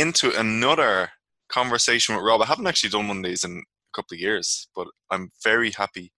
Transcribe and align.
into 0.00 0.32
another 0.38 1.10
conversation 1.50 2.14
with 2.14 2.24
Rob. 2.24 2.40
I 2.40 2.46
haven't 2.46 2.66
actually 2.66 2.88
done 2.88 3.06
one 3.06 3.18
of 3.18 3.24
these 3.24 3.44
in 3.44 3.58
a 3.58 3.92
couple 3.94 4.14
of 4.14 4.20
years, 4.20 4.66
but 4.74 4.88
I'm 5.10 5.30
very 5.44 5.70
happy 5.72 6.10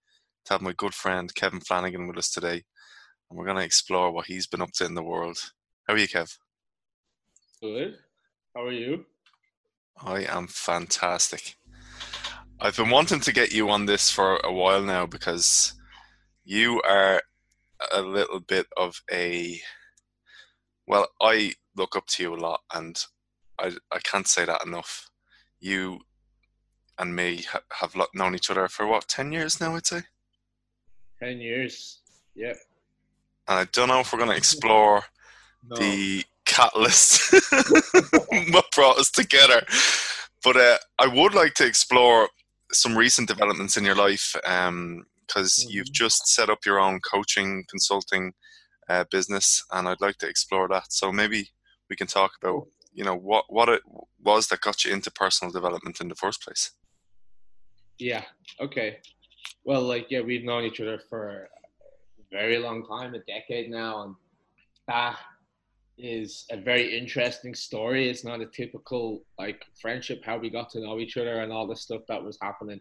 to 0.45 0.55
have 0.55 0.63
my 0.63 0.73
good 0.73 0.95
friend 0.95 1.35
Kevin 1.35 1.61
Flanagan 1.61 2.07
with 2.07 2.17
us 2.17 2.31
today. 2.31 2.63
And 3.29 3.39
we're 3.39 3.45
going 3.45 3.57
to 3.57 3.65
explore 3.65 4.13
what 4.13 4.27
he's 4.27 4.47
been 4.47 4.63
up 4.63 4.71
to 4.75 4.85
in 4.85 4.95
the 4.95 5.03
world. 5.03 5.39
How 5.89 5.95
are 5.95 5.99
you, 5.99 6.07
Kev? 6.07 6.33
Good. 7.61 7.99
How 8.55 8.67
are 8.67 8.73
you? 8.73 9.05
I 10.01 10.27
am 10.29 10.47
fantastic. 10.47 11.57
I've 12.61 12.77
been 12.77 12.91
wanting 12.91 13.21
to 13.21 13.33
get 13.33 13.53
you 13.53 13.69
on 13.69 13.87
this 13.87 14.11
for 14.11 14.37
a 14.45 14.53
while 14.53 14.83
now 14.83 15.07
because 15.07 15.75
you 16.45 16.81
are 16.83 17.21
a 17.93 18.01
little 18.01 18.39
bit 18.39 18.67
of 18.77 19.01
a 19.11 19.61
well, 20.87 21.09
I 21.21 21.55
look 21.77 21.97
up 21.97 22.07
to 22.09 22.23
you 22.23 22.35
a 22.35 22.37
lot, 22.37 22.61
and 22.75 23.03
I 23.63 23.73
I 23.91 23.99
can't 24.01 24.27
say 24.27 24.45
that 24.45 24.65
enough. 24.67 25.09
You 25.61 26.01
and 26.99 27.15
me 27.15 27.45
have 27.73 27.97
known 28.15 28.35
each 28.35 28.51
other 28.51 28.69
for 28.69 28.87
what 28.87 29.09
ten 29.09 29.33
years 29.33 29.61
now. 29.61 29.77
I'd 29.77 29.87
say. 29.87 30.03
Ten 31.21 31.39
years. 31.39 32.01
Yep. 32.35 32.57
And 33.49 33.59
I 33.59 33.65
don't 33.73 33.89
know 33.89 34.01
if 34.01 34.13
we're 34.13 34.19
going 34.19 34.31
to 34.31 34.37
explore 34.37 35.03
no. 35.69 35.77
the 35.77 36.25
catalyst 36.45 37.33
what 38.51 38.71
brought 38.75 38.99
us 38.99 39.11
together, 39.11 39.63
but 40.43 40.57
uh, 40.57 40.79
I 40.99 41.07
would 41.07 41.35
like 41.35 41.55
to 41.55 41.67
explore 41.67 42.29
some 42.73 42.97
recent 42.97 43.29
developments 43.29 43.77
in 43.77 43.85
your 43.85 43.95
life 43.95 44.33
because 44.35 44.69
um, 44.69 45.05
mm-hmm. 45.29 45.71
you've 45.71 45.93
just 45.93 46.27
set 46.27 46.51
up 46.51 46.61
your 46.65 46.81
own 46.81 47.01
coaching 47.01 47.65
consulting 47.69 48.33
uh, 48.89 49.05
business, 49.11 49.65
and 49.73 49.89
I'd 49.89 50.01
like 50.01 50.19
to 50.19 50.29
explore 50.29 50.69
that. 50.69 50.93
So 50.93 51.13
maybe 51.13 51.51
we 51.89 51.97
can 51.97 52.07
talk 52.07 52.33
about 52.43 52.67
you 52.93 53.05
know 53.05 53.15
what 53.15 53.45
what 53.49 53.69
it 53.69 53.83
was 54.23 54.49
that 54.49 54.61
got 54.61 54.85
you 54.85 54.93
into 54.93 55.11
personal 55.11 55.53
development 55.53 56.01
in 56.01 56.09
the 56.09 56.15
first 56.15 56.43
place. 56.43 56.73
Yeah. 57.99 58.25
Okay. 58.61 58.99
Well, 59.65 59.83
like 59.83 60.07
yeah, 60.11 60.21
we've 60.21 60.45
known 60.45 60.65
each 60.65 60.81
other 60.81 61.01
for 61.09 61.49
a 61.49 62.23
very 62.31 62.59
long 62.59 62.85
time, 62.87 63.15
a 63.15 63.21
decade 63.21 63.71
now, 63.71 64.03
and 64.03 64.15
that 64.89 65.19
is 65.99 66.47
a 66.51 66.57
very 66.57 66.99
interesting 66.99 67.55
story. 67.55 68.09
It's 68.09 68.25
not 68.25 68.41
a 68.41 68.47
typical 68.47 69.23
like 69.39 69.65
friendship, 69.81 70.23
how 70.25 70.39
we 70.39 70.51
got 70.51 70.71
to 70.71 70.81
know 70.81 70.99
each 70.99 71.17
other 71.17 71.41
and 71.41 71.53
all 71.53 71.67
the 71.67 71.77
stuff 71.77 72.03
that 72.09 72.23
was 72.23 72.39
happening 72.41 72.81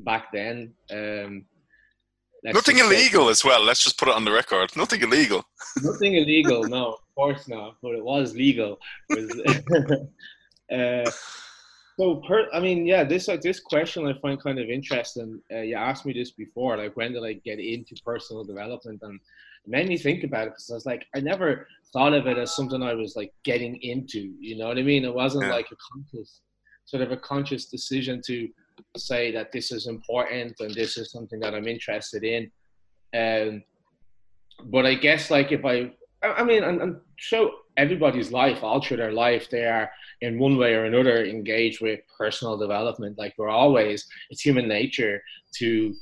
back 0.00 0.32
then. 0.32 0.72
Um, 0.90 1.44
Nothing 2.44 2.78
illegal 2.78 3.28
as 3.28 3.44
well. 3.44 3.62
Let's 3.62 3.82
just 3.82 3.98
put 3.98 4.08
it 4.08 4.14
on 4.14 4.24
the 4.24 4.32
record. 4.32 4.76
Nothing 4.76 5.02
illegal. 5.02 5.44
Nothing 5.82 6.14
illegal. 6.14 6.64
No, 6.64 6.92
of 6.92 7.14
course 7.14 7.48
not. 7.48 7.76
But 7.82 7.94
it 7.94 8.04
was 8.04 8.34
legal. 8.34 8.78
It 9.10 9.66
was, 9.70 9.90
uh, 10.72 11.10
so, 11.98 12.16
per, 12.28 12.48
I 12.52 12.60
mean, 12.60 12.86
yeah, 12.86 13.04
this 13.04 13.26
like 13.26 13.40
this 13.40 13.60
question 13.60 14.06
I 14.06 14.18
find 14.20 14.40
kind 14.40 14.58
of 14.58 14.68
interesting. 14.68 15.40
Uh, 15.50 15.60
you 15.60 15.76
asked 15.76 16.04
me 16.04 16.12
this 16.12 16.32
before, 16.32 16.76
like 16.76 16.96
when 16.96 17.12
did 17.12 17.24
I 17.24 17.34
get 17.34 17.58
into 17.58 17.94
personal 18.04 18.44
development, 18.44 19.00
and 19.02 19.18
it 19.64 19.70
made 19.70 19.88
me 19.88 19.96
think 19.96 20.22
about 20.22 20.48
it 20.48 20.50
because 20.50 20.70
I 20.70 20.74
was 20.74 20.86
like, 20.86 21.06
I 21.14 21.20
never 21.20 21.66
thought 21.94 22.12
of 22.12 22.26
it 22.26 22.36
as 22.36 22.54
something 22.54 22.82
I 22.82 22.92
was 22.92 23.16
like 23.16 23.32
getting 23.44 23.76
into. 23.76 24.34
You 24.38 24.58
know 24.58 24.68
what 24.68 24.78
I 24.78 24.82
mean? 24.82 25.06
It 25.06 25.14
wasn't 25.14 25.46
yeah. 25.46 25.54
like 25.54 25.68
a 25.72 25.76
conscious, 25.90 26.42
sort 26.84 27.02
of 27.02 27.12
a 27.12 27.16
conscious 27.16 27.66
decision 27.66 28.20
to 28.26 28.48
say 28.96 29.32
that 29.32 29.52
this 29.52 29.72
is 29.72 29.86
important 29.86 30.54
and 30.60 30.74
this 30.74 30.96
is 30.96 31.10
something 31.10 31.40
that 31.40 31.54
I'm 31.54 31.68
interested 31.68 32.24
in. 32.24 32.50
Um, 33.14 33.62
but 34.64 34.86
I 34.86 34.94
guess 34.94 35.30
like 35.30 35.52
if 35.52 35.64
I, 35.64 35.92
I 36.22 36.44
mean, 36.44 36.64
and, 36.64 36.80
and 36.80 36.96
so 37.18 37.52
everybody's 37.76 38.32
life, 38.32 38.62
all 38.62 38.80
through 38.82 38.96
their 38.96 39.12
life, 39.12 39.48
they 39.50 39.64
are 39.64 39.90
in 40.22 40.38
one 40.38 40.56
way 40.56 40.74
or 40.74 40.84
another 40.84 41.24
engaged 41.24 41.80
with 41.80 42.00
personal 42.16 42.56
development. 42.56 43.18
Like 43.18 43.34
we're 43.36 43.48
always, 43.48 44.06
it's 44.30 44.40
human 44.40 44.66
nature 44.66 45.22
to 45.56 45.94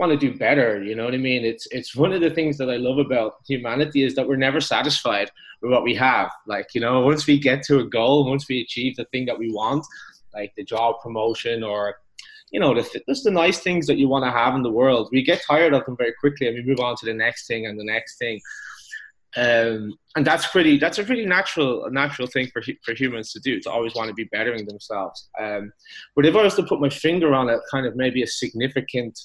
want 0.00 0.10
to 0.10 0.18
do 0.18 0.36
better. 0.36 0.82
You 0.82 0.96
know 0.96 1.04
what 1.04 1.14
I 1.14 1.18
mean? 1.18 1.44
It's 1.44 1.68
it's 1.70 1.94
one 1.94 2.12
of 2.12 2.22
the 2.22 2.30
things 2.30 2.56
that 2.58 2.70
I 2.70 2.76
love 2.76 2.98
about 2.98 3.34
humanity 3.46 4.02
is 4.02 4.14
that 4.14 4.26
we're 4.26 4.36
never 4.36 4.60
satisfied 4.60 5.30
with 5.60 5.70
what 5.70 5.84
we 5.84 5.94
have. 5.94 6.30
Like 6.46 6.74
you 6.74 6.80
know, 6.80 7.00
once 7.00 7.26
we 7.26 7.38
get 7.38 7.62
to 7.64 7.80
a 7.80 7.84
goal, 7.84 8.28
once 8.28 8.48
we 8.48 8.62
achieve 8.62 8.96
the 8.96 9.04
thing 9.06 9.26
that 9.26 9.38
we 9.38 9.52
want, 9.52 9.84
like 10.34 10.54
the 10.56 10.64
job 10.64 10.96
promotion 11.02 11.62
or 11.62 11.96
you 12.50 12.58
know, 12.60 12.74
the, 12.74 13.02
just 13.08 13.24
the 13.24 13.30
nice 13.30 13.60
things 13.60 13.86
that 13.86 13.96
you 13.96 14.08
want 14.08 14.24
to 14.24 14.30
have 14.30 14.54
in 14.54 14.62
the 14.62 14.70
world. 14.70 15.08
We 15.12 15.22
get 15.22 15.42
tired 15.46 15.72
of 15.72 15.84
them 15.84 15.96
very 15.96 16.14
quickly, 16.18 16.48
and 16.48 16.56
we 16.56 16.62
move 16.62 16.80
on 16.80 16.96
to 16.96 17.06
the 17.06 17.14
next 17.14 17.46
thing 17.46 17.66
and 17.66 17.78
the 17.78 17.84
next 17.84 18.18
thing. 18.18 18.40
Um, 19.36 19.94
and 20.16 20.26
that's 20.26 20.48
pretty. 20.48 20.78
That's 20.78 20.98
a 20.98 21.04
pretty 21.04 21.24
natural, 21.24 21.88
natural 21.90 22.26
thing 22.26 22.48
for 22.52 22.62
for 22.84 22.94
humans 22.94 23.32
to 23.32 23.40
do 23.40 23.60
to 23.60 23.70
always 23.70 23.94
want 23.94 24.08
to 24.08 24.14
be 24.14 24.24
bettering 24.24 24.66
themselves. 24.66 25.28
Um, 25.40 25.72
but 26.16 26.26
if 26.26 26.34
I 26.34 26.42
was 26.42 26.56
to 26.56 26.64
put 26.64 26.80
my 26.80 26.88
finger 26.88 27.32
on 27.34 27.48
it, 27.48 27.60
kind 27.70 27.86
of 27.86 27.94
maybe 27.94 28.22
a 28.22 28.26
significant, 28.26 29.16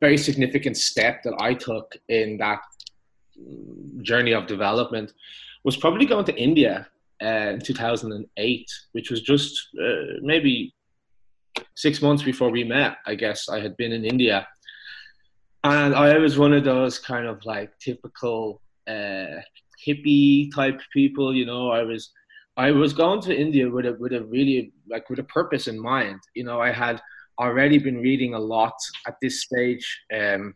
very 0.00 0.18
significant 0.18 0.76
step 0.76 1.22
that 1.22 1.36
I 1.40 1.54
took 1.54 1.94
in 2.08 2.38
that 2.38 2.60
journey 4.02 4.32
of 4.32 4.46
development 4.46 5.12
was 5.64 5.76
probably 5.76 6.06
going 6.06 6.24
to 6.24 6.34
India 6.34 6.88
uh, 7.22 7.52
in 7.54 7.60
2008, 7.60 8.66
which 8.92 9.10
was 9.10 9.20
just 9.22 9.68
uh, 9.80 10.18
maybe 10.20 10.73
six 11.76 12.02
months 12.02 12.22
before 12.22 12.50
we 12.50 12.64
met, 12.64 12.96
I 13.06 13.14
guess 13.14 13.48
I 13.48 13.60
had 13.60 13.76
been 13.76 13.92
in 13.92 14.04
India. 14.04 14.46
And 15.64 15.94
I 15.94 16.18
was 16.18 16.38
one 16.38 16.52
of 16.52 16.64
those 16.64 16.98
kind 16.98 17.26
of 17.26 17.44
like 17.44 17.70
typical 17.78 18.60
uh, 18.86 19.40
hippie 19.86 20.54
type 20.54 20.80
people, 20.92 21.34
you 21.34 21.46
know. 21.46 21.70
I 21.70 21.82
was, 21.82 22.10
I 22.56 22.70
was 22.70 22.92
going 22.92 23.20
to 23.22 23.34
India 23.34 23.70
with 23.70 23.86
a 23.86 23.94
with 23.94 24.12
a 24.12 24.24
really 24.24 24.72
like 24.88 25.08
with 25.08 25.20
a 25.20 25.24
purpose 25.24 25.66
in 25.66 25.78
mind. 25.78 26.20
You 26.34 26.44
know, 26.44 26.60
I 26.60 26.70
had 26.70 27.00
already 27.38 27.78
been 27.78 27.96
reading 27.96 28.34
a 28.34 28.38
lot 28.38 28.74
at 29.06 29.16
this 29.20 29.42
stage 29.42 29.86
um, 30.14 30.54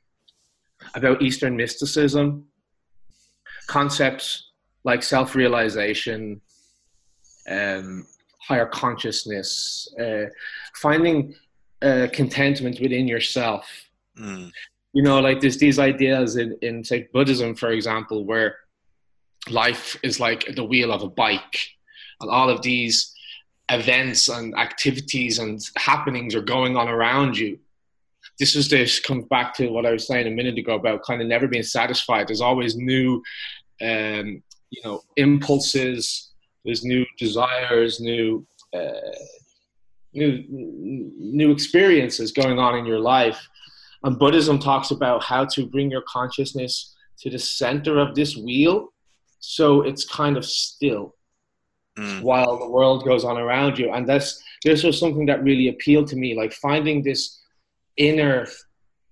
about 0.95 1.23
Eastern 1.23 1.57
mysticism, 1.57 2.45
concepts 3.67 4.51
like 4.85 5.03
self 5.03 5.35
realization, 5.35 6.41
um, 7.49 8.07
higher 8.49 8.67
consciousness, 8.67 9.89
uh, 10.01 10.25
finding 10.75 11.35
uh, 11.83 12.09
contentment 12.13 12.81
within 12.81 13.07
yourself. 13.07 13.69
Mm. 14.19 14.51
You 14.95 15.03
know, 15.03 15.21
like 15.21 15.41
there's 15.41 15.59
these 15.59 15.79
ideas 15.79 16.37
in, 16.37 16.57
in, 16.63 16.83
say, 16.83 17.09
Buddhism, 17.13 17.55
for 17.55 17.71
example, 17.71 18.25
where 18.25 18.57
life 19.51 19.97
is 20.03 20.19
like 20.19 20.57
the 20.57 20.65
wheel 20.65 20.91
of 20.91 21.03
a 21.03 21.09
bike, 21.09 21.59
and 22.21 22.31
all 22.31 22.49
of 22.49 22.63
these 22.63 23.15
events 23.71 24.29
and 24.29 24.57
activities 24.59 25.39
and 25.39 25.61
happenings 25.77 26.35
are 26.35 26.41
going 26.41 26.75
on 26.77 26.89
around 26.89 27.37
you. 27.37 27.59
This 28.39 28.57
is 28.57 28.69
this 28.69 28.99
comes 28.99 29.27
back 29.27 29.55
to 29.57 29.69
what 29.69 29.85
I 29.85 29.93
was 29.93 30.07
saying 30.07 30.27
a 30.27 30.31
minute 30.31 30.59
ago 30.59 30.75
about 30.75 31.05
kind 31.05 31.21
of 31.21 31.29
never 31.29 31.47
being 31.47 31.63
satisfied. 31.63 32.29
There's 32.29 32.41
always 32.41 32.77
new, 32.77 33.23
um, 33.83 34.43
you 34.71 34.81
know, 34.85 35.03
impulses. 35.17 36.28
There's 36.69 36.85
new 36.85 37.07
desires, 37.17 37.99
new 37.99 38.47
uh, 38.77 39.17
new 40.13 40.45
new 40.49 41.51
experiences 41.51 42.31
going 42.31 42.59
on 42.59 42.77
in 42.77 42.85
your 42.85 42.99
life. 42.99 43.41
And 44.05 44.19
Buddhism 44.19 44.59
talks 44.59 44.91
about 44.91 45.25
how 45.25 45.47
to 45.47 45.65
bring 45.65 45.91
your 45.91 46.05
consciousness 46.07 46.95
to 47.21 47.31
the 47.31 47.39
center 47.39 47.99
of 47.99 48.15
this 48.15 48.37
wheel, 48.37 48.93
so 49.41 49.81
it's 49.81 50.05
kind 50.05 50.37
of 50.37 50.45
still 50.45 51.15
mm. 51.99 52.21
while 52.21 52.59
the 52.59 52.69
world 52.69 53.03
goes 53.03 53.25
on 53.25 53.39
around 53.39 53.79
you. 53.79 53.91
And 53.95 54.07
this 54.07 54.39
this 54.63 54.83
was 54.85 55.01
something 55.01 55.25
that 55.25 55.43
really 55.43 55.69
appealed 55.69 56.09
to 56.09 56.17
me, 56.17 56.37
like 56.37 56.53
finding 56.53 57.03
this 57.03 57.41
inner 57.97 58.47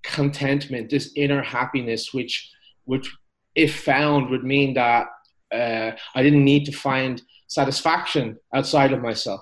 contentment, 0.02 0.90
this 0.90 1.12
inner 1.16 1.42
happiness, 1.42 2.12
which 2.12 2.52
which 2.84 3.10
if 3.54 3.80
found 3.80 4.28
would 4.28 4.44
mean 4.44 4.74
that 4.74 5.06
uh, 5.50 5.92
I 6.14 6.22
didn't 6.22 6.44
need 6.44 6.66
to 6.66 6.72
find 6.72 7.22
satisfaction 7.46 8.38
outside 8.54 8.92
of 8.92 9.02
myself 9.02 9.40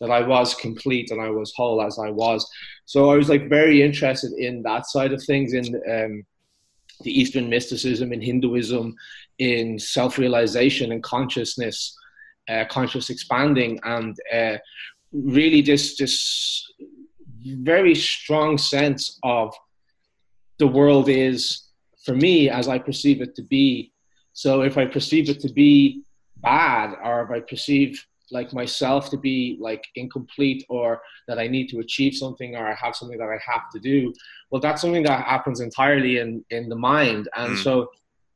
that 0.00 0.10
I 0.10 0.26
was 0.26 0.54
complete 0.54 1.12
and 1.12 1.20
I 1.20 1.30
was 1.30 1.54
whole 1.54 1.80
as 1.80 1.98
I 1.98 2.10
was. 2.10 2.48
So 2.86 3.10
I 3.10 3.16
was 3.16 3.28
like 3.28 3.48
very 3.48 3.82
interested 3.82 4.32
in 4.32 4.62
that 4.62 4.86
side 4.86 5.12
of 5.12 5.22
things 5.22 5.52
in 5.52 5.66
um, 5.88 6.24
the 7.02 7.18
Eastern 7.20 7.48
mysticism, 7.48 8.12
in 8.12 8.20
Hinduism, 8.20 8.94
in 9.38 9.78
self-realization 9.78 10.90
and 10.90 11.02
consciousness, 11.02 11.96
uh, 12.48 12.64
conscious 12.68 13.10
expanding, 13.10 13.78
and 13.84 14.16
uh, 14.32 14.56
really 15.12 15.62
this 15.62 15.96
this 15.96 16.68
very 17.44 17.94
strong 17.94 18.58
sense 18.58 19.18
of 19.22 19.54
the 20.58 20.66
world 20.66 21.08
is 21.08 21.68
for 22.04 22.14
me 22.14 22.48
as 22.50 22.68
I 22.68 22.78
perceive 22.78 23.20
it 23.20 23.34
to 23.36 23.42
be. 23.42 23.92
So 24.32 24.62
if 24.62 24.78
I 24.78 24.86
perceive 24.86 25.28
it 25.28 25.40
to 25.40 25.52
be 25.52 26.02
bad, 26.42 26.96
or 27.02 27.22
if 27.22 27.30
I 27.30 27.40
perceive 27.40 28.04
like 28.30 28.52
myself 28.54 29.10
to 29.10 29.18
be 29.18 29.58
like 29.60 29.84
incomplete 29.94 30.64
or 30.70 31.02
that 31.28 31.38
I 31.38 31.46
need 31.48 31.68
to 31.68 31.80
achieve 31.80 32.14
something 32.14 32.56
or 32.56 32.66
I 32.66 32.74
have 32.74 32.96
something 32.96 33.18
that 33.18 33.28
I 33.28 33.38
have 33.52 33.68
to 33.74 33.78
do. 33.78 34.12
Well, 34.50 34.60
that's 34.60 34.80
something 34.80 35.02
that 35.02 35.26
happens 35.26 35.60
entirely 35.60 36.18
in 36.18 36.44
in 36.50 36.68
the 36.68 36.76
mind, 36.76 37.28
and 37.36 37.56
mm. 37.56 37.62
so 37.62 37.88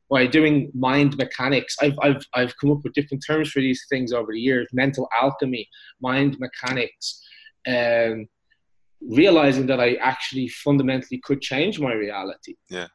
by 0.09 0.27
doing 0.27 0.71
mind 0.75 1.17
mechanics. 1.17 1.77
I've, 1.81 1.99
I've, 2.01 2.25
I've 2.35 2.57
come 2.59 2.71
up 2.71 2.79
with 2.85 2.93
different 2.93 3.25
terms 3.27 3.51
for 3.51 3.61
these 3.61 3.85
things 3.89 4.13
over 4.13 4.33
the 4.33 4.41
years 4.41 4.69
mental 4.73 5.09
alchemy, 5.21 5.69
mind 6.01 6.39
mechanics, 6.39 7.23
um, 7.67 8.27
realizing 9.01 9.67
that 9.67 9.81
I 9.81 9.95
actually 9.95 10.49
fundamentally 10.49 11.21
could 11.25 11.41
change 11.41 11.81
my 11.81 11.93
reality. 11.93 12.55
Yeah. 12.69 12.87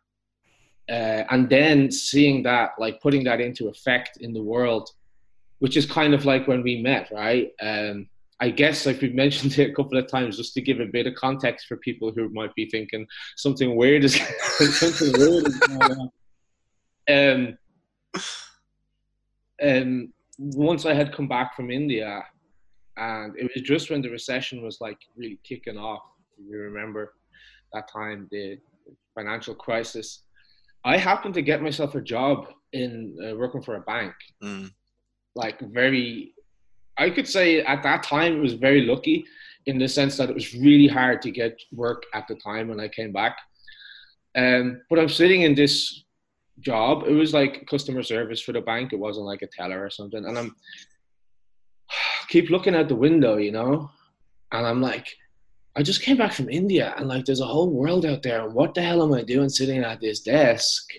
Uh, 0.90 1.24
and 1.30 1.50
then 1.50 1.92
seeing 1.92 2.44
that, 2.44 2.72
like 2.80 3.02
putting 3.02 3.24
that 3.26 3.40
into 3.40 3.70
effect 3.70 4.18
in 4.22 4.34
the 4.34 4.42
world, 4.42 4.90
which 5.62 5.78
is 5.78 5.86
kind 5.86 6.16
of 6.16 6.26
like 6.26 6.48
when 6.48 6.64
we 6.64 6.82
met, 6.82 7.08
right? 7.12 7.52
Um, 7.62 8.08
I 8.40 8.50
guess 8.50 8.88
like 8.88 9.00
we've 9.00 9.14
mentioned 9.14 9.58
it 9.60 9.70
a 9.70 9.74
couple 9.76 9.98
of 10.00 10.08
times, 10.08 10.36
just 10.36 10.56
to 10.56 10.62
give 10.62 10.80
a 10.80 10.88
bit 10.88 11.06
of 11.06 11.14
context 11.14 11.68
for 11.68 11.78
people 11.78 12.12
who 12.12 12.30
might 12.30 12.54
be 12.56 12.66
thinking 12.66 13.06
something 13.38 13.76
weird 13.76 14.04
is 14.04 14.16
something 14.80 15.14
weird 15.20 15.48
is 15.48 15.58
going 15.60 15.82
on. 15.92 16.10
Um, 17.10 17.58
um, 19.64 20.14
once 20.40 20.88
I 20.88 20.96
had 20.96 21.14
come 21.14 21.28
back 21.28 21.56
from 21.56 21.70
India, 21.70 22.26
and 22.98 23.38
it 23.38 23.52
was 23.54 23.62
just 23.62 23.92
when 23.92 24.02
the 24.02 24.10
recession 24.10 24.64
was 24.64 24.82
like 24.82 24.98
really 25.16 25.40
kicking 25.44 25.78
off. 25.78 26.02
You 26.44 26.58
remember 26.58 27.14
that 27.74 27.88
time, 27.88 28.28
the 28.32 28.58
financial 29.14 29.54
crisis. 29.54 30.24
I 30.84 30.98
happened 30.98 31.36
to 31.36 31.44
get 31.44 31.62
myself 31.62 31.94
a 31.94 32.02
job 32.02 32.48
in 32.74 33.16
uh, 33.24 33.36
working 33.36 33.62
for 33.62 33.76
a 33.76 33.82
bank. 33.82 34.16
Mm. 34.44 34.72
Like 35.36 35.60
very, 35.60 36.34
I 36.98 37.10
could 37.10 37.28
say 37.28 37.62
at 37.62 37.84
that 37.84 38.04
time 38.04 38.38
it 38.38 38.42
was 38.42 38.54
very 38.54 38.86
lucky 38.86 39.26
in 39.66 39.78
the 39.78 39.88
sense 39.88 40.18
that 40.18 40.30
it 40.30 40.36
was 40.36 40.54
really 40.54 40.88
hard 40.88 41.22
to 41.22 41.32
get 41.32 41.62
work 41.72 42.04
at 42.14 42.28
the 42.28 42.36
time 42.36 42.68
when 42.68 42.80
I 42.80 42.88
came 42.88 43.12
back. 43.12 43.38
Um, 44.36 44.82
but 44.90 45.00
I'm 45.00 45.10
sitting 45.10 45.42
in 45.42 45.56
this 45.56 46.04
job. 46.60 47.04
It 47.08 47.14
was 47.14 47.34
like 47.34 47.68
customer 47.68 48.04
service 48.04 48.42
for 48.42 48.54
the 48.54 48.62
bank. 48.62 48.94
It 48.94 49.00
wasn't 49.00 49.26
like 49.26 49.42
a 49.42 49.48
teller 49.48 49.84
or 49.84 49.90
something. 49.90 50.26
And 50.26 50.38
I'm 50.38 50.56
keep 52.30 52.50
looking 52.50 52.76
out 52.76 52.88
the 52.88 52.96
window, 52.96 53.38
you 53.38 53.52
know, 53.52 53.90
and 54.52 54.66
I'm 54.66 54.82
like, 54.82 55.08
I 55.76 55.84
just 55.84 56.02
came 56.02 56.18
back 56.18 56.34
from 56.34 56.50
India, 56.50 56.94
and 56.98 57.08
like, 57.08 57.26
there's 57.26 57.40
a 57.40 57.46
whole 57.46 57.70
world 57.70 58.06
out 58.06 58.24
there. 58.24 58.44
And 58.44 58.54
what 58.54 58.74
the 58.74 58.82
hell 58.82 59.02
am 59.04 59.14
I 59.14 59.24
doing 59.24 59.48
sitting 59.48 59.84
at 59.84 60.02
this 60.02 60.20
desk? 60.20 60.92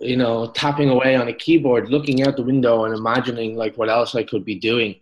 You 0.00 0.16
know, 0.16 0.48
tapping 0.48 0.90
away 0.90 1.16
on 1.16 1.28
a 1.28 1.32
keyboard, 1.32 1.90
looking 1.90 2.26
out 2.26 2.36
the 2.36 2.42
window, 2.42 2.84
and 2.84 2.94
imagining 2.94 3.56
like 3.56 3.76
what 3.76 3.88
else 3.88 4.14
I 4.14 4.24
could 4.24 4.44
be 4.44 4.56
doing. 4.56 4.96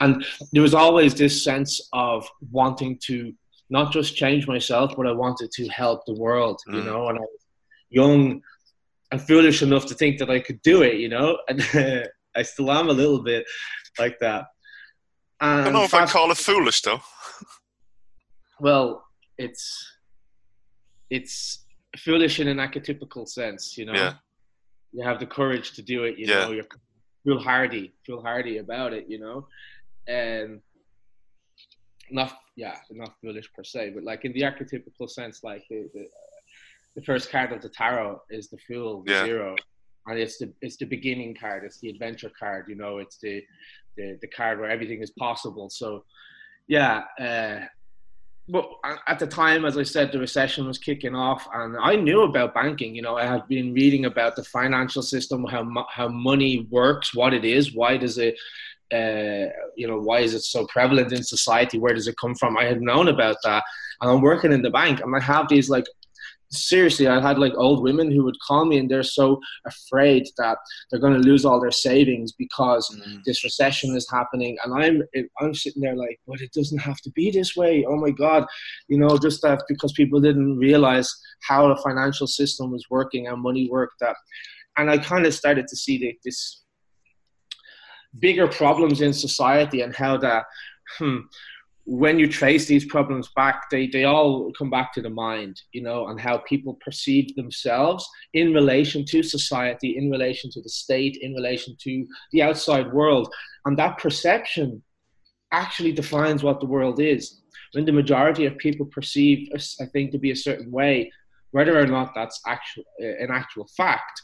And 0.00 0.24
there 0.52 0.62
was 0.62 0.74
always 0.74 1.14
this 1.14 1.42
sense 1.42 1.88
of 1.92 2.28
wanting 2.50 2.98
to 3.04 3.32
not 3.70 3.92
just 3.92 4.16
change 4.16 4.46
myself, 4.46 4.94
but 4.96 5.06
I 5.06 5.12
wanted 5.12 5.50
to 5.52 5.68
help 5.68 6.04
the 6.04 6.14
world, 6.14 6.60
you 6.66 6.74
mm. 6.80 6.84
know. 6.84 7.08
And 7.08 7.18
I 7.18 7.22
was 7.22 7.46
young 7.90 8.42
and 9.10 9.20
foolish 9.20 9.62
enough 9.62 9.86
to 9.86 9.94
think 9.94 10.18
that 10.18 10.30
I 10.30 10.40
could 10.40 10.60
do 10.62 10.82
it, 10.82 10.96
you 10.96 11.08
know. 11.08 11.38
And 11.48 11.62
I 12.36 12.42
still 12.42 12.70
am 12.70 12.88
a 12.88 12.92
little 12.92 13.22
bit 13.22 13.46
like 13.98 14.18
that. 14.20 14.46
And 15.40 15.60
I 15.60 15.64
don't 15.64 15.72
know 15.72 15.84
if 15.84 15.94
I'd 15.94 16.08
call 16.08 16.30
it 16.30 16.36
foolish 16.36 16.82
though. 16.82 17.00
well, 18.60 19.04
it's 19.36 19.96
it's 21.10 21.64
foolish 21.98 22.40
in 22.40 22.48
an 22.48 22.58
archetypical 22.58 23.28
sense, 23.28 23.76
you 23.76 23.84
know. 23.84 23.94
Yeah. 23.94 24.14
You 24.92 25.04
have 25.04 25.20
the 25.20 25.26
courage 25.26 25.72
to 25.72 25.82
do 25.82 26.04
it, 26.04 26.18
you 26.18 26.26
yeah. 26.26 26.46
know, 26.46 26.52
you're 26.52 26.64
foolhardy, 27.24 27.92
foolhardy 28.06 28.58
about 28.58 28.94
it, 28.94 29.06
you 29.08 29.18
know. 29.18 29.46
And 30.06 30.60
not 32.10 32.38
yeah, 32.56 32.76
not 32.90 33.14
foolish 33.20 33.52
per 33.52 33.62
se, 33.62 33.90
but 33.94 34.02
like 34.02 34.24
in 34.24 34.32
the 34.32 34.42
archetypical 34.42 35.08
sense, 35.08 35.44
like 35.44 35.64
the, 35.68 35.88
the, 35.92 36.08
the 36.96 37.02
first 37.02 37.30
card 37.30 37.52
of 37.52 37.60
the 37.60 37.68
tarot 37.68 38.22
is 38.30 38.48
the 38.48 38.58
fool, 38.66 39.02
the 39.04 39.12
yeah. 39.12 39.24
zero 39.24 39.56
and 40.08 40.18
it's 40.18 40.38
the 40.38 40.52
it's 40.60 40.76
the 40.76 40.84
beginning 40.84 41.34
card 41.34 41.64
it's 41.64 41.78
the 41.80 41.88
adventure 41.88 42.30
card 42.38 42.66
you 42.68 42.74
know 42.74 42.98
it's 42.98 43.18
the 43.18 43.42
the, 43.96 44.18
the 44.20 44.26
card 44.28 44.58
where 44.58 44.70
everything 44.70 45.00
is 45.02 45.10
possible 45.10 45.70
so 45.70 46.04
yeah 46.66 47.02
uh, 47.20 47.60
but 48.48 48.68
at 49.06 49.18
the 49.18 49.26
time 49.26 49.64
as 49.64 49.76
i 49.76 49.82
said 49.82 50.10
the 50.10 50.18
recession 50.18 50.66
was 50.66 50.78
kicking 50.78 51.14
off 51.14 51.46
and 51.54 51.76
i 51.82 51.94
knew 51.94 52.22
about 52.22 52.54
banking 52.54 52.94
you 52.94 53.02
know. 53.02 53.16
I 53.16 53.26
had 53.26 53.46
been 53.48 53.74
reading 53.74 54.04
about 54.06 54.36
the 54.36 54.44
financial 54.44 55.02
system 55.02 55.44
how 55.44 55.86
how 55.90 56.08
money 56.08 56.66
works 56.70 57.14
what 57.14 57.34
it 57.34 57.44
is 57.44 57.74
why 57.74 57.96
does 57.96 58.18
it 58.18 58.38
uh, 58.92 59.52
you 59.76 59.86
know 59.86 59.98
why 59.98 60.20
is 60.20 60.32
it 60.34 60.40
so 60.40 60.66
prevalent 60.66 61.12
in 61.12 61.22
society 61.22 61.78
where 61.78 61.92
does 61.92 62.08
it 62.08 62.16
come 62.18 62.34
from? 62.34 62.56
I 62.56 62.64
had 62.64 62.80
known 62.80 63.08
about 63.08 63.36
that 63.44 63.62
and 64.00 64.10
i'm 64.10 64.20
working 64.20 64.52
in 64.52 64.62
the 64.62 64.70
bank 64.70 65.00
and 65.00 65.14
i 65.14 65.20
have 65.20 65.48
these 65.48 65.68
like 65.68 65.86
seriously, 66.50 67.06
I 67.06 67.20
had 67.20 67.38
like 67.38 67.52
old 67.56 67.82
women 67.82 68.10
who 68.10 68.24
would 68.24 68.38
call 68.46 68.64
me 68.64 68.78
and 68.78 68.90
they're 68.90 69.02
so 69.02 69.40
afraid 69.66 70.26
that 70.38 70.58
they're 70.90 71.00
going 71.00 71.14
to 71.14 71.28
lose 71.28 71.44
all 71.44 71.60
their 71.60 71.70
savings 71.70 72.32
because 72.32 72.88
mm. 73.06 73.22
this 73.24 73.44
recession 73.44 73.96
is 73.96 74.08
happening. 74.10 74.56
And 74.64 74.74
I'm 74.74 75.02
I'm 75.40 75.54
sitting 75.54 75.82
there 75.82 75.96
like, 75.96 76.18
but 76.26 76.40
it 76.40 76.52
doesn't 76.52 76.78
have 76.78 77.00
to 77.02 77.10
be 77.10 77.30
this 77.30 77.56
way. 77.56 77.84
Oh 77.88 77.96
my 77.96 78.10
God, 78.10 78.46
you 78.88 78.98
know, 78.98 79.18
just 79.18 79.42
that 79.42 79.62
because 79.68 79.92
people 79.92 80.20
didn't 80.20 80.58
realize 80.58 81.14
how 81.46 81.68
the 81.68 81.76
financial 81.82 82.26
system 82.26 82.70
was 82.70 82.84
working 82.90 83.26
and 83.26 83.42
money 83.42 83.68
worked. 83.70 84.00
That, 84.00 84.16
and 84.76 84.90
I 84.90 84.98
kind 84.98 85.26
of 85.26 85.34
started 85.34 85.66
to 85.68 85.76
see 85.76 85.98
the, 85.98 86.18
this 86.24 86.62
bigger 88.18 88.48
problems 88.48 89.00
in 89.00 89.12
society 89.12 89.82
and 89.82 89.94
how 89.94 90.16
that. 90.18 90.44
Hmm, 90.98 91.18
when 91.90 92.18
you 92.18 92.28
trace 92.28 92.66
these 92.66 92.84
problems 92.84 93.30
back, 93.34 93.70
they, 93.70 93.86
they 93.86 94.04
all 94.04 94.52
come 94.52 94.68
back 94.68 94.92
to 94.92 95.00
the 95.00 95.08
mind, 95.08 95.62
you 95.72 95.80
know, 95.80 96.08
and 96.08 96.20
how 96.20 96.36
people 96.36 96.78
perceive 96.84 97.34
themselves 97.34 98.06
in 98.34 98.52
relation 98.52 99.06
to 99.06 99.22
society, 99.22 99.96
in 99.96 100.10
relation 100.10 100.50
to 100.50 100.60
the 100.60 100.68
state, 100.68 101.16
in 101.22 101.32
relation 101.32 101.74
to 101.80 102.06
the 102.32 102.42
outside 102.42 102.92
world. 102.92 103.32
And 103.64 103.78
that 103.78 103.96
perception 103.96 104.82
actually 105.50 105.92
defines 105.92 106.42
what 106.42 106.60
the 106.60 106.66
world 106.66 107.00
is. 107.00 107.40
When 107.72 107.86
the 107.86 107.92
majority 107.92 108.44
of 108.44 108.58
people 108.58 108.84
perceive 108.84 109.48
a 109.54 109.86
thing 109.86 110.10
to 110.12 110.18
be 110.18 110.32
a 110.32 110.36
certain 110.36 110.70
way, 110.70 111.10
whether 111.52 111.80
or 111.80 111.86
not 111.86 112.12
that's 112.14 112.38
actual, 112.46 112.84
uh, 113.02 113.06
an 113.06 113.30
actual 113.30 113.66
fact, 113.78 114.20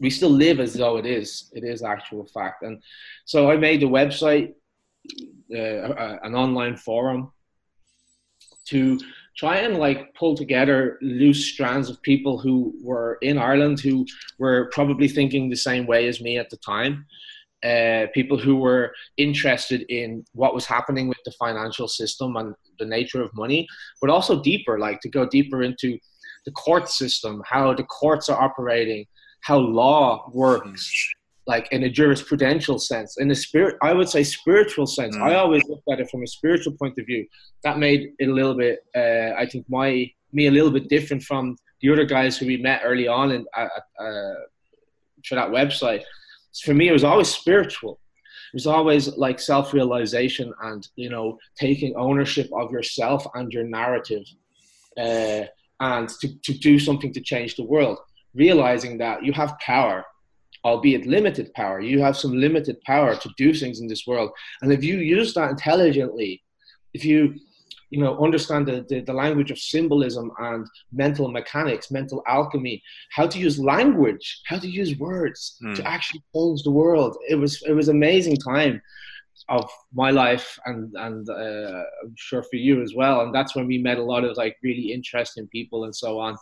we 0.00 0.08
still 0.08 0.30
live 0.30 0.58
as 0.58 0.72
though 0.72 0.96
it 0.96 1.04
is. 1.04 1.50
It 1.52 1.64
is 1.64 1.82
actual 1.82 2.26
fact. 2.32 2.62
And 2.62 2.82
so 3.26 3.50
I 3.50 3.58
made 3.58 3.82
a 3.82 3.86
website 3.86 4.54
uh, 5.52 6.18
an 6.22 6.34
online 6.34 6.76
forum 6.76 7.32
to 8.66 8.98
try 9.36 9.56
and 9.58 9.78
like 9.78 10.14
pull 10.14 10.36
together 10.36 10.98
loose 11.02 11.44
strands 11.46 11.90
of 11.90 12.00
people 12.02 12.38
who 12.38 12.74
were 12.82 13.18
in 13.20 13.36
Ireland 13.36 13.80
who 13.80 14.06
were 14.38 14.70
probably 14.72 15.08
thinking 15.08 15.48
the 15.48 15.56
same 15.56 15.86
way 15.86 16.06
as 16.08 16.20
me 16.20 16.38
at 16.38 16.50
the 16.50 16.56
time. 16.58 17.06
Uh, 17.64 18.06
people 18.12 18.38
who 18.38 18.56
were 18.56 18.92
interested 19.16 19.86
in 19.88 20.22
what 20.32 20.54
was 20.54 20.66
happening 20.66 21.08
with 21.08 21.16
the 21.24 21.32
financial 21.32 21.88
system 21.88 22.36
and 22.36 22.54
the 22.78 22.84
nature 22.84 23.22
of 23.22 23.34
money, 23.34 23.66
but 24.02 24.10
also 24.10 24.42
deeper, 24.42 24.78
like 24.78 25.00
to 25.00 25.08
go 25.08 25.26
deeper 25.26 25.62
into 25.62 25.98
the 26.44 26.52
court 26.52 26.90
system, 26.90 27.42
how 27.46 27.72
the 27.72 27.84
courts 27.84 28.28
are 28.28 28.40
operating, 28.40 29.06
how 29.40 29.56
law 29.56 30.30
works, 30.34 31.14
like 31.46 31.70
in 31.72 31.84
a 31.84 31.90
jurisprudential 31.90 32.80
sense 32.80 33.18
in 33.18 33.30
a 33.30 33.34
spirit 33.34 33.76
i 33.82 33.92
would 33.92 34.08
say 34.08 34.22
spiritual 34.22 34.86
sense. 34.86 35.16
Mm. 35.16 35.22
i 35.22 35.34
always 35.34 35.62
looked 35.68 35.88
at 35.92 36.00
it 36.00 36.10
from 36.10 36.22
a 36.22 36.26
spiritual 36.26 36.72
point 36.72 36.98
of 36.98 37.06
view. 37.06 37.26
That 37.62 37.78
made 37.78 38.12
it 38.18 38.28
a 38.28 38.32
little 38.32 38.54
bit 38.54 38.80
uh, 38.96 39.32
i 39.38 39.46
think 39.46 39.64
my 39.68 40.10
me 40.34 40.48
a 40.48 40.50
little 40.50 40.70
bit 40.70 40.88
different 40.88 41.22
from 41.22 41.56
the 41.80 41.90
other 41.90 42.04
guys 42.04 42.36
who 42.36 42.46
we 42.46 42.56
met 42.56 42.82
early 42.84 43.06
on 43.06 43.30
and 43.32 43.46
uh, 43.56 43.68
uh, 44.00 44.34
for 45.26 45.34
that 45.36 45.50
website. 45.50 46.02
For 46.64 46.74
me 46.74 46.88
it 46.88 46.92
was 46.92 47.04
always 47.04 47.28
spiritual. 47.28 48.00
It 48.52 48.56
was 48.56 48.66
always 48.66 49.16
like 49.16 49.40
self-realization 49.40 50.52
and 50.62 50.86
you 50.96 51.10
know 51.10 51.38
taking 51.58 51.94
ownership 51.96 52.48
of 52.52 52.70
yourself 52.70 53.26
and 53.34 53.52
your 53.52 53.64
narrative 53.64 54.24
uh, 54.98 55.44
and 55.80 56.08
to, 56.20 56.34
to 56.42 56.52
do 56.54 56.78
something 56.78 57.12
to 57.12 57.20
change 57.20 57.56
the 57.56 57.64
world. 57.64 57.98
Realizing 58.34 58.98
that 58.98 59.24
you 59.24 59.32
have 59.32 59.58
power 59.58 60.04
albeit 60.64 61.06
limited 61.06 61.52
power. 61.54 61.80
You 61.80 62.00
have 62.00 62.16
some 62.16 62.32
limited 62.32 62.80
power 62.82 63.14
to 63.16 63.30
do 63.36 63.52
things 63.52 63.80
in 63.80 63.86
this 63.86 64.06
world. 64.06 64.30
And 64.62 64.72
if 64.72 64.82
you 64.82 64.98
use 64.98 65.34
that 65.34 65.50
intelligently, 65.50 66.42
if 66.94 67.04
you 67.04 67.34
you 67.90 68.00
know 68.00 68.18
understand 68.18 68.66
the, 68.66 68.84
the, 68.88 69.00
the, 69.00 69.12
language 69.12 69.50
of 69.50 69.58
symbolism 69.58 70.32
and 70.38 70.66
mental 70.92 71.30
mechanics 71.30 71.90
mental 71.90 72.22
alchemy 72.26 72.82
how 73.10 73.26
to 73.26 73.38
use 73.38 73.58
language 73.58 74.40
how 74.46 74.58
to 74.58 74.68
use 74.68 74.98
words 74.98 75.56
mm. 75.62 75.76
to 75.76 75.86
actually 75.86 76.22
change 76.34 76.62
the 76.62 76.70
world 76.70 77.16
it 77.28 77.36
was 77.36 77.62
it 77.68 77.72
was 77.72 77.88
amazing 77.88 78.36
time 78.36 78.80
of 79.48 79.70
my 79.92 80.10
life 80.10 80.58
and 80.66 80.92
and 80.94 81.28
uh, 81.28 81.82
i'm 82.02 82.14
sure 82.16 82.42
for 82.42 82.56
you 82.56 82.82
as 82.82 82.94
well 82.94 83.20
and 83.20 83.34
that's 83.34 83.54
when 83.54 83.66
we 83.66 83.78
met 83.78 83.98
a 83.98 84.02
lot 84.12 84.24
of 84.24 84.36
like 84.36 84.56
really 84.62 84.92
interesting 84.92 85.46
people 85.48 85.84
and 85.84 85.94
so 85.94 86.18
on 86.18 86.36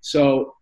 so 0.00 0.54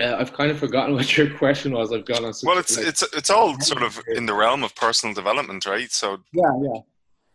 uh, 0.00 0.16
I've 0.18 0.32
kind 0.32 0.50
of 0.50 0.58
forgotten 0.58 0.94
what 0.98 1.16
your 1.16 1.30
question 1.36 1.72
was. 1.72 1.92
I've 1.92 2.06
gone 2.06 2.24
on. 2.24 2.32
well, 2.42 2.58
it's 2.58 2.76
like, 2.76 2.86
it's 2.86 3.02
it's 3.14 3.30
all 3.30 3.58
sort 3.60 3.82
of 3.82 4.00
in 4.08 4.26
the 4.26 4.34
realm 4.34 4.64
of 4.64 4.74
personal 4.74 5.14
development, 5.14 5.66
right? 5.66 5.90
So 5.90 6.18
yeah, 6.32 6.50
yeah, 6.62 6.80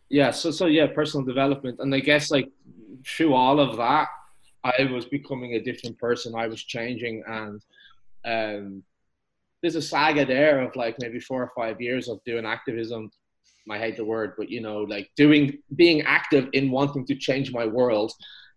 yeah. 0.09 0.31
So 0.31 0.51
so 0.51 0.65
yeah, 0.65 0.87
personal 0.87 1.25
development, 1.25 1.79
and 1.79 1.93
I 1.93 1.99
guess 1.99 2.31
like 2.31 2.49
through 3.05 3.33
all 3.33 3.59
of 3.59 3.77
that, 3.77 4.07
I 4.63 4.89
was 4.91 5.05
becoming 5.05 5.53
a 5.53 5.61
different 5.61 5.97
person. 5.99 6.33
I 6.35 6.47
was 6.47 6.63
changing, 6.63 7.23
and 7.27 7.61
um, 8.25 8.83
there's 9.61 9.75
a 9.75 9.81
saga 9.81 10.25
there 10.25 10.61
of 10.61 10.75
like 10.75 10.95
maybe 10.99 11.19
four 11.19 11.43
or 11.43 11.51
five 11.55 11.79
years 11.79 12.09
of 12.09 12.23
doing 12.25 12.45
activism. 12.45 13.11
I 13.69 13.79
hate 13.79 13.97
the 13.97 14.05
word, 14.05 14.33
but 14.37 14.49
you 14.49 14.61
know, 14.61 14.81
like 14.81 15.09
doing 15.15 15.57
being 15.75 16.01
active 16.03 16.49
in 16.53 16.71
wanting 16.71 17.05
to 17.07 17.15
change 17.15 17.51
my 17.51 17.65
world. 17.65 18.11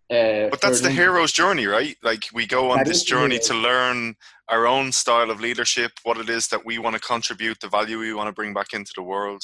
Uh, 0.09 0.49
but 0.49 0.59
that's 0.59 0.81
the 0.81 0.89
hero's 0.89 1.31
journey, 1.31 1.67
right? 1.67 1.95
Like 2.01 2.23
we 2.33 2.47
go 2.47 2.71
on 2.71 2.83
this 2.83 3.03
journey 3.03 3.37
to 3.39 3.53
learn 3.53 4.15
our 4.47 4.65
own 4.65 4.91
style 4.91 5.29
of 5.29 5.39
leadership, 5.39 5.91
what 6.03 6.17
it 6.17 6.29
is 6.29 6.47
that 6.47 6.65
we 6.65 6.79
want 6.79 6.95
to 6.95 6.99
contribute, 6.99 7.59
the 7.59 7.69
value 7.69 7.99
we 7.99 8.13
want 8.13 8.27
to 8.27 8.33
bring 8.33 8.51
back 8.51 8.73
into 8.73 8.91
the 8.95 9.03
world. 9.03 9.43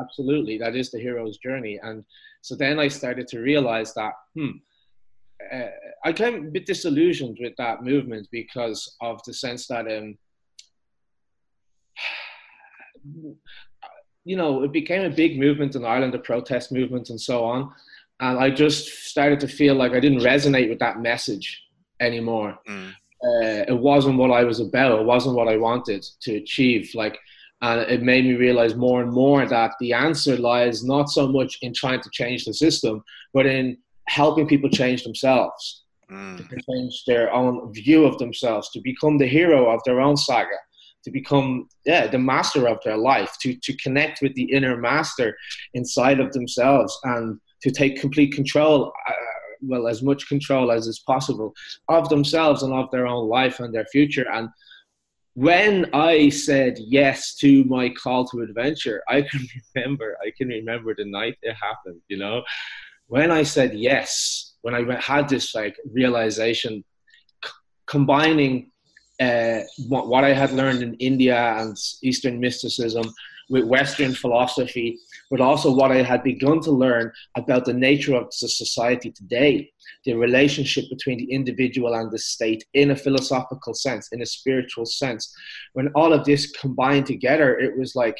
Absolutely, 0.00 0.56
that 0.58 0.76
is 0.76 0.92
the 0.92 1.00
hero's 1.00 1.38
journey. 1.38 1.80
And 1.82 2.04
so 2.42 2.54
then 2.54 2.78
I 2.78 2.86
started 2.88 3.26
to 3.28 3.40
realize 3.40 3.92
that, 3.94 4.12
hmm, 4.36 4.50
uh, 5.52 5.66
I 6.04 6.12
came 6.12 6.34
a 6.34 6.50
bit 6.50 6.66
disillusioned 6.66 7.38
with 7.40 7.54
that 7.58 7.82
movement 7.82 8.28
because 8.30 8.96
of 9.00 9.20
the 9.24 9.34
sense 9.34 9.66
that, 9.66 9.86
um, 9.90 10.16
you 14.24 14.36
know, 14.36 14.62
it 14.62 14.72
became 14.72 15.04
a 15.04 15.10
big 15.10 15.40
movement 15.40 15.74
in 15.74 15.84
Ireland, 15.84 16.14
the 16.14 16.18
protest 16.20 16.70
movement 16.70 17.10
and 17.10 17.20
so 17.20 17.44
on. 17.44 17.72
And 18.20 18.38
I 18.38 18.50
just 18.50 18.88
started 19.06 19.40
to 19.40 19.48
feel 19.48 19.74
like 19.74 19.92
I 19.92 20.00
didn't 20.00 20.20
resonate 20.20 20.68
with 20.68 20.78
that 20.78 21.00
message 21.00 21.62
anymore. 22.00 22.58
Mm. 22.68 22.90
Uh, 22.90 23.64
it 23.68 23.78
wasn't 23.78 24.18
what 24.18 24.30
I 24.30 24.44
was 24.44 24.60
about. 24.60 25.00
It 25.00 25.04
wasn't 25.04 25.36
what 25.36 25.48
I 25.48 25.56
wanted 25.56 26.04
to 26.22 26.36
achieve. 26.36 26.90
Like, 26.94 27.18
and 27.62 27.80
it 27.80 28.02
made 28.02 28.24
me 28.24 28.34
realize 28.34 28.74
more 28.74 29.02
and 29.02 29.12
more 29.12 29.46
that 29.46 29.72
the 29.80 29.92
answer 29.94 30.36
lies 30.36 30.84
not 30.84 31.08
so 31.08 31.26
much 31.26 31.58
in 31.62 31.72
trying 31.72 32.00
to 32.02 32.10
change 32.12 32.44
the 32.44 32.52
system, 32.52 33.02
but 33.32 33.46
in 33.46 33.78
helping 34.06 34.46
people 34.46 34.68
change 34.68 35.02
themselves, 35.02 35.84
mm. 36.10 36.36
to 36.36 36.56
change 36.70 37.04
their 37.06 37.32
own 37.32 37.72
view 37.72 38.04
of 38.04 38.18
themselves, 38.18 38.70
to 38.70 38.80
become 38.82 39.16
the 39.16 39.26
hero 39.26 39.70
of 39.70 39.80
their 39.84 40.00
own 40.00 40.16
saga, 40.16 40.58
to 41.04 41.10
become 41.10 41.66
yeah 41.86 42.06
the 42.06 42.18
master 42.18 42.68
of 42.68 42.78
their 42.84 42.98
life, 42.98 43.34
to 43.40 43.56
to 43.62 43.74
connect 43.78 44.20
with 44.20 44.34
the 44.34 44.44
inner 44.52 44.76
master 44.76 45.36
inside 45.72 46.20
of 46.20 46.32
themselves, 46.32 46.98
and 47.04 47.40
to 47.62 47.70
take 47.70 48.00
complete 48.00 48.32
control. 48.32 48.92
Uh, 49.08 49.12
well, 49.66 49.88
as 49.88 50.02
much 50.02 50.28
control 50.28 50.70
as 50.70 50.86
is 50.86 50.98
possible 50.98 51.54
of 51.88 52.08
themselves 52.10 52.62
and 52.62 52.74
of 52.74 52.90
their 52.90 53.06
own 53.06 53.28
life 53.28 53.60
and 53.60 53.74
their 53.74 53.86
future. 53.86 54.26
And 54.30 54.50
when 55.34 55.86
I 55.94 56.28
said 56.28 56.78
yes 56.78 57.34
to 57.36 57.64
my 57.64 57.88
call 57.88 58.26
to 58.28 58.42
adventure, 58.42 59.02
I 59.08 59.22
can 59.22 59.46
remember, 59.74 60.16
I 60.22 60.32
can 60.36 60.48
remember 60.48 60.94
the 60.94 61.06
night 61.06 61.36
it 61.42 61.54
happened, 61.54 62.00
you 62.08 62.18
know, 62.18 62.42
when 63.06 63.30
I 63.30 63.42
said 63.42 63.74
yes, 63.74 64.54
when 64.62 64.74
I 64.74 65.00
had 65.00 65.28
this 65.28 65.54
like 65.54 65.76
realization, 65.92 66.84
c- 67.44 67.50
combining 67.86 68.70
uh, 69.20 69.60
what, 69.88 70.08
what, 70.08 70.24
I 70.24 70.32
had 70.32 70.52
learned 70.52 70.82
in 70.82 70.94
India 70.94 71.54
and 71.58 71.76
Eastern 72.02 72.40
mysticism 72.40 73.04
with 73.48 73.64
Western 73.64 74.14
philosophy, 74.14 74.98
but 75.34 75.40
also 75.40 75.74
what 75.74 75.90
I 75.90 76.00
had 76.00 76.22
begun 76.22 76.60
to 76.60 76.70
learn 76.70 77.10
about 77.36 77.64
the 77.64 77.72
nature 77.72 78.14
of 78.14 78.26
the 78.40 78.48
society 78.48 79.10
today, 79.10 79.68
the 80.04 80.14
relationship 80.14 80.84
between 80.88 81.18
the 81.18 81.28
individual 81.32 81.92
and 81.92 82.08
the 82.08 82.20
state 82.20 82.62
in 82.74 82.92
a 82.92 82.96
philosophical 82.96 83.74
sense, 83.74 84.10
in 84.12 84.22
a 84.22 84.26
spiritual 84.26 84.86
sense. 84.86 85.34
When 85.72 85.88
all 85.96 86.12
of 86.12 86.24
this 86.24 86.52
combined 86.52 87.06
together, 87.06 87.58
it 87.58 87.76
was 87.76 87.96
like 87.96 88.16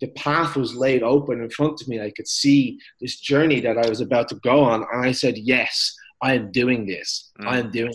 the 0.00 0.06
path 0.12 0.56
was 0.56 0.74
laid 0.74 1.02
open 1.02 1.42
in 1.42 1.50
front 1.50 1.82
of 1.82 1.88
me. 1.88 2.00
I 2.00 2.10
could 2.16 2.26
see 2.26 2.78
this 2.98 3.20
journey 3.20 3.60
that 3.60 3.76
I 3.76 3.86
was 3.86 4.00
about 4.00 4.30
to 4.30 4.36
go 4.36 4.64
on. 4.64 4.86
And 4.90 5.04
I 5.04 5.12
said, 5.12 5.36
Yes, 5.36 5.94
I 6.22 6.32
am 6.32 6.50
doing 6.50 6.86
this. 6.86 7.30
Mm. 7.42 7.46
I 7.46 7.58
am 7.58 7.70
doing. 7.72 7.94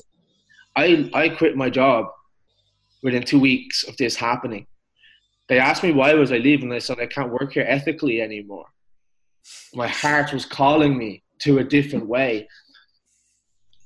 I, 0.76 1.10
I 1.16 1.30
quit 1.30 1.58
my 1.58 1.72
job 1.72 2.06
within 3.02 3.24
two 3.24 3.40
weeks 3.40 3.84
of 3.88 3.98
this 3.98 4.16
happening. 4.16 4.68
They 5.50 5.60
asked 5.60 5.84
me 5.84 5.92
why 5.92 6.14
was 6.14 6.32
I 6.32 6.38
leaving. 6.38 6.72
I 6.72 6.78
said 6.78 7.00
I 7.00 7.08
can't 7.08 7.32
work 7.32 7.54
here 7.54 7.66
ethically 7.68 8.22
anymore. 8.22 8.68
My 9.74 9.88
heart 9.88 10.32
was 10.32 10.46
calling 10.46 10.96
me 10.98 11.24
to 11.40 11.58
a 11.58 11.64
different 11.64 12.06
way. 12.08 12.48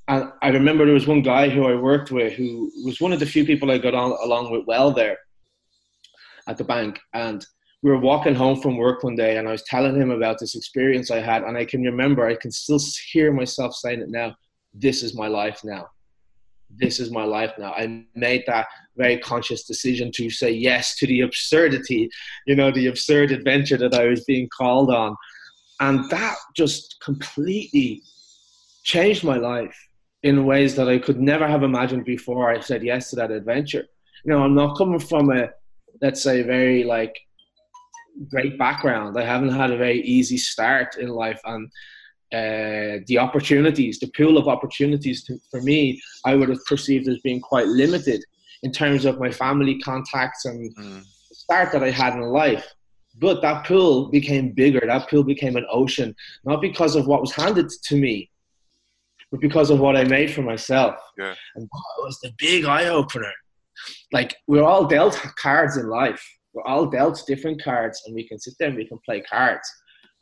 And 0.10 0.32
I 0.42 0.50
remember 0.50 0.84
there 0.84 0.94
was 0.94 1.08
one 1.08 1.22
guy 1.22 1.48
who 1.48 1.66
I 1.66 1.76
worked 1.76 2.12
with 2.12 2.34
who 2.34 2.70
was 2.84 3.00
one 3.00 3.14
of 3.14 3.22
the 3.22 3.26
few 3.26 3.46
people 3.46 3.72
I 3.72 3.78
got 3.78 3.96
on 3.96 4.12
along 4.22 4.52
with 4.52 4.68
well 4.68 4.92
there 4.92 5.18
at 6.48 6.58
the 6.58 6.66
bank. 6.66 7.00
And 7.14 7.46
we 7.82 7.92
were 7.92 8.00
walking 8.00 8.36
home 8.36 8.60
from 8.60 8.76
work 8.76 9.04
one 9.04 9.16
day 9.16 9.38
and 9.38 9.48
I 9.48 9.52
was 9.52 9.64
telling 9.64 9.96
him 9.96 10.12
about 10.12 10.40
this 10.40 10.56
experience 10.56 11.12
I 11.12 11.22
had. 11.22 11.44
And 11.44 11.58
I 11.58 11.64
can 11.64 11.82
remember, 11.82 12.28
I 12.28 12.36
can 12.36 12.52
still 12.52 12.80
hear 13.12 13.32
myself 13.32 13.74
saying 13.76 14.02
it 14.02 14.10
now. 14.10 14.36
This 14.74 15.02
is 15.02 15.16
my 15.16 15.28
life 15.28 15.62
now. 15.64 15.88
This 16.78 17.00
is 17.00 17.12
my 17.12 17.24
life 17.24 17.54
now. 17.58 17.74
I 17.74 18.06
made 18.16 18.44
that 18.48 18.68
very 18.96 19.18
conscious 19.18 19.64
decision 19.64 20.12
to 20.14 20.30
say 20.30 20.52
yes 20.52 20.96
to 20.98 21.08
the 21.08 21.22
absurdity, 21.22 22.10
you 22.46 22.56
know, 22.56 22.72
the 22.72 22.88
absurd 22.88 23.32
adventure 23.32 23.78
that 23.78 23.94
I 23.94 24.06
was 24.06 24.24
being 24.26 24.50
called 24.50 24.92
on. 24.92 25.16
And 25.80 26.10
that 26.10 26.36
just 26.56 26.98
completely 27.04 28.02
changed 28.84 29.24
my 29.24 29.38
life 29.38 29.76
in 30.24 30.46
ways 30.46 30.76
that 30.76 30.88
I 30.88 31.00
could 31.00 31.20
never 31.20 31.48
have 31.48 31.64
imagined 31.64 32.06
before 32.06 32.50
I 32.50 32.60
said 32.60 32.84
yes 32.84 33.10
to 33.10 33.16
that 33.18 33.32
adventure. 33.32 33.86
You 34.24 34.32
know, 34.32 34.44
I'm 34.44 34.56
not 34.56 34.78
coming 34.78 35.00
from 35.00 35.32
a, 35.32 35.50
let's 36.02 36.22
say, 36.24 36.44
very 36.44 36.84
like 36.84 37.16
great 38.30 38.58
background. 38.58 39.18
I 39.18 39.26
haven't 39.26 39.50
had 39.50 39.72
a 39.72 39.78
very 39.78 40.02
easy 40.02 40.38
start 40.38 40.98
in 40.98 41.10
life, 41.10 41.42
and 41.46 41.70
uh, 42.34 43.00
the 43.08 43.18
opportunities, 43.20 44.00
the 44.00 44.12
pool 44.16 44.38
of 44.38 44.48
opportunities 44.48 45.24
to, 45.26 45.38
for 45.52 45.62
me, 45.62 46.02
I 46.26 46.36
would 46.36 46.50
have 46.50 46.66
perceived 46.66 47.08
as 47.08 47.20
being 47.20 47.40
quite 47.40 47.68
limited 47.68 48.24
in 48.64 48.72
terms 48.72 49.06
of 49.06 49.20
my 49.20 49.32
family 49.32 49.80
contacts 49.80 50.46
and 50.46 50.76
mm. 50.76 51.04
start 51.32 51.72
that 51.72 51.84
I 51.84 51.92
had 51.92 52.14
in 52.14 52.22
life. 52.22 52.66
But 53.20 53.42
that 53.42 53.66
pool 53.66 54.10
became 54.10 54.52
bigger. 54.52 54.82
That 54.86 55.10
pool 55.10 55.24
became 55.24 55.56
an 55.56 55.66
ocean, 55.72 56.16
not 56.44 56.62
because 56.62 56.96
of 56.96 57.06
what 57.06 57.22
was 57.22 57.32
handed 57.32 57.70
to 57.70 57.96
me, 57.96 58.32
but 59.30 59.40
because 59.40 59.70
of 59.70 59.80
what 59.80 59.96
I 59.96 60.04
made 60.04 60.32
for 60.32 60.42
myself. 60.42 60.96
Yeah. 61.18 61.36
And 61.56 61.66
that 61.66 62.04
was 62.04 62.20
the 62.22 62.32
big 62.40 62.66
eye 62.66 62.88
opener. 62.88 63.32
Like 64.12 64.36
we're 64.48 64.64
all 64.64 64.86
dealt 64.86 65.14
cards 65.38 65.78
in 65.78 65.88
life 65.88 66.24
we're 66.54 66.64
all 66.64 66.86
dealt 66.86 67.24
different 67.28 67.62
cards 67.62 68.02
and 68.06 68.16
we 68.16 68.28
can 68.28 68.40
sit 68.40 68.54
there 68.60 68.70
and 68.70 68.78
we 68.78 68.86
can 68.86 69.00
play 69.06 69.22
cards. 69.22 69.68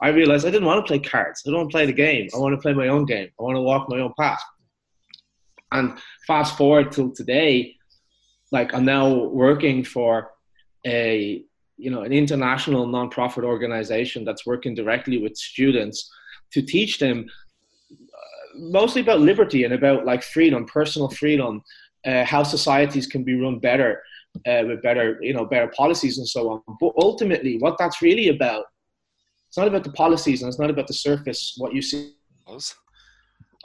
I 0.01 0.09
realized 0.09 0.45
I 0.45 0.51
didn't 0.51 0.65
want 0.65 0.85
to 0.85 0.89
play 0.89 0.99
cards. 0.99 1.43
I 1.45 1.51
don't 1.51 1.59
want 1.59 1.69
to 1.69 1.75
play 1.75 1.85
the 1.85 1.93
game. 1.93 2.27
I 2.33 2.39
want 2.39 2.55
to 2.55 2.61
play 2.61 2.73
my 2.73 2.87
own 2.87 3.05
game. 3.05 3.29
I 3.39 3.43
want 3.43 3.55
to 3.55 3.61
walk 3.61 3.87
my 3.89 3.99
own 3.99 4.13
path. 4.19 4.41
And 5.71 5.97
fast 6.27 6.57
forward 6.57 6.91
till 6.91 7.11
today, 7.11 7.75
like 8.51 8.73
I'm 8.73 8.85
now 8.85 9.13
working 9.13 9.83
for 9.83 10.31
a 10.85 11.43
you 11.77 11.89
know 11.91 12.01
an 12.01 12.11
international 12.11 12.87
nonprofit 12.87 13.43
organization 13.43 14.25
that's 14.25 14.45
working 14.45 14.75
directly 14.75 15.17
with 15.17 15.37
students 15.37 16.11
to 16.51 16.61
teach 16.61 16.99
them 16.99 17.25
uh, 17.91 17.95
mostly 18.55 19.01
about 19.01 19.21
liberty 19.21 19.63
and 19.63 19.73
about 19.73 20.05
like 20.05 20.23
freedom, 20.23 20.65
personal 20.65 21.09
freedom, 21.09 21.61
uh, 22.05 22.25
how 22.25 22.43
societies 22.43 23.07
can 23.07 23.23
be 23.23 23.39
run 23.39 23.59
better, 23.59 24.01
uh, 24.47 24.63
with 24.67 24.81
better, 24.81 25.17
you 25.21 25.33
know, 25.33 25.45
better 25.45 25.71
policies 25.75 26.17
and 26.17 26.27
so 26.27 26.49
on. 26.49 26.77
But 26.79 26.93
ultimately, 26.97 27.57
what 27.59 27.77
that's 27.77 28.01
really 28.01 28.29
about, 28.29 28.65
it's 29.51 29.57
not 29.57 29.67
about 29.67 29.83
the 29.83 29.91
policies 29.91 30.41
and 30.41 30.47
it's 30.47 30.59
not 30.59 30.69
about 30.69 30.87
the 30.87 30.93
surface, 30.93 31.55
what 31.57 31.73
you 31.73 31.81
see. 31.81 32.13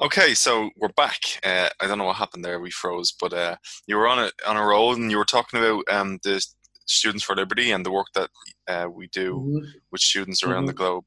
Okay, 0.02 0.34
so 0.34 0.68
we're 0.76 0.88
back. 0.88 1.20
Uh, 1.44 1.68
I 1.80 1.86
don't 1.86 1.98
know 1.98 2.06
what 2.06 2.16
happened 2.16 2.44
there; 2.44 2.58
we 2.58 2.72
froze. 2.72 3.12
But 3.12 3.32
uh, 3.32 3.54
you 3.86 3.94
were 3.94 4.08
on 4.08 4.18
a 4.18 4.32
on 4.48 4.56
a 4.56 4.66
roll, 4.66 4.94
and 4.94 5.12
you 5.12 5.16
were 5.16 5.24
talking 5.24 5.60
about 5.60 5.84
um, 5.88 6.18
the 6.24 6.44
Students 6.86 7.22
for 7.22 7.36
Liberty 7.36 7.70
and 7.70 7.86
the 7.86 7.92
work 7.92 8.08
that 8.16 8.30
uh, 8.66 8.88
we 8.90 9.06
do 9.12 9.34
mm-hmm. 9.34 9.78
with 9.92 10.00
students 10.00 10.42
around 10.42 10.62
mm-hmm. 10.62 10.66
the 10.66 10.72
globe. 10.72 11.04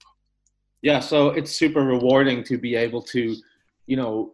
Yeah, 0.81 1.01
so 1.01 1.31
it's 1.31 1.51
super 1.51 1.81
rewarding 1.81 2.41
to 2.45 2.57
be 2.57 2.75
able 2.75 3.01
to, 3.01 3.35
you 3.85 3.97
know, 3.97 4.31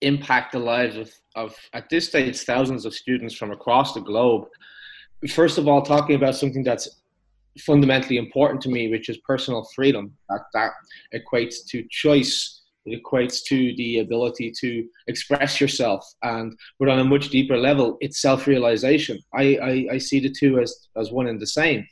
impact 0.00 0.52
the 0.52 0.60
lives 0.60 0.96
of, 0.96 1.12
of, 1.34 1.56
at 1.72 1.90
this 1.90 2.06
stage, 2.06 2.38
thousands 2.42 2.84
of 2.84 2.94
students 2.94 3.34
from 3.34 3.50
across 3.50 3.94
the 3.94 4.00
globe. 4.00 4.46
First 5.28 5.58
of 5.58 5.66
all, 5.66 5.82
talking 5.82 6.14
about 6.14 6.36
something 6.36 6.62
that's 6.62 6.88
fundamentally 7.60 8.18
important 8.18 8.60
to 8.62 8.68
me, 8.68 8.88
which 8.88 9.08
is 9.08 9.18
personal 9.18 9.68
freedom. 9.74 10.12
That, 10.28 10.42
that 10.54 10.72
equates 11.14 11.66
to 11.70 11.84
choice. 11.90 12.62
It 12.84 13.02
equates 13.02 13.42
to 13.48 13.74
the 13.76 13.98
ability 13.98 14.52
to 14.60 14.86
express 15.08 15.60
yourself, 15.60 16.06
and 16.22 16.56
but 16.78 16.88
on 16.88 17.00
a 17.00 17.04
much 17.04 17.30
deeper 17.30 17.56
level, 17.56 17.96
it's 18.00 18.22
self-realization. 18.22 19.18
I, 19.34 19.56
I, 19.56 19.86
I 19.94 19.98
see 19.98 20.20
the 20.20 20.30
two 20.30 20.60
as 20.60 20.86
as 20.96 21.10
one 21.10 21.26
and 21.26 21.40
the 21.40 21.48
same. 21.48 21.84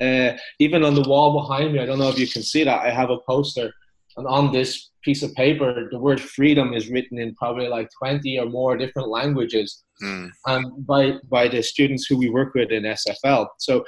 Uh, 0.00 0.32
even 0.60 0.84
on 0.84 0.94
the 0.94 1.08
wall 1.08 1.40
behind 1.40 1.72
me, 1.72 1.80
I 1.80 1.86
don't 1.86 1.98
know 1.98 2.08
if 2.08 2.18
you 2.18 2.28
can 2.28 2.42
see 2.42 2.62
that. 2.62 2.82
I 2.82 2.90
have 2.90 3.10
a 3.10 3.18
poster, 3.26 3.72
and 4.16 4.26
on 4.28 4.52
this 4.52 4.90
piece 5.02 5.22
of 5.22 5.34
paper, 5.34 5.88
the 5.90 5.98
word 5.98 6.20
freedom 6.20 6.72
is 6.72 6.88
written 6.88 7.18
in 7.18 7.34
probably 7.34 7.68
like 7.68 7.88
20 7.98 8.38
or 8.38 8.46
more 8.46 8.76
different 8.76 9.08
languages 9.08 9.84
mm. 10.02 10.30
um, 10.46 10.74
by, 10.86 11.14
by 11.28 11.48
the 11.48 11.62
students 11.62 12.06
who 12.06 12.16
we 12.16 12.30
work 12.30 12.54
with 12.54 12.70
in 12.70 12.84
SFL. 12.84 13.48
So 13.58 13.84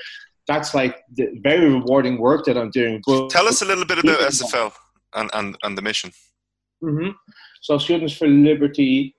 that's 0.47 0.75
like 0.75 1.03
the 1.15 1.29
very 1.43 1.69
rewarding 1.73 2.19
work 2.19 2.45
that 2.47 2.57
I'm 2.57 2.71
doing. 2.71 3.03
But 3.07 3.31
Tell 3.31 3.49
us 3.49 3.63
a 3.63 3.65
little 3.65 3.85
bit 3.85 3.99
about 3.99 4.21
SFL 4.21 4.73
and, 5.15 5.31
and, 5.33 5.57
and 5.63 5.79
the 5.79 5.83
mission. 5.83 6.11
Mm-hmm. 6.83 7.11
So, 7.63 7.79
Students 7.79 8.15
for 8.15 8.29
Liberty, 8.29 9.17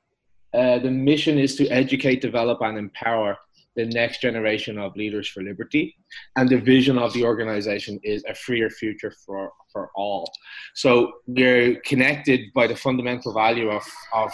uh, 0.53 0.79
the 0.79 0.91
mission 0.91 1.39
is 1.39 1.55
to 1.55 1.67
educate, 1.67 2.21
develop, 2.21 2.61
and 2.61 2.77
empower 2.77 3.37
the 3.75 3.85
next 3.85 4.21
generation 4.21 4.77
of 4.77 4.95
leaders 4.95 5.27
for 5.27 5.43
liberty. 5.43 5.95
And 6.37 6.47
the 6.47 6.57
vision 6.57 6.97
of 6.97 7.11
the 7.13 7.23
organization 7.23 7.99
is 8.03 8.23
a 8.27 8.33
freer 8.33 8.69
future 8.69 9.11
for, 9.25 9.51
for 9.71 9.91
all. 9.95 10.31
So 10.75 11.11
we're 11.27 11.81
connected 11.81 12.53
by 12.53 12.67
the 12.67 12.75
fundamental 12.75 13.33
value 13.33 13.69
of, 13.69 13.83
of 14.13 14.31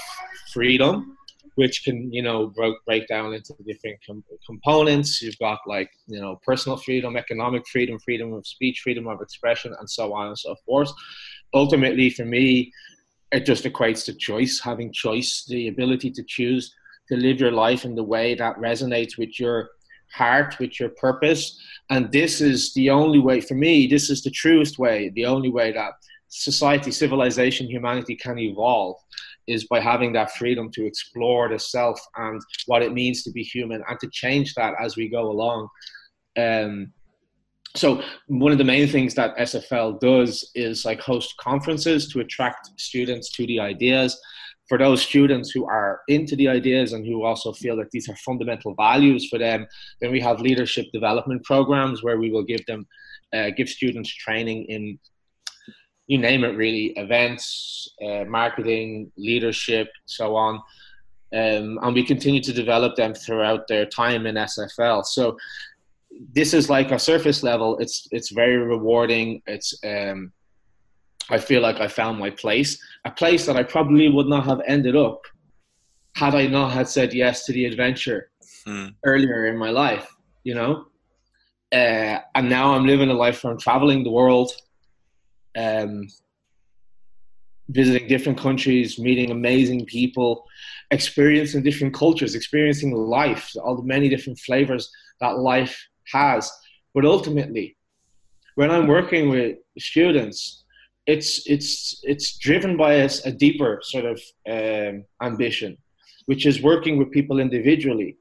freedom, 0.54 1.18
which 1.62 1.84
can, 1.84 2.12
you 2.12 2.24
know, 2.24 2.48
break, 2.48 2.74
break 2.88 3.08
down 3.08 3.36
into 3.36 3.54
different 3.68 4.00
com- 4.04 4.24
components. 4.48 5.22
You've 5.22 5.38
got 5.38 5.60
like, 5.68 5.92
you 6.08 6.20
know, 6.20 6.40
personal 6.44 6.76
freedom, 6.76 7.16
economic 7.16 7.68
freedom, 7.68 8.00
freedom 8.00 8.34
of 8.34 8.48
speech, 8.48 8.82
freedom 8.84 9.06
of 9.08 9.22
expression, 9.22 9.72
and 9.80 9.88
so 9.88 10.12
on 10.12 10.26
and 10.30 10.40
so 10.46 10.56
forth. 10.66 10.92
Ultimately, 11.54 12.10
for 12.10 12.26
me, 12.26 12.74
it 13.32 13.46
just 13.46 13.64
equates 13.66 14.04
to 14.06 14.14
choice, 14.16 14.60
having 14.60 14.92
choice, 14.92 15.46
the 15.48 15.68
ability 15.68 16.10
to 16.18 16.24
choose 16.36 16.74
to 17.10 17.16
live 17.16 17.40
your 17.40 17.52
life 17.52 17.86
in 17.86 17.94
the 17.94 18.10
way 18.16 18.34
that 18.34 18.58
resonates 18.58 19.20
with 19.20 19.40
your 19.40 19.70
heart, 20.12 20.58
with 20.60 20.80
your 20.80 20.90
purpose. 20.90 21.44
And 21.92 22.12
this 22.12 22.42
is 22.42 22.74
the 22.74 22.90
only 22.90 23.20
way, 23.20 23.40
for 23.40 23.54
me, 23.54 23.86
this 23.86 24.10
is 24.10 24.24
the 24.24 24.32
truest 24.32 24.80
way, 24.80 25.12
the 25.14 25.28
only 25.28 25.52
way 25.52 25.72
that 25.74 25.94
society, 26.30 26.92
civilization, 26.92 27.68
humanity 27.68 28.16
can 28.16 28.40
evolve 28.40 28.98
is 29.52 29.68
by 29.68 29.80
having 29.80 30.14
that 30.14 30.32
freedom 30.32 30.72
to 30.72 30.86
explore 30.86 31.50
the 31.50 31.60
self 31.60 32.00
and 32.18 32.42
what 32.66 32.82
it 32.82 32.94
means 32.94 33.24
to 33.24 33.32
be 33.32 33.44
human 33.44 33.84
and 33.88 34.00
to 34.00 34.10
change 34.12 34.54
that 34.56 34.74
as 34.80 34.96
we 34.96 35.10
go 35.10 35.30
along. 35.30 35.68
Um, 36.38 36.94
so 37.76 38.02
one 38.28 38.52
of 38.52 38.58
the 38.58 38.64
main 38.64 38.88
things 38.88 39.14
that 39.16 39.38
SFL 39.38 40.00
does 40.00 40.52
is 40.56 40.84
like 40.86 41.00
host 41.00 41.36
conferences 41.38 42.10
to 42.10 42.20
attract 42.20 42.70
students 42.78 43.32
to 43.32 43.48
the 43.48 43.60
ideas 43.60 44.20
for 44.72 44.78
those 44.78 45.02
students 45.02 45.52
who 45.52 45.66
are 45.66 46.00
into 46.08 46.34
the 46.38 46.48
ideas 46.48 46.94
and 46.94 47.06
who 47.06 47.26
also 47.26 47.52
feel 47.52 47.76
that 47.76 47.92
these 47.92 48.08
are 48.08 48.16
fundamental 48.16 48.74
values 48.76 49.28
for 49.28 49.38
them, 49.38 49.68
then 50.00 50.14
we 50.14 50.22
have 50.22 50.40
leadership 50.40 50.86
development 50.94 51.44
programs 51.44 52.02
where 52.04 52.18
we 52.18 52.32
will 52.32 52.46
give 52.46 52.66
them, 52.68 52.88
uh, 53.34 53.50
give 53.50 53.68
students 53.68 54.10
training 54.16 54.64
in, 54.70 54.98
you 56.12 56.18
name 56.18 56.44
it 56.44 56.58
really, 56.58 56.88
events, 56.98 57.88
uh, 58.06 58.26
marketing, 58.26 59.10
leadership, 59.16 59.88
so 60.06 60.36
on. 60.36 60.56
Um, 61.34 61.80
and 61.82 61.94
we 61.94 62.04
continue 62.04 62.42
to 62.42 62.52
develop 62.52 62.98
them 62.98 63.14
throughout 63.14 63.66
their 63.70 63.86
time 63.86 64.26
in 64.26 64.36
SFL. 64.36 65.06
So 65.06 65.38
this 66.34 66.54
is 66.54 66.70
like 66.70 66.92
a 66.92 67.00
surface 67.00 67.44
level. 67.44 67.78
It's 67.78 68.10
it's 68.12 68.30
very 68.32 68.58
rewarding. 68.58 69.42
It's 69.48 69.74
um, 69.86 70.34
I 71.30 71.38
feel 71.38 71.62
like 71.62 71.80
I 71.80 71.88
found 71.88 72.20
my 72.20 72.30
place, 72.30 72.78
a 73.06 73.12
place 73.12 73.46
that 73.46 73.56
I 73.56 73.64
probably 73.64 74.10
would 74.10 74.28
not 74.28 74.44
have 74.44 74.62
ended 74.68 74.98
up 74.98 75.22
had 76.18 76.36
I 76.36 76.48
not 76.48 76.74
had 76.74 76.90
said 76.90 77.14
yes 77.14 77.46
to 77.46 77.54
the 77.54 77.64
adventure 77.64 78.32
hmm. 78.66 78.88
earlier 79.06 79.46
in 79.46 79.56
my 79.56 79.70
life, 79.70 80.14
you 80.44 80.56
know. 80.56 80.88
Uh, 81.72 82.20
and 82.36 82.50
now 82.50 82.74
I'm 82.74 82.86
living 82.86 83.10
a 83.10 83.14
life 83.14 83.46
where 83.46 83.54
I'm 83.54 83.60
traveling 83.60 84.04
the 84.04 84.12
world, 84.12 84.52
um, 85.56 86.08
visiting 87.70 88.08
different 88.08 88.40
countries, 88.40 89.00
meeting 89.00 89.32
amazing 89.32 89.86
people, 89.86 90.46
experiencing 90.92 91.64
different 91.64 91.94
cultures, 91.94 92.36
experiencing 92.36 92.92
life, 92.92 93.52
all 93.64 93.76
the 93.76 93.84
many 93.84 94.10
different 94.10 94.40
flavors 94.40 94.92
that 95.20 95.38
life 95.40 95.88
has. 96.12 96.52
But 96.94 97.06
ultimately, 97.06 97.78
when 98.56 98.72
I'm 98.72 98.88
working 98.88 99.30
with 99.30 99.58
students, 99.80 100.64
it's 101.08 101.50
it's 101.50 102.00
it's 102.04 102.38
driven 102.38 102.78
by 102.78 102.94
a, 102.94 103.10
a 103.26 103.32
deeper 103.32 103.82
sort 103.84 104.06
of 104.06 104.22
um, 104.50 105.06
ambition, 105.22 105.78
which 106.26 106.46
is 106.46 106.62
working 106.62 106.98
with 106.98 107.12
people 107.12 107.40
individually. 107.40 108.18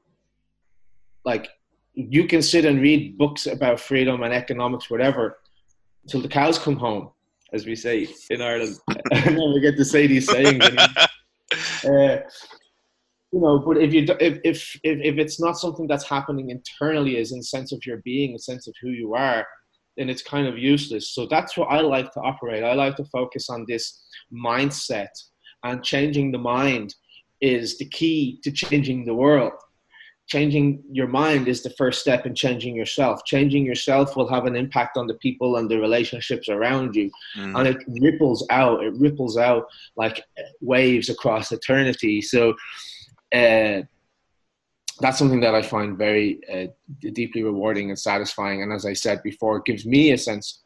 Like 1.25 1.49
you 1.93 2.25
can 2.25 2.41
sit 2.41 2.65
and 2.65 2.81
read 2.81 3.17
books 3.17 3.45
about 3.47 3.79
freedom 3.79 4.23
and 4.23 4.33
economics, 4.33 4.89
whatever, 4.89 5.39
until 6.03 6.21
the 6.21 6.27
cows 6.27 6.57
come 6.57 6.77
home, 6.77 7.11
as 7.53 7.65
we 7.65 7.75
say 7.75 8.07
in 8.29 8.41
Ireland. 8.41 8.77
I 9.13 9.29
never 9.29 9.59
get 9.59 9.77
to 9.77 9.85
say 9.85 10.07
these 10.07 10.29
sayings. 10.29 10.63
uh, 11.85 12.17
you 13.33 13.39
know, 13.39 13.59
but 13.59 13.77
if 13.77 13.93
you 13.93 14.05
if, 14.19 14.39
if 14.43 14.79
if 14.83 14.99
if 15.01 15.17
it's 15.17 15.39
not 15.39 15.57
something 15.57 15.87
that's 15.87 16.07
happening 16.07 16.49
internally, 16.49 17.17
as 17.17 17.31
in 17.31 17.39
the 17.39 17.43
sense 17.43 17.71
of 17.71 17.85
your 17.85 17.97
being, 17.97 18.35
a 18.35 18.39
sense 18.39 18.67
of 18.67 18.73
who 18.81 18.89
you 18.89 19.13
are, 19.13 19.45
then 19.97 20.09
it's 20.09 20.21
kind 20.21 20.47
of 20.47 20.57
useless. 20.57 21.13
So 21.13 21.27
that's 21.27 21.55
what 21.57 21.67
I 21.67 21.79
like 21.81 22.11
to 22.13 22.19
operate. 22.21 22.63
I 22.63 22.73
like 22.73 22.95
to 22.97 23.05
focus 23.05 23.49
on 23.49 23.65
this 23.67 24.03
mindset 24.33 25.09
and 25.63 25.83
changing 25.83 26.31
the 26.31 26.37
mind 26.37 26.95
is 27.39 27.77
the 27.77 27.85
key 27.85 28.39
to 28.43 28.51
changing 28.51 29.05
the 29.05 29.13
world. 29.13 29.53
Changing 30.31 30.81
your 30.89 31.07
mind 31.07 31.49
is 31.49 31.61
the 31.61 31.71
first 31.71 31.99
step 31.99 32.25
in 32.25 32.33
changing 32.33 32.73
yourself. 32.73 33.25
Changing 33.25 33.65
yourself 33.65 34.15
will 34.15 34.29
have 34.29 34.45
an 34.45 34.55
impact 34.55 34.95
on 34.95 35.05
the 35.05 35.15
people 35.15 35.57
and 35.57 35.69
the 35.69 35.77
relationships 35.77 36.47
around 36.47 36.95
you. 36.95 37.11
Mm. 37.37 37.59
And 37.59 37.67
it 37.67 37.83
ripples 38.01 38.47
out, 38.49 38.81
it 38.81 38.93
ripples 38.95 39.35
out 39.37 39.65
like 39.97 40.23
waves 40.61 41.09
across 41.09 41.51
eternity. 41.51 42.21
So, 42.21 42.53
uh, 43.35 43.81
that's 45.01 45.17
something 45.17 45.41
that 45.41 45.53
I 45.53 45.63
find 45.63 45.97
very 45.97 46.39
uh, 46.49 46.67
deeply 47.11 47.43
rewarding 47.43 47.89
and 47.89 47.99
satisfying. 47.99 48.63
And 48.63 48.71
as 48.71 48.85
I 48.85 48.93
said 48.93 49.21
before, 49.23 49.57
it 49.57 49.65
gives 49.65 49.85
me 49.85 50.13
a 50.13 50.17
sense 50.17 50.61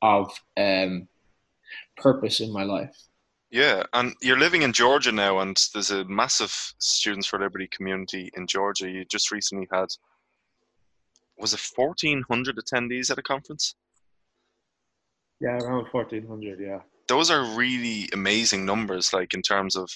of 0.00 0.30
um, 0.56 1.08
purpose 1.96 2.38
in 2.38 2.52
my 2.52 2.62
life. 2.62 2.96
Yeah, 3.50 3.84
and 3.94 4.14
you're 4.20 4.38
living 4.38 4.62
in 4.62 4.72
Georgia 4.72 5.10
now, 5.10 5.38
and 5.38 5.58
there's 5.72 5.90
a 5.90 6.04
massive 6.04 6.74
Students 6.78 7.26
for 7.26 7.38
Liberty 7.38 7.68
community 7.68 8.30
in 8.36 8.46
Georgia. 8.46 8.90
You 8.90 9.04
just 9.06 9.30
recently 9.30 9.66
had, 9.72 9.86
was 11.38 11.54
it 11.54 11.60
1,400 11.74 12.56
attendees 12.56 13.10
at 13.10 13.18
a 13.18 13.22
conference? 13.22 13.74
Yeah, 15.40 15.56
around 15.56 15.86
1,400, 15.92 16.60
yeah. 16.60 16.80
Those 17.06 17.30
are 17.30 17.56
really 17.56 18.10
amazing 18.12 18.66
numbers, 18.66 19.14
like 19.14 19.32
in 19.32 19.40
terms 19.40 19.76
of, 19.76 19.88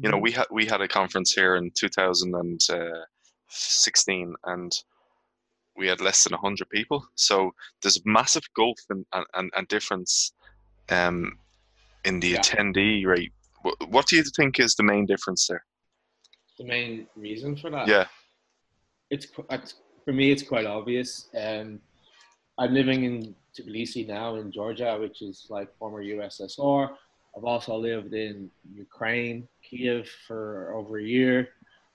you 0.00 0.08
know, 0.08 0.16
mm-hmm. 0.16 0.22
we 0.22 0.32
had 0.32 0.46
we 0.50 0.64
had 0.64 0.80
a 0.80 0.88
conference 0.88 1.32
here 1.32 1.56
in 1.56 1.70
2000 1.74 2.34
and 2.34 2.60
uh, 2.70 3.04
16 3.52 4.34
and 4.44 4.72
we 5.76 5.86
had 5.86 6.00
less 6.00 6.24
than 6.24 6.32
100 6.32 6.68
people 6.68 7.04
so 7.14 7.52
there's 7.80 7.98
a 7.98 8.02
massive 8.04 8.42
gulf 8.56 8.78
and, 8.90 9.04
and, 9.34 9.50
and 9.54 9.68
difference 9.68 10.32
um, 10.90 11.38
in 12.04 12.20
the 12.20 12.28
yeah. 12.28 12.40
attendee 12.40 13.06
rate 13.06 13.32
what, 13.62 13.88
what 13.88 14.06
do 14.06 14.16
you 14.16 14.24
think 14.36 14.60
is 14.60 14.74
the 14.74 14.82
main 14.82 15.06
difference 15.06 15.46
there 15.46 15.64
the 16.58 16.64
main 16.64 17.06
reason 17.16 17.56
for 17.56 17.70
that 17.70 17.88
yeah 17.88 18.06
it's, 19.10 19.26
it's 19.50 19.74
for 20.04 20.12
me 20.12 20.30
it's 20.30 20.42
quite 20.42 20.66
obvious 20.66 21.28
um, 21.36 21.80
i'm 22.58 22.72
living 22.72 23.04
in 23.04 23.34
tbilisi 23.56 24.06
now 24.06 24.36
in 24.36 24.50
georgia 24.50 24.96
which 25.00 25.22
is 25.22 25.46
like 25.50 25.68
former 25.78 26.02
ussr 26.02 26.90
i've 27.36 27.44
also 27.44 27.76
lived 27.76 28.14
in 28.14 28.50
ukraine 28.74 29.46
kiev 29.62 30.08
for 30.26 30.74
over 30.74 30.98
a 30.98 31.02
year 31.02 31.48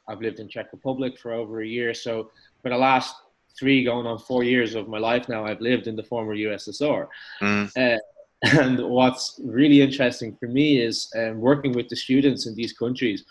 I've 0.08 0.22
lived 0.22 0.40
in 0.40 0.48
Czech 0.48 0.72
Republic 0.72 1.20
for 1.20 1.34
over 1.34 1.62
a 1.62 1.68
year. 1.68 1.94
So 1.94 2.32
for 2.62 2.70
the 2.70 2.78
last 2.78 3.16
three, 3.58 3.84
going 3.84 4.06
on 4.08 4.20
four 4.20 4.44
years 4.44 4.76
of 4.76 4.88
my 4.88 4.98
life 4.98 5.28
now, 5.28 5.46
I've 5.46 5.62
lived 5.62 5.88
in 5.88 5.96
the 5.96 6.04
former 6.04 6.36
USSR. 6.36 7.08
Mm. 7.42 7.72
Uh, 7.76 8.00
and 8.44 8.80
what's 8.80 9.40
really 9.44 9.82
interesting 9.82 10.36
for 10.40 10.48
me 10.48 10.80
is 10.80 11.12
um, 11.18 11.40
working 11.40 11.72
with 11.72 11.90
the 11.90 11.96
students 11.96 12.46
in 12.46 12.56
these 12.56 12.74
countries. 12.74 13.24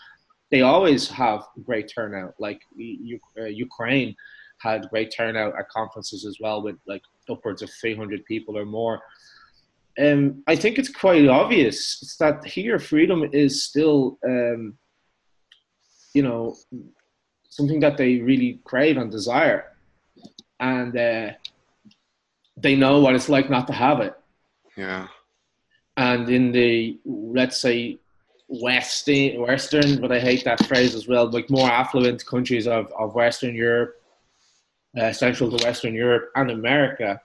They 0.51 0.61
always 0.61 1.07
have 1.09 1.43
great 1.65 1.91
turnout. 1.93 2.33
Like 2.39 2.61
uh, 3.39 3.45
Ukraine 3.45 4.15
had 4.59 4.89
great 4.89 5.13
turnout 5.15 5.57
at 5.57 5.69
conferences 5.69 6.25
as 6.25 6.37
well, 6.41 6.61
with 6.61 6.77
like 6.87 7.03
upwards 7.29 7.61
of 7.61 7.69
300 7.69 8.25
people 8.25 8.57
or 8.57 8.65
more. 8.65 9.01
Um, 9.99 10.43
I 10.47 10.55
think 10.55 10.77
it's 10.77 10.89
quite 10.89 11.27
obvious 11.27 12.15
that 12.19 12.45
here 12.45 12.77
freedom 12.77 13.29
is 13.33 13.63
still 13.63 14.19
um, 14.25 14.77
you 16.13 16.21
know 16.21 16.55
something 17.49 17.79
that 17.79 17.97
they 17.97 18.19
really 18.19 18.59
crave 18.63 18.97
and 18.97 19.11
desire, 19.11 19.73
and 20.59 20.95
uh, 20.95 21.31
they 22.57 22.75
know 22.75 22.99
what 22.99 23.15
it's 23.15 23.29
like 23.29 23.49
not 23.49 23.67
to 23.67 23.73
have 23.73 24.01
it. 24.01 24.16
Yeah. 24.77 25.07
And 25.97 26.29
in 26.29 26.51
the 26.51 26.99
let's 27.05 27.59
say 27.59 27.97
western 28.47 29.41
western, 29.41 29.99
but 29.99 30.11
I 30.11 30.19
hate 30.19 30.45
that 30.45 30.65
phrase 30.67 30.95
as 30.95 31.07
well, 31.07 31.29
like 31.29 31.49
more 31.49 31.69
affluent 31.69 32.25
countries 32.25 32.67
of, 32.67 32.93
of 32.97 33.15
Western 33.15 33.55
Europe, 33.55 33.95
uh, 34.97 35.11
central 35.11 35.51
to 35.51 35.65
Western 35.65 35.95
Europe 35.95 36.29
and 36.35 36.51
America, 36.51 37.19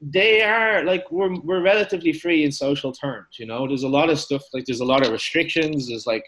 they 0.00 0.42
are 0.42 0.84
like 0.84 1.10
we're 1.10 1.38
we're 1.40 1.62
relatively 1.62 2.12
free 2.12 2.44
in 2.44 2.52
social 2.52 2.92
terms. 2.92 3.38
You 3.38 3.46
know, 3.46 3.66
there's 3.66 3.82
a 3.82 3.88
lot 3.88 4.08
of 4.08 4.18
stuff 4.18 4.42
like 4.54 4.64
there's 4.64 4.80
a 4.80 4.84
lot 4.84 5.04
of 5.04 5.12
restrictions. 5.12 5.88
There's 5.88 6.06
like 6.06 6.24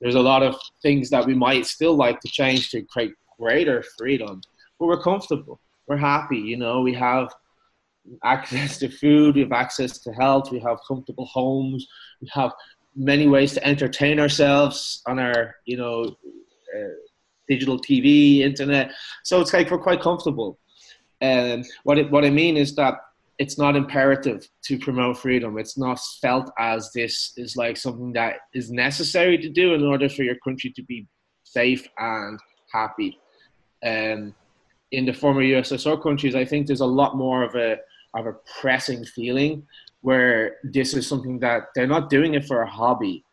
there's 0.00 0.14
a 0.14 0.20
lot 0.20 0.42
of 0.42 0.56
things 0.82 1.10
that 1.10 1.26
we 1.26 1.34
might 1.34 1.66
still 1.66 1.94
like 1.94 2.20
to 2.20 2.28
change 2.28 2.70
to 2.70 2.82
create 2.82 3.12
greater 3.38 3.84
freedom, 3.98 4.40
but 4.78 4.86
we're 4.86 5.02
comfortable. 5.02 5.60
We're 5.88 5.96
happy. 5.96 6.38
You 6.38 6.56
know, 6.56 6.80
we 6.80 6.94
have 6.94 7.32
access 8.24 8.78
to 8.78 8.88
food, 8.88 9.34
we 9.34 9.42
have 9.42 9.52
access 9.52 9.98
to 9.98 10.12
health, 10.12 10.50
we 10.50 10.60
have 10.60 10.78
comfortable 10.86 11.26
homes, 11.26 11.86
we 12.20 12.28
have 12.32 12.52
many 12.94 13.28
ways 13.28 13.52
to 13.54 13.66
entertain 13.66 14.18
ourselves 14.18 15.02
on 15.06 15.18
our, 15.18 15.56
you 15.66 15.76
know, 15.76 16.16
uh, 16.76 16.94
digital 17.48 17.78
TV, 17.78 18.40
internet. 18.40 18.90
So 19.24 19.40
it's 19.40 19.52
like 19.52 19.70
we're 19.70 19.78
quite 19.78 20.00
comfortable. 20.00 20.58
And 21.20 21.64
what 21.84 21.98
it, 21.98 22.10
what 22.10 22.24
I 22.24 22.30
mean 22.30 22.56
is 22.56 22.74
that 22.76 22.94
it's 23.38 23.58
not 23.58 23.76
imperative 23.76 24.48
to 24.62 24.78
promote 24.78 25.18
freedom. 25.18 25.58
It's 25.58 25.76
not 25.76 26.00
felt 26.22 26.50
as 26.58 26.90
this 26.94 27.32
is 27.36 27.56
like 27.56 27.76
something 27.76 28.12
that 28.14 28.36
is 28.54 28.70
necessary 28.70 29.36
to 29.38 29.48
do 29.48 29.74
in 29.74 29.84
order 29.84 30.08
for 30.08 30.22
your 30.22 30.36
country 30.36 30.72
to 30.74 30.82
be 30.82 31.06
safe 31.44 31.86
and 31.98 32.40
happy. 32.72 33.18
Um, 33.84 34.34
in 34.92 35.04
the 35.04 35.12
former 35.12 35.42
USSR 35.42 36.02
countries, 36.02 36.34
I 36.34 36.44
think 36.44 36.66
there's 36.66 36.80
a 36.80 36.86
lot 36.86 37.16
more 37.16 37.42
of 37.42 37.54
a 37.54 37.76
of 38.14 38.26
a 38.26 38.34
pressing 38.60 39.04
feeling 39.04 39.66
where 40.02 40.56
this 40.62 40.94
is 40.94 41.06
something 41.06 41.38
that 41.40 41.64
they're 41.74 41.86
not 41.86 42.10
doing 42.10 42.34
it 42.34 42.44
for 42.44 42.62
a 42.62 42.70
hobby 42.70 43.24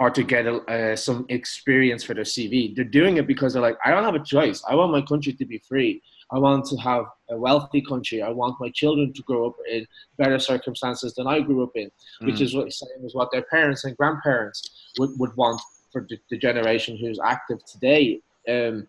or 0.00 0.10
to 0.10 0.22
get 0.22 0.46
uh, 0.46 0.96
some 0.96 1.26
experience 1.28 2.02
for 2.02 2.14
their 2.14 2.24
CV. 2.24 2.74
They're 2.74 2.84
doing 2.84 3.18
it 3.18 3.26
because 3.26 3.52
they're 3.52 3.62
like, 3.62 3.76
I 3.84 3.90
don't 3.90 4.02
have 4.02 4.14
a 4.14 4.24
choice. 4.24 4.64
I 4.68 4.74
want 4.74 4.92
my 4.92 5.02
country 5.02 5.34
to 5.34 5.44
be 5.44 5.58
free. 5.58 6.02
I 6.32 6.38
want 6.38 6.64
to 6.66 6.76
have 6.76 7.04
a 7.28 7.36
wealthy 7.36 7.82
country. 7.82 8.22
I 8.22 8.30
want 8.30 8.56
my 8.60 8.70
children 8.70 9.12
to 9.12 9.22
grow 9.22 9.48
up 9.48 9.56
in 9.70 9.86
better 10.16 10.38
circumstances 10.38 11.14
than 11.14 11.26
I 11.26 11.40
grew 11.40 11.62
up 11.62 11.72
in, 11.74 11.90
mm. 12.22 12.26
which 12.26 12.40
is 12.40 12.54
what 12.54 12.72
same 12.72 13.04
as 13.04 13.14
what 13.14 13.30
their 13.30 13.42
parents 13.42 13.84
and 13.84 13.96
grandparents 13.96 14.92
would, 14.98 15.10
would 15.18 15.36
want 15.36 15.60
for 15.92 16.06
the, 16.08 16.18
the 16.30 16.38
generation 16.38 16.96
who's 16.96 17.18
active 17.22 17.58
today. 17.66 18.20
Um, 18.48 18.86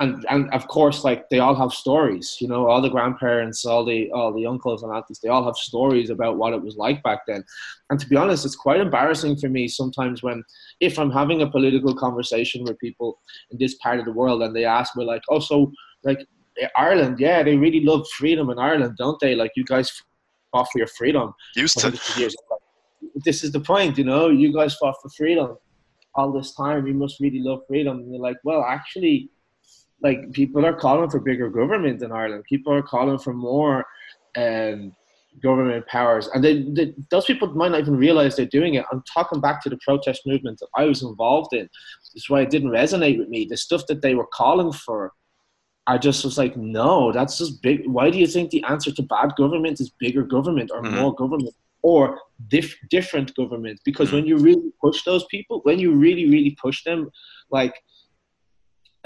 and 0.00 0.26
and 0.28 0.52
of 0.52 0.68
course, 0.68 1.04
like 1.04 1.28
they 1.30 1.38
all 1.38 1.54
have 1.54 1.72
stories. 1.72 2.36
You 2.40 2.48
know, 2.48 2.66
all 2.68 2.82
the 2.82 2.90
grandparents, 2.90 3.64
all 3.64 3.84
the 3.84 4.10
all 4.12 4.32
the 4.32 4.46
uncles 4.46 4.82
and 4.82 4.94
aunties, 4.94 5.20
they 5.20 5.30
all 5.30 5.44
have 5.44 5.56
stories 5.56 6.10
about 6.10 6.36
what 6.36 6.52
it 6.52 6.62
was 6.62 6.76
like 6.76 7.02
back 7.02 7.20
then. 7.26 7.42
And 7.88 7.98
to 7.98 8.06
be 8.06 8.16
honest, 8.16 8.44
it's 8.44 8.56
quite 8.56 8.80
embarrassing 8.80 9.36
for 9.36 9.48
me 9.48 9.68
sometimes 9.68 10.22
when, 10.22 10.44
if 10.80 10.98
I'm 10.98 11.10
having 11.10 11.40
a 11.42 11.50
political 11.50 11.94
conversation 11.94 12.64
with 12.64 12.78
people 12.78 13.18
in 13.50 13.58
this 13.58 13.74
part 13.76 13.98
of 13.98 14.04
the 14.04 14.12
world, 14.12 14.42
and 14.42 14.54
they 14.54 14.66
ask 14.66 14.94
me 14.96 15.04
like, 15.04 15.22
"Oh, 15.30 15.40
so 15.40 15.72
like 16.04 16.26
Ireland, 16.76 17.18
yeah, 17.18 17.42
they 17.42 17.56
really 17.56 17.80
love 17.80 18.06
freedom 18.18 18.50
in 18.50 18.58
Ireland, 18.58 18.96
don't 18.98 19.18
they? 19.20 19.34
Like 19.34 19.52
you 19.56 19.64
guys 19.64 20.02
fought 20.52 20.68
for 20.70 20.78
your 20.78 20.88
freedom. 20.88 21.34
Used 21.54 21.78
to. 21.78 21.98
Years. 22.18 22.36
This 23.24 23.44
is 23.44 23.52
the 23.52 23.60
point, 23.60 23.98
you 23.98 24.04
know. 24.04 24.28
You 24.28 24.52
guys 24.52 24.74
fought 24.76 24.96
for 25.02 25.08
freedom 25.10 25.56
all 26.14 26.32
this 26.32 26.54
time. 26.54 26.86
You 26.86 26.94
must 26.94 27.20
really 27.20 27.40
love 27.40 27.60
freedom. 27.68 27.98
And 27.98 28.12
you're 28.12 28.22
like, 28.22 28.36
well, 28.44 28.62
actually, 28.62 29.30
like 30.02 30.32
people 30.32 30.64
are 30.64 30.74
calling 30.74 31.10
for 31.10 31.20
bigger 31.20 31.48
government 31.48 32.02
in 32.02 32.12
Ireland. 32.12 32.44
People 32.48 32.72
are 32.72 32.82
calling 32.82 33.18
for 33.18 33.32
more 33.32 33.84
um, 34.36 34.94
government 35.42 35.86
powers, 35.86 36.28
and 36.28 36.44
they, 36.44 36.62
they, 36.62 36.94
those 37.10 37.24
people 37.24 37.48
might 37.54 37.72
not 37.72 37.80
even 37.80 37.96
realize 37.96 38.36
they're 38.36 38.46
doing 38.46 38.74
it. 38.74 38.84
I'm 38.92 39.02
talking 39.12 39.40
back 39.40 39.62
to 39.62 39.70
the 39.70 39.78
protest 39.84 40.22
movement 40.26 40.58
that 40.60 40.68
I 40.74 40.84
was 40.84 41.02
involved 41.02 41.52
in. 41.52 41.68
That's 42.14 42.30
why 42.30 42.42
it 42.42 42.50
didn't 42.50 42.70
resonate 42.70 43.18
with 43.18 43.28
me. 43.28 43.46
The 43.48 43.56
stuff 43.56 43.86
that 43.88 44.02
they 44.02 44.14
were 44.14 44.26
calling 44.26 44.72
for 44.72 45.12
I 45.86 45.98
just 45.98 46.24
was 46.24 46.36
like, 46.36 46.56
no, 46.56 47.12
that's 47.12 47.38
just 47.38 47.62
big. 47.62 47.86
Why 47.86 48.10
do 48.10 48.18
you 48.18 48.26
think 48.26 48.50
the 48.50 48.64
answer 48.64 48.90
to 48.92 49.02
bad 49.02 49.36
government 49.36 49.80
is 49.80 49.90
bigger 49.90 50.22
government 50.22 50.70
or 50.72 50.82
mm-hmm. 50.82 50.96
more 50.96 51.14
government 51.14 51.54
or 51.82 52.18
dif- 52.48 52.76
different 52.90 53.34
government? 53.36 53.80
Because 53.84 54.08
mm-hmm. 54.08 54.16
when 54.16 54.26
you 54.26 54.36
really 54.36 54.72
push 54.80 55.04
those 55.04 55.24
people, 55.26 55.60
when 55.62 55.78
you 55.78 55.92
really, 55.92 56.28
really 56.28 56.56
push 56.60 56.82
them, 56.82 57.08
like 57.50 57.74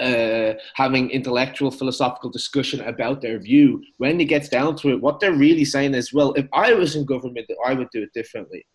uh, 0.01 0.53
having 0.73 1.09
intellectual, 1.11 1.71
philosophical 1.71 2.29
discussion 2.29 2.81
about 2.81 3.21
their 3.21 3.39
view, 3.39 3.83
when 3.97 4.19
it 4.19 4.25
gets 4.25 4.49
down 4.49 4.75
to 4.77 4.89
it, 4.89 5.01
what 5.01 5.19
they're 5.19 5.33
really 5.33 5.65
saying 5.65 5.93
is, 5.93 6.13
well, 6.13 6.33
if 6.33 6.47
I 6.53 6.73
was 6.73 6.95
in 6.95 7.05
government, 7.05 7.49
I 7.65 7.73
would 7.73 7.89
do 7.91 8.03
it 8.03 8.13
differently. 8.13 8.65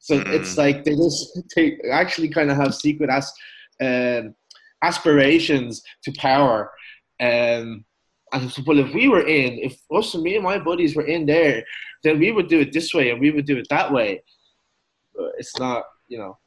So 0.00 0.18
mm-hmm. 0.18 0.32
it's 0.32 0.58
like 0.58 0.84
they 0.84 0.94
just 0.96 1.40
they 1.56 1.78
actually 1.90 2.28
kind 2.28 2.50
of 2.50 2.56
have 2.56 2.74
secret 2.74 3.08
as, 3.10 3.32
uh, 3.80 4.28
aspirations 4.82 5.82
to 6.02 6.12
power 6.18 6.70
um, 7.20 7.84
and 8.32 8.50
so, 8.50 8.62
well, 8.66 8.80
if 8.80 8.92
we 8.92 9.08
were 9.08 9.26
in, 9.26 9.58
if 9.58 9.78
us 9.92 10.14
and 10.14 10.22
me 10.22 10.34
and 10.34 10.44
my 10.44 10.58
buddies 10.58 10.96
were 10.96 11.06
in 11.06 11.26
there, 11.26 11.64
then 12.02 12.18
we 12.18 12.32
would 12.32 12.48
do 12.48 12.60
it 12.60 12.72
this 12.72 12.92
way 12.92 13.10
and 13.10 13.20
we 13.20 13.30
would 13.30 13.46
do 13.46 13.56
it 13.56 13.66
that 13.70 13.92
way. 13.92 14.22
But 15.14 15.32
it's 15.38 15.56
not, 15.58 15.84
you 16.08 16.18
know. 16.18 16.38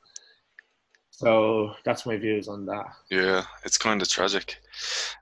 So 1.18 1.74
that's 1.84 2.06
my 2.06 2.16
views 2.16 2.48
on 2.48 2.68
that. 2.68 2.86
Yeah, 3.10 3.44
it's 3.66 3.80
kind 3.80 4.04
of 4.04 4.08
tragic. 4.08 4.58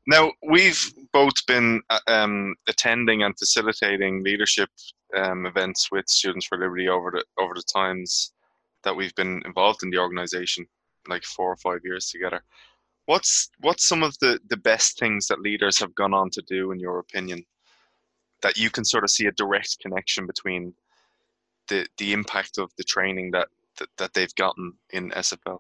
Now 0.06 0.34
we've 0.46 0.94
both 1.14 1.46
been 1.48 1.82
uh, 1.90 2.00
um, 2.08 2.54
attending 2.68 3.24
and 3.24 3.34
facilitating 3.40 4.22
leadership 4.22 4.70
um, 5.16 5.46
events 5.46 5.90
with 5.94 6.10
Students 6.10 6.48
for 6.48 6.58
Liberty 6.58 6.90
over 6.90 7.12
the 7.12 7.24
over 7.42 7.54
the 7.54 7.64
times 7.64 8.34
that 8.84 8.94
we've 8.94 9.16
been 9.16 9.42
involved 9.46 9.84
in 9.84 9.90
the 9.90 9.98
organisation, 9.98 10.68
like 11.08 11.24
four 11.24 11.50
or 11.50 11.56
five 11.56 11.80
years 11.86 12.10
together. 12.10 12.44
What's 13.06 13.50
what's 13.62 13.88
some 13.88 14.04
of 14.04 14.20
the, 14.20 14.38
the 14.50 14.58
best 14.58 15.00
things 15.00 15.28
that 15.28 15.40
leaders 15.40 15.80
have 15.80 15.96
gone 15.96 16.14
on 16.14 16.30
to 16.32 16.42
do, 16.42 16.74
in 16.74 16.80
your 16.80 17.00
opinion, 17.00 17.46
that 18.42 18.58
you 18.58 18.70
can 18.70 18.84
sort 18.84 19.06
of 19.06 19.12
see 19.12 19.28
a 19.28 19.32
direct 19.32 19.78
connection 19.80 20.28
between 20.28 20.74
the 21.70 21.88
the 21.98 22.12
impact 22.12 22.58
of 22.58 22.70
the 22.78 22.84
training 22.84 23.32
that 23.32 23.48
that, 23.80 23.88
that 23.98 24.14
they've 24.14 24.36
gotten 24.36 24.74
in 24.90 25.12
SFL? 25.12 25.60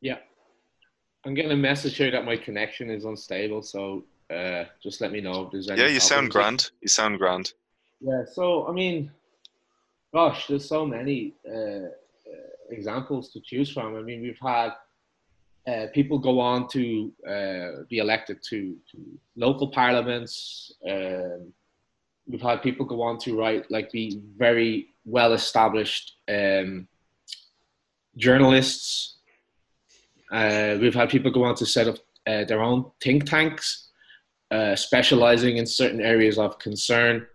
Yeah, 0.00 0.18
I'm 1.24 1.34
getting 1.34 1.52
a 1.52 1.56
message 1.56 1.96
here 1.96 2.10
that 2.10 2.24
my 2.24 2.36
connection 2.36 2.90
is 2.90 3.04
unstable, 3.04 3.62
so 3.62 4.04
uh, 4.30 4.64
just 4.82 5.00
let 5.00 5.12
me 5.12 5.20
know 5.20 5.46
if 5.46 5.52
there's 5.52 5.68
any. 5.68 5.80
Yeah, 5.80 5.86
you 5.86 6.00
problems. 6.00 6.08
sound 6.08 6.30
grand. 6.30 6.70
You 6.80 6.88
sound 6.88 7.18
grand. 7.18 7.52
Yeah, 8.00 8.22
so 8.32 8.68
I 8.68 8.72
mean, 8.72 9.10
gosh, 10.12 10.46
there's 10.46 10.68
so 10.68 10.86
many 10.86 11.34
uh, 11.48 11.54
uh, 11.54 11.88
examples 12.70 13.30
to 13.32 13.40
choose 13.40 13.72
from. 13.72 13.96
I 13.96 14.02
mean, 14.02 14.22
we've 14.22 14.38
had 14.40 14.70
uh, 15.68 15.86
people 15.92 16.18
go 16.18 16.40
on 16.40 16.66
to 16.68 17.12
uh, 17.28 17.82
be 17.90 17.98
elected 17.98 18.42
to, 18.42 18.76
to 18.90 18.98
local 19.36 19.68
parliaments. 19.68 20.72
Um, 20.88 21.52
we've 22.26 22.40
had 22.40 22.62
people 22.62 22.86
go 22.86 23.02
on 23.02 23.18
to 23.18 23.38
write, 23.38 23.70
like, 23.70 23.92
be 23.92 24.20
very 24.36 24.88
well 25.04 25.34
established 25.34 26.16
um, 26.28 26.88
journalists. 28.16 29.17
Uh, 30.30 30.76
we've 30.80 30.94
had 30.94 31.08
people 31.08 31.30
go 31.30 31.44
on 31.44 31.54
to 31.56 31.66
set 31.66 31.88
up 31.88 31.96
uh, 32.26 32.44
their 32.44 32.62
own 32.62 32.90
think 33.00 33.24
tanks, 33.24 33.88
specializing 34.74 35.56
in 35.56 35.66
certain 35.66 36.00
areas 36.00 36.38
of 36.38 36.58
concern 36.58 37.26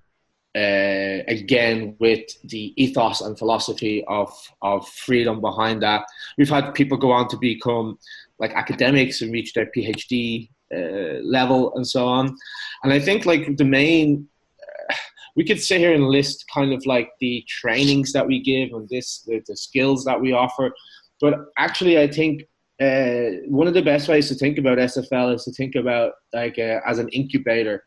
uh, 0.56 1.24
again 1.28 1.96
with 2.00 2.22
the 2.44 2.74
ethos 2.78 3.22
and 3.22 3.38
philosophy 3.40 4.04
of 4.08 4.32
of 4.62 4.88
freedom 4.88 5.42
behind 5.42 5.82
that. 5.82 6.06
We've 6.38 6.50
had 6.50 6.74
people 6.74 6.98
go 6.98 7.12
on 7.12 7.28
to 7.30 7.38
become 7.38 7.98
like 8.40 8.54
academics 8.54 9.22
and 9.22 9.32
reach 9.32 9.54
their 9.54 9.72
PhD 9.76 10.50
uh, 10.72 11.22
level 11.24 11.74
and 11.76 11.88
so 11.88 12.06
on. 12.06 12.36
And 12.84 12.94
I 12.94 13.00
think 13.00 13.26
like 13.26 13.58
the 13.58 13.66
main, 13.66 14.28
uh, 14.62 14.96
we 15.36 15.44
could 15.44 15.60
sit 15.62 15.80
here 15.80 15.94
and 15.94 16.08
list 16.08 16.46
kind 16.54 16.72
of 16.72 16.86
like 16.86 17.10
the 17.20 17.44
trainings 17.48 18.14
that 18.14 18.28
we 18.28 18.40
give 18.40 18.74
and 18.74 18.88
this 18.90 19.24
the, 19.26 19.42
the 19.48 19.58
skills 19.58 20.06
that 20.06 20.22
we 20.22 20.34
offer, 20.34 20.72
but 21.20 21.34
actually 21.58 22.00
I 22.00 22.08
think. 22.08 22.44
Uh, 22.84 23.40
one 23.48 23.68
of 23.68 23.74
the 23.74 23.82
best 23.82 24.08
ways 24.08 24.28
to 24.28 24.36
think 24.36 24.58
about 24.58 24.78
SFL 24.78 25.36
is 25.36 25.44
to 25.46 25.52
think 25.52 25.76
about 25.76 26.14
like 26.34 26.58
uh, 26.60 26.80
as 26.86 27.00
an 27.00 27.08
incubator 27.10 27.84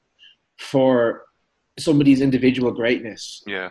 for 0.58 1.24
somebody's 1.78 2.20
individual 2.20 2.72
greatness. 2.72 3.42
Yeah. 3.46 3.70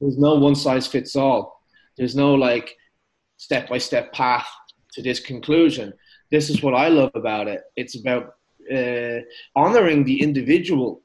There's 0.00 0.18
no 0.18 0.34
one 0.34 0.54
size 0.54 0.86
fits 0.86 1.16
all. 1.16 1.60
There's 1.96 2.14
no 2.14 2.34
like 2.34 2.76
step 3.36 3.68
by 3.68 3.78
step 3.78 4.12
path 4.12 4.46
to 4.92 5.02
this 5.02 5.18
conclusion. 5.18 5.92
This 6.30 6.50
is 6.50 6.62
what 6.62 6.74
I 6.74 6.88
love 6.88 7.10
about 7.14 7.48
it. 7.48 7.62
It's 7.76 7.98
about 7.98 8.34
uh, 8.72 9.20
honoring 9.56 10.04
the 10.04 10.22
individual 10.22 11.02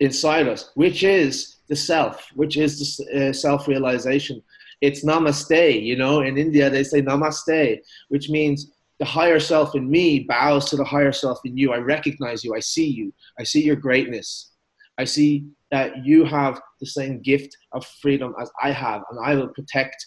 inside 0.00 0.48
us, 0.48 0.70
which 0.74 1.04
is 1.04 1.58
the 1.68 1.76
self, 1.76 2.28
which 2.34 2.56
is 2.56 2.96
the 2.96 3.28
uh, 3.28 3.32
self 3.32 3.68
realization. 3.68 4.42
It's 4.80 5.04
namaste, 5.04 5.82
you 5.82 5.96
know. 5.96 6.22
In 6.22 6.38
India, 6.38 6.70
they 6.70 6.82
say 6.82 7.02
namaste, 7.02 7.78
which 8.08 8.30
means 8.30 8.72
the 9.00 9.06
higher 9.06 9.40
self 9.40 9.74
in 9.74 9.90
me 9.90 10.20
bows 10.20 10.66
to 10.66 10.76
the 10.76 10.84
higher 10.84 11.10
self 11.10 11.40
in 11.44 11.56
you. 11.56 11.72
I 11.72 11.78
recognize 11.78 12.44
you. 12.44 12.54
I 12.54 12.60
see 12.60 12.86
you. 12.86 13.12
I 13.38 13.44
see 13.44 13.64
your 13.64 13.74
greatness. 13.74 14.52
I 14.98 15.04
see 15.04 15.46
that 15.70 16.04
you 16.04 16.24
have 16.26 16.60
the 16.80 16.86
same 16.86 17.22
gift 17.22 17.56
of 17.72 17.86
freedom 18.02 18.34
as 18.40 18.50
I 18.62 18.70
have, 18.70 19.02
and 19.10 19.18
I 19.24 19.34
will 19.34 19.48
protect. 19.48 20.06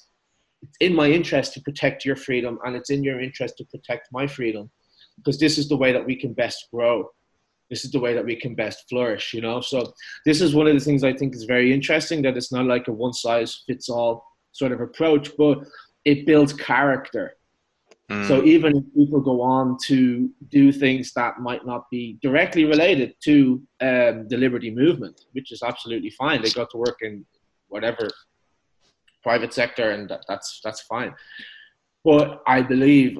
It's 0.61 0.77
in 0.79 0.93
my 0.93 1.09
interest 1.09 1.53
to 1.53 1.61
protect 1.61 2.05
your 2.05 2.15
freedom, 2.15 2.59
and 2.63 2.75
it's 2.75 2.91
in 2.91 3.03
your 3.03 3.19
interest 3.19 3.57
to 3.57 3.65
protect 3.65 4.09
my 4.11 4.27
freedom, 4.27 4.69
because 5.17 5.39
this 5.39 5.57
is 5.57 5.67
the 5.67 5.75
way 5.75 5.91
that 5.91 6.05
we 6.05 6.15
can 6.15 6.33
best 6.33 6.67
grow. 6.71 7.09
This 7.71 7.85
is 7.85 7.91
the 7.91 7.99
way 7.99 8.13
that 8.13 8.25
we 8.25 8.35
can 8.35 8.53
best 8.53 8.87
flourish, 8.87 9.33
you 9.33 9.41
know. 9.41 9.59
So 9.59 9.93
this 10.25 10.39
is 10.39 10.53
one 10.53 10.67
of 10.67 10.75
the 10.75 10.79
things 10.79 11.03
I 11.03 11.13
think 11.13 11.33
is 11.35 11.45
very 11.45 11.73
interesting. 11.73 12.21
That 12.21 12.37
it's 12.37 12.51
not 12.51 12.65
like 12.65 12.87
a 12.87 12.91
one 12.91 13.13
size 13.13 13.63
fits 13.65 13.89
all 13.89 14.23
sort 14.51 14.71
of 14.71 14.81
approach, 14.81 15.31
but 15.35 15.63
it 16.05 16.27
builds 16.27 16.53
character. 16.53 17.37
Mm. 18.11 18.27
So 18.27 18.43
even 18.43 18.75
if 18.77 18.83
people 18.93 19.21
go 19.21 19.41
on 19.41 19.77
to 19.83 20.29
do 20.49 20.71
things 20.71 21.13
that 21.13 21.39
might 21.39 21.65
not 21.65 21.89
be 21.89 22.17
directly 22.21 22.65
related 22.65 23.15
to 23.23 23.61
um, 23.81 24.27
the 24.27 24.37
liberty 24.37 24.69
movement, 24.69 25.21
which 25.31 25.51
is 25.51 25.63
absolutely 25.63 26.09
fine, 26.09 26.41
they 26.41 26.49
got 26.49 26.69
to 26.71 26.77
work 26.77 26.97
in 27.01 27.25
whatever 27.67 28.09
private 29.23 29.53
sector, 29.53 29.91
and 29.91 30.09
that, 30.09 30.25
that's 30.27 30.59
that's 30.63 30.81
fine. 30.81 31.13
But 32.03 32.41
I 32.45 32.61
believe 32.61 33.17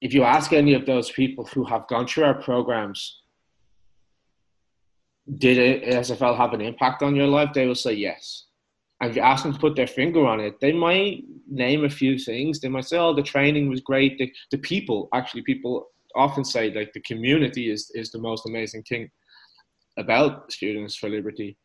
if 0.00 0.14
you 0.14 0.24
ask 0.24 0.52
any 0.52 0.72
of 0.74 0.86
those 0.86 1.10
people 1.10 1.44
who 1.46 1.64
have 1.64 1.86
gone 1.88 2.06
through 2.06 2.24
our 2.24 2.42
programs, 2.42 3.20
did 5.38 5.82
SFL 5.84 6.36
have 6.36 6.54
an 6.54 6.62
impact 6.62 7.02
on 7.02 7.14
your 7.14 7.26
life? 7.26 7.50
They 7.52 7.66
will 7.66 7.74
say 7.74 7.92
yes 7.92 8.44
and 9.00 9.10
if 9.10 9.16
you 9.16 9.22
ask 9.22 9.42
them 9.42 9.52
to 9.52 9.58
put 9.58 9.76
their 9.76 9.86
finger 9.86 10.26
on 10.26 10.40
it, 10.40 10.60
they 10.60 10.72
might 10.72 11.24
name 11.48 11.84
a 11.84 11.90
few 11.90 12.18
things. 12.18 12.60
They 12.60 12.68
might 12.68 12.84
say, 12.84 12.98
"Oh, 12.98 13.14
the 13.14 13.22
training 13.22 13.68
was 13.68 13.80
great." 13.80 14.18
The, 14.18 14.32
the 14.50 14.58
people, 14.58 15.08
actually, 15.12 15.42
people 15.42 15.88
often 16.14 16.44
say 16.44 16.72
like 16.72 16.92
the 16.92 17.00
community 17.00 17.70
is 17.70 17.90
is 17.94 18.10
the 18.10 18.20
most 18.20 18.46
amazing 18.46 18.82
thing 18.84 19.10
about 19.98 20.52
Students 20.52 20.96
for 20.96 21.08
Liberty. 21.08 21.56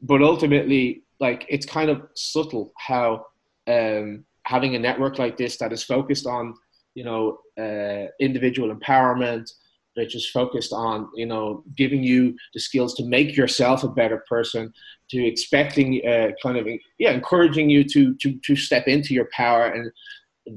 But 0.00 0.22
ultimately, 0.22 1.04
like 1.20 1.46
it's 1.48 1.66
kind 1.66 1.90
of 1.90 2.02
subtle 2.14 2.72
how 2.76 3.24
um, 3.66 4.24
having 4.44 4.74
a 4.74 4.78
network 4.78 5.18
like 5.18 5.36
this 5.36 5.56
that 5.58 5.72
is 5.72 5.82
focused 5.82 6.26
on 6.26 6.54
you 6.94 7.04
know 7.04 7.38
uh, 7.58 8.08
individual 8.20 8.74
empowerment, 8.74 9.50
which 9.94 10.14
is 10.14 10.28
focused 10.28 10.72
on 10.72 11.08
you 11.14 11.26
know 11.26 11.62
giving 11.76 12.02
you 12.02 12.34
the 12.52 12.60
skills 12.60 12.94
to 12.94 13.04
make 13.04 13.36
yourself 13.36 13.84
a 13.84 13.88
better 13.88 14.24
person 14.28 14.72
to 15.10 15.24
expecting 15.24 16.06
uh, 16.06 16.28
kind 16.42 16.56
of 16.56 16.66
yeah 16.98 17.12
encouraging 17.12 17.70
you 17.70 17.84
to 17.84 18.14
to 18.16 18.38
to 18.44 18.56
step 18.56 18.86
into 18.86 19.14
your 19.14 19.28
power. 19.32 19.66
And 19.66 19.90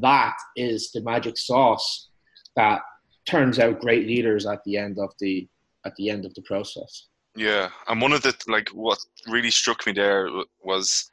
that 0.01 0.35
is 0.55 0.91
the 0.91 1.01
magic 1.01 1.37
sauce 1.37 2.09
that 2.55 2.81
turns 3.27 3.59
out 3.59 3.81
great 3.81 4.07
leaders 4.07 4.45
at 4.45 4.63
the 4.65 4.77
end 4.77 4.97
of 4.99 5.11
the 5.19 5.47
at 5.85 5.95
the 5.95 6.09
end 6.09 6.25
of 6.25 6.33
the 6.33 6.41
process. 6.43 7.07
Yeah. 7.35 7.69
And 7.87 8.01
one 8.01 8.13
of 8.13 8.21
the 8.23 8.35
like 8.47 8.69
what 8.69 8.97
really 9.27 9.51
struck 9.51 9.85
me 9.85 9.93
there 9.93 10.29
was 10.63 11.11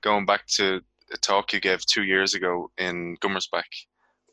going 0.00 0.26
back 0.26 0.46
to 0.48 0.80
a 1.12 1.16
talk 1.18 1.52
you 1.52 1.60
gave 1.60 1.84
two 1.86 2.02
years 2.02 2.34
ago 2.34 2.70
in 2.78 3.16
Gummersbach 3.18 3.86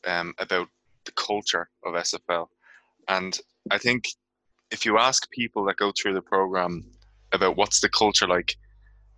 um, 0.05 0.33
about 0.39 0.67
the 1.05 1.11
culture 1.13 1.69
of 1.85 1.93
SFL 1.93 2.47
and 3.07 3.37
I 3.71 3.77
think 3.77 4.05
if 4.71 4.85
you 4.85 4.97
ask 4.97 5.29
people 5.31 5.65
that 5.65 5.77
go 5.77 5.91
through 5.91 6.13
the 6.13 6.21
program 6.21 6.85
about 7.31 7.57
what's 7.57 7.79
the 7.79 7.89
culture 7.89 8.27
like, 8.27 8.55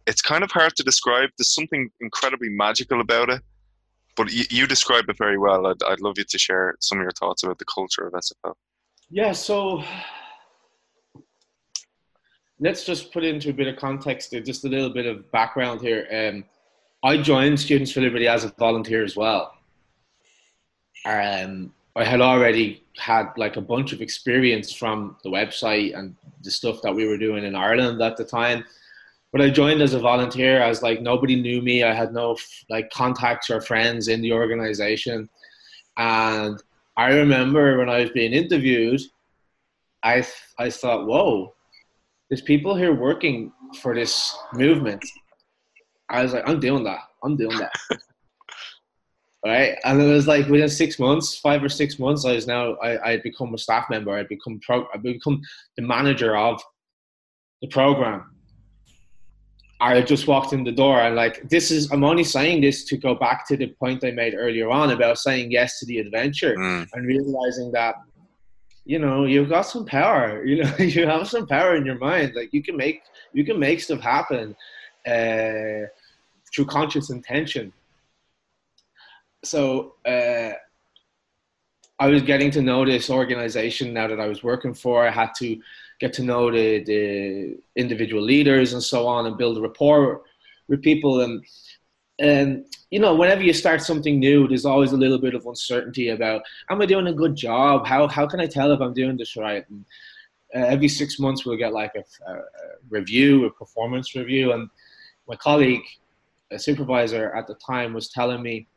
it's 0.08 0.22
kind 0.22 0.44
of 0.44 0.52
hard 0.52 0.76
to 0.76 0.84
describe. 0.84 1.30
There's 1.38 1.54
something 1.54 1.90
incredibly 2.02 2.50
magical 2.50 3.02
about 3.02 3.30
it, 3.30 3.42
but 4.16 4.32
you, 4.32 4.46
you 4.50 4.68
describe 4.68 5.06
it 5.10 5.18
very 5.18 5.38
well. 5.38 5.68
I'd, 5.68 5.84
I'd 5.84 6.02
love 6.02 6.18
you 6.18 6.24
to 6.24 6.38
share 6.38 6.76
some 6.80 7.00
of 7.00 7.04
your 7.04 7.12
thoughts 7.12 7.44
about 7.44 7.60
the 7.60 7.66
culture 7.66 8.08
of 8.08 8.14
SFL. 8.14 8.54
Yeah, 9.10 9.32
so 9.32 9.84
let's 12.60 12.86
just 12.86 13.12
put 13.12 13.24
into 13.24 13.50
a 13.50 13.54
bit 13.54 13.68
of 13.68 13.78
context, 13.78 14.32
just 14.46 14.66
a 14.66 14.68
little 14.68 14.90
bit 14.90 15.06
of 15.06 15.32
background 15.32 15.82
here. 15.82 16.08
Um, 16.12 16.44
I 17.04 17.18
joined 17.22 17.60
Students 17.60 17.92
for 17.92 18.02
Liberty 18.02 18.28
as 18.28 18.44
a 18.44 18.50
volunteer 18.60 19.04
as 19.04 19.16
well. 19.16 19.54
Um, 21.06 21.72
I 22.00 22.06
had 22.06 22.22
already 22.22 22.86
had 22.98 23.28
like 23.36 23.58
a 23.58 23.62
bunch 23.62 23.92
of 23.92 24.02
experience 24.02 24.72
from 24.74 25.18
the 25.26 25.30
website 25.30 25.98
and 25.98 26.16
the 26.44 26.50
stuff 26.50 26.82
that 26.82 26.96
we 26.96 27.06
were 27.06 27.18
doing 27.18 27.44
in 27.44 27.56
Ireland 27.56 28.02
at 28.02 28.16
the 28.16 28.24
time. 28.24 28.64
But 29.34 29.42
I 29.42 29.50
joined 29.50 29.82
as 29.82 29.94
a 29.94 30.00
volunteer 30.00 30.62
as 30.62 30.82
like 30.82 31.02
nobody 31.02 31.36
knew 31.36 31.62
me. 31.62 31.84
I 31.84 31.94
had 31.94 32.14
no 32.14 32.38
like 32.70 32.90
contacts 32.90 33.50
or 33.50 33.60
friends 33.60 34.08
in 34.08 34.22
the 34.22 34.32
organization. 34.32 35.30
And 35.98 36.64
I 36.96 37.12
remember 37.12 37.78
when 37.78 37.90
I 37.90 38.00
was 38.00 38.12
being 38.12 38.32
interviewed, 38.32 39.02
I 40.02 40.26
I 40.58 40.70
thought, 40.70 41.06
whoa, 41.06 41.54
there's 42.30 42.42
people 42.42 42.76
here 42.76 42.94
working 42.94 43.52
for 43.82 43.94
this 43.94 44.38
movement. 44.54 45.04
I 46.10 46.24
was 46.24 46.32
like, 46.32 46.48
I'm 46.48 46.62
doing 46.62 46.86
that. 46.86 47.02
I'm 47.26 47.36
doing 47.36 47.58
that. 47.58 47.74
right? 49.46 49.78
And 49.86 50.02
it 50.02 50.06
was 50.06 50.28
like 50.28 50.48
within 50.48 50.70
six 50.70 51.00
months, 51.00 51.38
five 51.38 51.64
or 51.64 51.70
six 51.70 52.00
months, 52.00 52.26
I 52.26 52.34
was 52.34 52.48
now 52.48 52.78
I 52.82 53.12
had 53.12 53.24
become 53.24 53.54
a 53.54 53.58
staff 53.58 53.90
member. 53.90 54.12
I'd 54.12 54.28
become 54.28 54.60
pro, 54.66 54.88
I 54.94 54.98
become 54.98 55.42
the 55.78 55.84
manager 55.84 56.36
of 56.36 56.62
the 57.62 57.68
program. 57.68 58.36
I 59.82 60.02
just 60.02 60.28
walked 60.28 60.52
in 60.52 60.66
the 60.66 60.74
door 60.74 61.00
and 61.00 61.16
like 61.16 61.48
this 61.50 61.72
is 61.72 61.90
I'm 61.92 62.04
only 62.04 62.24
saying 62.24 62.62
this 62.62 62.84
to 62.86 62.98
go 62.98 63.16
back 63.16 63.48
to 63.48 63.56
the 63.56 63.68
point 63.68 64.04
I 64.04 64.12
made 64.12 64.36
earlier 64.36 64.70
on 64.70 64.92
about 64.92 65.18
saying 65.18 65.52
yes 65.52 65.80
to 65.80 65.86
the 65.86 66.00
adventure 66.00 66.56
mm. 66.56 66.86
and 66.94 67.08
realizing 67.08 67.72
that 67.72 67.96
you 68.84 69.00
know 69.00 69.24
you've 69.24 69.48
got 69.48 69.62
some 69.62 69.86
power 69.86 70.46
you 70.50 70.64
know 70.64 70.76
you 70.80 71.08
have 71.08 71.30
some 71.30 71.48
power 71.48 71.76
in 71.76 71.86
your 71.86 71.98
mind 71.98 72.34
like 72.36 72.50
you 72.52 72.62
can 72.62 72.76
make 72.76 73.02
you 73.32 73.46
can 73.46 73.58
make 73.58 73.80
stuff 73.80 74.02
happen 74.02 74.54
uh, 75.08 75.88
through 76.54 76.66
conscious 76.66 77.10
intention 77.10 77.72
so 79.44 79.96
uh, 80.06 80.52
I 82.00 82.08
was 82.08 82.22
getting 82.22 82.50
to 82.52 82.62
know 82.62 82.86
this 82.86 83.10
organization 83.10 83.94
now 83.94 84.08
that 84.08 84.20
I 84.20 84.28
was 84.28 84.42
working 84.42 84.74
for. 84.74 85.06
I 85.06 85.12
had 85.12 85.32
to 85.40 85.60
get 86.00 86.14
to 86.14 86.24
know 86.24 86.50
the, 86.50 86.84
the 86.86 87.58
individual 87.76 88.22
leaders 88.22 88.72
and 88.72 88.82
so 88.82 89.06
on 89.06 89.26
and 89.26 89.38
build 89.38 89.58
a 89.58 89.62
rapport 89.62 90.22
with 90.70 90.82
people. 90.82 91.22
And, 91.22 91.44
and, 92.20 92.66
you 92.90 93.00
know, 93.00 93.14
whenever 93.16 93.44
you 93.44 93.52
start 93.52 93.82
something 93.82 94.18
new, 94.18 94.48
there's 94.48 94.66
always 94.66 94.94
a 94.94 94.98
little 94.98 95.20
bit 95.20 95.36
of 95.36 95.46
uncertainty 95.46 96.10
about, 96.10 96.42
am 96.70 96.82
I 96.82 96.86
doing 96.86 97.08
a 97.08 97.14
good 97.14 97.36
job? 97.36 97.86
How, 97.86 98.08
how 98.08 98.26
can 98.26 98.40
I 98.40 98.48
tell 98.48 98.72
if 98.72 98.80
I'm 98.80 98.94
doing 98.94 99.18
this 99.18 99.36
right? 99.36 99.66
And 99.70 99.86
uh, 100.56 100.68
every 100.68 100.88
six 100.88 101.20
months 101.20 101.46
we'll 101.46 101.58
get 101.58 101.74
like 101.74 101.92
a, 101.96 102.32
a, 102.32 102.34
a 102.36 102.42
review, 102.90 103.46
a 103.46 103.52
performance 103.52 104.16
review. 104.16 104.54
And 104.54 104.70
my 105.28 105.36
colleague, 105.36 105.84
a 106.52 106.58
supervisor 106.58 107.36
at 107.36 107.46
the 107.46 107.56
time 107.56 107.94
was 107.94 108.10
telling 108.10 108.42
me, 108.42 108.69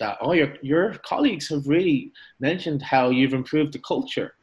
that 0.00 0.18
oh 0.20 0.32
your 0.32 0.54
your 0.62 0.94
colleagues 1.04 1.48
have 1.48 1.66
really 1.66 2.12
mentioned 2.40 2.82
how 2.82 3.10
you've 3.10 3.34
improved 3.34 3.72
the 3.72 3.78
culture 3.80 4.34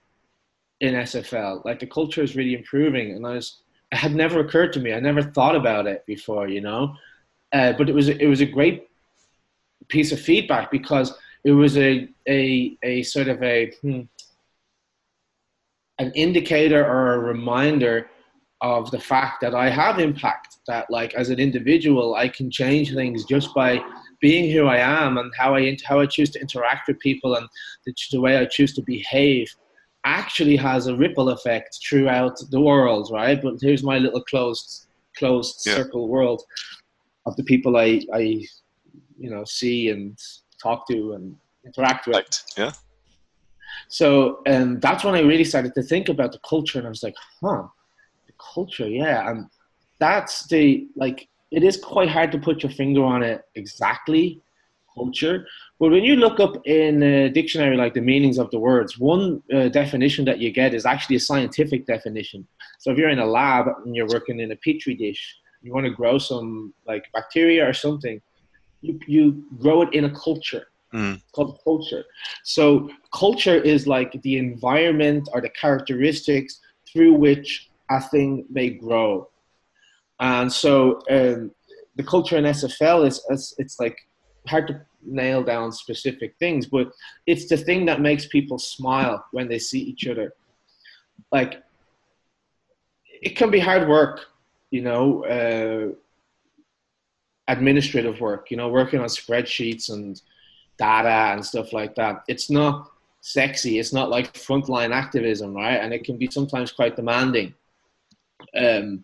in 0.82 0.94
SFL. 0.94 1.64
Like 1.66 1.80
the 1.80 1.88
culture 1.88 2.22
is 2.22 2.36
really 2.36 2.56
improving, 2.56 3.12
and 3.12 3.26
I 3.26 3.34
was 3.34 3.62
it 3.92 3.98
had 3.98 4.16
never 4.16 4.40
occurred 4.40 4.74
to 4.74 4.80
me. 4.80 4.94
I 4.94 5.00
never 5.00 5.22
thought 5.22 5.56
about 5.56 5.88
it 5.88 6.06
before, 6.06 6.48
you 6.48 6.62
know. 6.62 6.96
Uh, 7.54 7.74
but 7.74 7.90
it 7.90 7.96
was 7.96 8.10
it 8.10 8.28
was 8.28 8.42
a 8.42 8.46
great 8.46 8.90
piece 9.88 10.12
of 10.12 10.20
feedback 10.20 10.72
because 10.72 11.18
it 11.44 11.52
was 11.52 11.78
a 11.78 12.10
a 12.28 12.78
a 12.84 13.04
sort 13.04 13.28
of 13.28 13.42
a 13.44 13.72
hmm, 13.82 14.02
an 16.00 16.12
indicator 16.14 16.84
or 16.86 17.14
a 17.14 17.20
reminder 17.20 18.10
of 18.62 18.90
the 18.92 19.00
fact 19.00 19.42
that 19.42 19.54
I 19.54 19.70
have 19.70 20.00
impact. 20.00 20.58
That 20.68 20.90
like 20.90 21.14
as 21.14 21.30
an 21.30 21.40
individual, 21.40 22.16
I 22.16 22.28
can 22.28 22.50
change 22.50 22.94
things 22.94 23.24
just 23.26 23.54
by 23.54 23.80
being 24.30 24.50
who 24.52 24.66
I 24.66 24.78
am 24.78 25.12
and 25.20 25.32
how 25.38 25.50
I 25.56 25.78
how 25.90 25.98
I 26.00 26.08
choose 26.16 26.32
to 26.32 26.42
interact 26.46 26.88
with 26.88 26.98
people 27.10 27.32
and 27.38 27.48
the, 27.86 27.94
the 28.12 28.24
way 28.26 28.34
I 28.38 28.46
choose 28.46 28.74
to 28.74 28.82
behave 28.96 29.48
actually 30.04 30.58
has 30.70 30.88
a 30.88 30.96
ripple 31.04 31.30
effect 31.30 31.72
throughout 31.86 32.38
the 32.50 32.62
world, 32.70 33.06
right? 33.20 33.40
But 33.46 33.56
here's 33.62 33.84
my 33.92 33.98
little 34.06 34.24
closed 34.32 34.88
closed 35.20 35.56
yeah. 35.66 35.76
circle 35.76 36.08
world 36.08 36.42
of 37.28 37.36
the 37.36 37.44
people 37.52 37.78
I 37.78 37.90
I 38.22 38.24
you 39.24 39.30
know 39.34 39.44
see 39.60 39.90
and 39.94 40.18
talk 40.66 40.88
to 40.90 41.00
and 41.16 41.36
interact 41.68 42.08
with. 42.08 42.16
Right. 42.16 42.36
Yeah. 42.58 42.74
So 44.00 44.08
and 44.56 44.82
that's 44.86 45.04
when 45.04 45.16
I 45.20 45.22
really 45.32 45.50
started 45.54 45.76
to 45.76 45.84
think 45.84 46.10
about 46.10 46.32
the 46.32 46.42
culture 46.54 46.80
and 46.80 46.88
I 46.88 46.94
was 46.98 47.04
like, 47.04 47.20
huh, 47.42 47.64
the 48.26 48.34
culture, 48.54 48.90
yeah. 49.04 49.30
And 49.30 49.40
that's 50.00 50.48
the 50.48 50.88
like 50.96 51.28
it 51.56 51.64
is 51.64 51.78
quite 51.78 52.10
hard 52.10 52.32
to 52.34 52.38
put 52.38 52.64
your 52.64 52.72
finger 52.72 53.04
on 53.04 53.24
it 53.24 53.46
exactly, 53.56 54.42
culture. 54.94 55.48
But 55.80 55.92
when 55.92 56.04
you 56.04 56.18
look 56.18 56.42
up 56.42 56.56
in 56.68 57.02
a 57.02 57.30
dictionary, 57.30 57.78
like 57.78 57.94
the 57.94 58.02
meanings 58.02 58.38
of 58.38 58.52
the 58.52 58.60
words, 58.60 59.00
one 59.00 59.42
uh, 59.54 59.70
definition 59.70 60.26
that 60.26 60.40
you 60.40 60.52
get 60.52 60.74
is 60.74 60.86
actually 60.86 61.16
a 61.16 61.22
scientific 61.22 61.86
definition. 61.86 62.46
So 62.80 62.92
if 62.92 62.98
you're 62.98 63.10
in 63.10 63.20
a 63.20 63.26
lab 63.26 63.68
and 63.86 63.96
you're 63.96 64.08
working 64.08 64.42
in 64.42 64.52
a 64.52 64.58
petri 64.58 64.96
dish, 64.96 65.24
you 65.62 65.74
want 65.74 65.86
to 65.86 65.92
grow 65.92 66.18
some 66.18 66.74
like 66.86 67.06
bacteria 67.14 67.68
or 67.68 67.74
something, 67.74 68.22
you, 68.82 69.00
you 69.08 69.46
grow 69.58 69.82
it 69.82 69.94
in 69.94 70.06
a 70.06 70.14
culture. 70.14 70.68
Mm. 70.94 71.22
called 71.34 71.60
culture. 71.66 72.06
So 72.44 72.90
culture 73.14 73.58
is 73.74 73.86
like 73.86 74.22
the 74.22 74.38
environment 74.38 75.28
or 75.34 75.42
the 75.42 75.50
characteristics 75.50 76.62
through 76.88 77.16
which 77.16 77.70
a 77.90 78.00
thing 78.00 78.46
may 78.50 78.70
grow. 78.70 79.28
And 80.20 80.52
so 80.52 81.02
um, 81.10 81.52
the 81.96 82.04
culture 82.04 82.38
in 82.38 82.46
SFL 82.46 83.08
is, 83.08 83.22
is 83.30 83.56
it's 83.58 83.80
like 83.80 83.98
hard 84.48 84.68
to 84.68 84.82
nail 85.04 85.44
down 85.44 85.72
specific 85.72 86.36
things, 86.40 86.66
but 86.66 86.92
it's 87.28 87.48
the 87.48 87.58
thing 87.58 87.86
that 87.86 88.02
makes 88.02 88.28
people 88.28 88.58
smile 88.58 89.26
when 89.32 89.48
they 89.48 89.60
see 89.60 89.80
each 89.80 90.08
other. 90.08 90.34
Like 91.32 91.64
it 93.22 93.36
can 93.36 93.52
be 93.52 93.60
hard 93.60 93.88
work, 93.88 94.22
you 94.72 94.82
know, 94.82 95.26
uh, 95.26 95.94
administrative 97.48 98.20
work, 98.20 98.52
you 98.52 98.58
know, 98.58 98.70
working 98.70 99.00
on 99.00 99.08
spreadsheets 99.08 99.92
and 99.92 100.22
data 100.78 101.34
and 101.34 101.46
stuff 101.46 101.74
like 101.74 101.96
that. 101.96 102.24
It's 102.28 102.50
not 102.50 102.92
sexy. 103.22 103.80
It's 103.80 103.94
not 103.94 104.10
like 104.10 104.34
frontline 104.34 104.94
activism, 104.94 105.54
right? 105.56 105.78
And 105.78 105.94
it 105.94 106.04
can 106.04 106.18
be 106.18 106.30
sometimes 106.30 106.72
quite 106.72 106.96
demanding. 106.96 107.54
Um, 108.56 109.04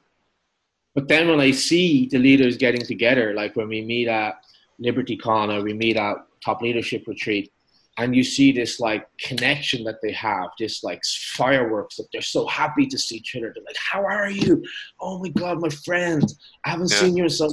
but 0.94 1.08
then 1.08 1.30
when 1.30 1.40
I 1.40 1.52
see 1.52 2.08
the 2.08 2.20
leaders 2.20 2.58
getting 2.58 2.82
together, 2.82 3.34
like 3.34 3.56
when 3.56 3.70
we 3.70 3.82
meet 3.82 4.08
at 4.08 4.36
LibertyCon 4.84 5.54
or 5.54 5.64
we 5.64 5.74
meet 5.74 5.98
at 5.98 6.18
Top 6.44 6.62
Leadership 6.62 7.08
Retreat, 7.08 7.52
and 7.98 8.16
you 8.16 8.24
see 8.24 8.52
this 8.52 8.80
like 8.80 9.06
connection 9.18 9.84
that 9.84 10.02
they 10.02 10.12
have, 10.12 10.50
this 10.58 10.84
like 10.84 11.02
fireworks 11.36 11.98
that 11.98 12.08
they're 12.12 12.22
so 12.22 12.48
happy 12.48 12.86
to 12.88 12.98
see 12.98 13.18
each 13.18 13.36
other. 13.36 13.52
They're 13.54 13.64
like, 13.66 13.78
"How 13.78 14.04
are 14.04 14.30
you? 14.30 14.64
Oh 15.00 15.20
my 15.20 15.30
God, 15.30 15.62
my 15.62 15.70
friend! 15.70 16.24
I 16.66 16.72
haven't 16.72 16.92
yeah. 16.92 16.98
seen 16.98 17.18
you 17.18 17.24
in 17.24 17.30
so." 17.30 17.52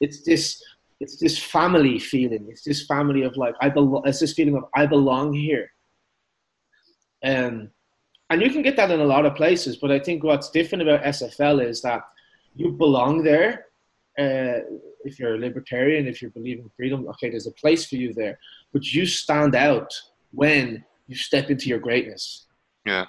It's 0.00 0.22
this, 0.22 0.62
it's 1.00 1.18
this 1.18 1.38
family 1.38 1.98
feeling. 1.98 2.46
It's 2.48 2.62
this 2.62 2.86
family 2.86 3.22
of 3.22 3.36
like 3.36 3.54
I 3.60 3.68
belong. 3.68 4.02
It's 4.06 4.20
this 4.20 4.34
feeling 4.34 4.56
of 4.56 4.64
I 4.76 4.86
belong 4.86 5.32
here. 5.32 5.72
Um, 7.24 7.70
and 8.30 8.42
you 8.42 8.50
can 8.50 8.62
get 8.62 8.76
that 8.76 8.90
in 8.90 9.00
a 9.00 9.04
lot 9.04 9.26
of 9.26 9.34
places, 9.34 9.76
but 9.76 9.90
I 9.90 9.98
think 9.98 10.22
what's 10.22 10.50
different 10.50 10.82
about 10.82 11.02
SFL 11.02 11.66
is 11.66 11.80
that 11.82 12.02
you 12.54 12.72
belong 12.72 13.22
there. 13.22 13.66
Uh, 14.18 14.60
if 15.04 15.18
you're 15.18 15.36
a 15.36 15.38
libertarian, 15.38 16.06
if 16.06 16.20
you 16.20 16.30
believe 16.30 16.58
in 16.58 16.68
freedom, 16.76 17.06
okay, 17.08 17.30
there's 17.30 17.46
a 17.46 17.52
place 17.52 17.86
for 17.86 17.96
you 17.96 18.12
there. 18.12 18.38
But 18.72 18.92
you 18.92 19.06
stand 19.06 19.54
out 19.54 19.92
when 20.32 20.84
you 21.06 21.14
step 21.14 21.50
into 21.50 21.68
your 21.68 21.78
greatness. 21.78 22.46
Yeah. 22.84 23.06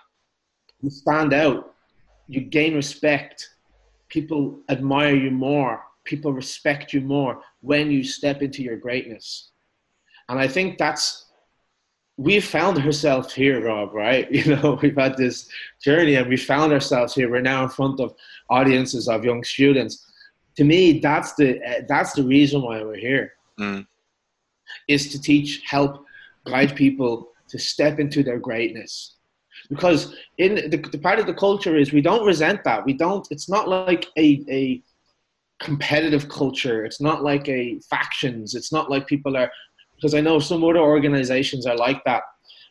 You 0.81 0.89
stand 0.89 1.33
out. 1.33 1.73
You 2.27 2.41
gain 2.41 2.75
respect. 2.75 3.49
People 4.07 4.59
admire 4.69 5.15
you 5.15 5.31
more. 5.31 5.83
People 6.03 6.31
respect 6.31 6.93
you 6.93 7.01
more 7.01 7.41
when 7.61 7.91
you 7.91 8.03
step 8.03 8.41
into 8.41 8.63
your 8.63 8.77
greatness. 8.77 9.51
And 10.29 10.39
I 10.39 10.47
think 10.47 10.77
that's 10.77 11.25
we've 12.19 12.43
found 12.43 12.77
ourselves 12.77 13.33
here, 13.33 13.65
Rob, 13.65 13.93
right? 13.93 14.29
You 14.39 14.55
know, 14.55 14.77
we've 14.81 14.97
had 14.97 15.15
this 15.15 15.47
journey 15.81 16.15
and 16.15 16.27
we 16.27 16.37
found 16.37 16.73
ourselves 16.73 17.15
here. 17.15 17.31
We're 17.31 17.41
now 17.41 17.63
in 17.63 17.69
front 17.69 17.99
of 18.01 18.13
audiences 18.49 19.07
of 19.07 19.23
young 19.23 19.43
students. 19.43 20.05
To 20.57 20.65
me, 20.65 20.99
that's 20.99 21.33
the 21.35 21.49
uh, 21.63 21.81
that's 21.87 22.13
the 22.13 22.23
reason 22.23 22.61
why 22.61 22.83
we're 22.83 22.97
here. 23.09 23.33
Mm. 23.57 23.87
Is 24.87 25.09
to 25.11 25.21
teach, 25.21 25.61
help, 25.65 26.03
guide 26.45 26.75
people 26.75 27.29
to 27.47 27.57
step 27.57 27.99
into 27.99 28.21
their 28.21 28.39
greatness. 28.39 29.15
Because 29.69 30.15
in 30.37 30.55
the, 30.55 30.77
the 30.77 30.97
part 30.97 31.19
of 31.19 31.25
the 31.25 31.33
culture 31.33 31.77
is 31.77 31.93
we 31.93 32.01
don't 32.01 32.25
resent 32.25 32.63
that. 32.65 32.85
We 32.85 32.93
don't. 32.93 33.25
It's 33.31 33.49
not 33.49 33.69
like 33.69 34.07
a 34.17 34.27
a 34.49 34.83
competitive 35.61 36.27
culture. 36.27 36.83
It's 36.83 37.01
not 37.01 37.23
like 37.23 37.47
a 37.47 37.79
factions. 37.89 38.55
It's 38.55 38.73
not 38.73 38.89
like 38.89 39.07
people 39.07 39.37
are 39.37 39.51
because 39.99 40.13
I 40.13 40.21
know 40.21 40.39
some 40.39 40.63
other 40.63 40.79
organizations 40.79 41.65
are 41.65 41.75
like 41.75 42.01
that, 42.05 42.23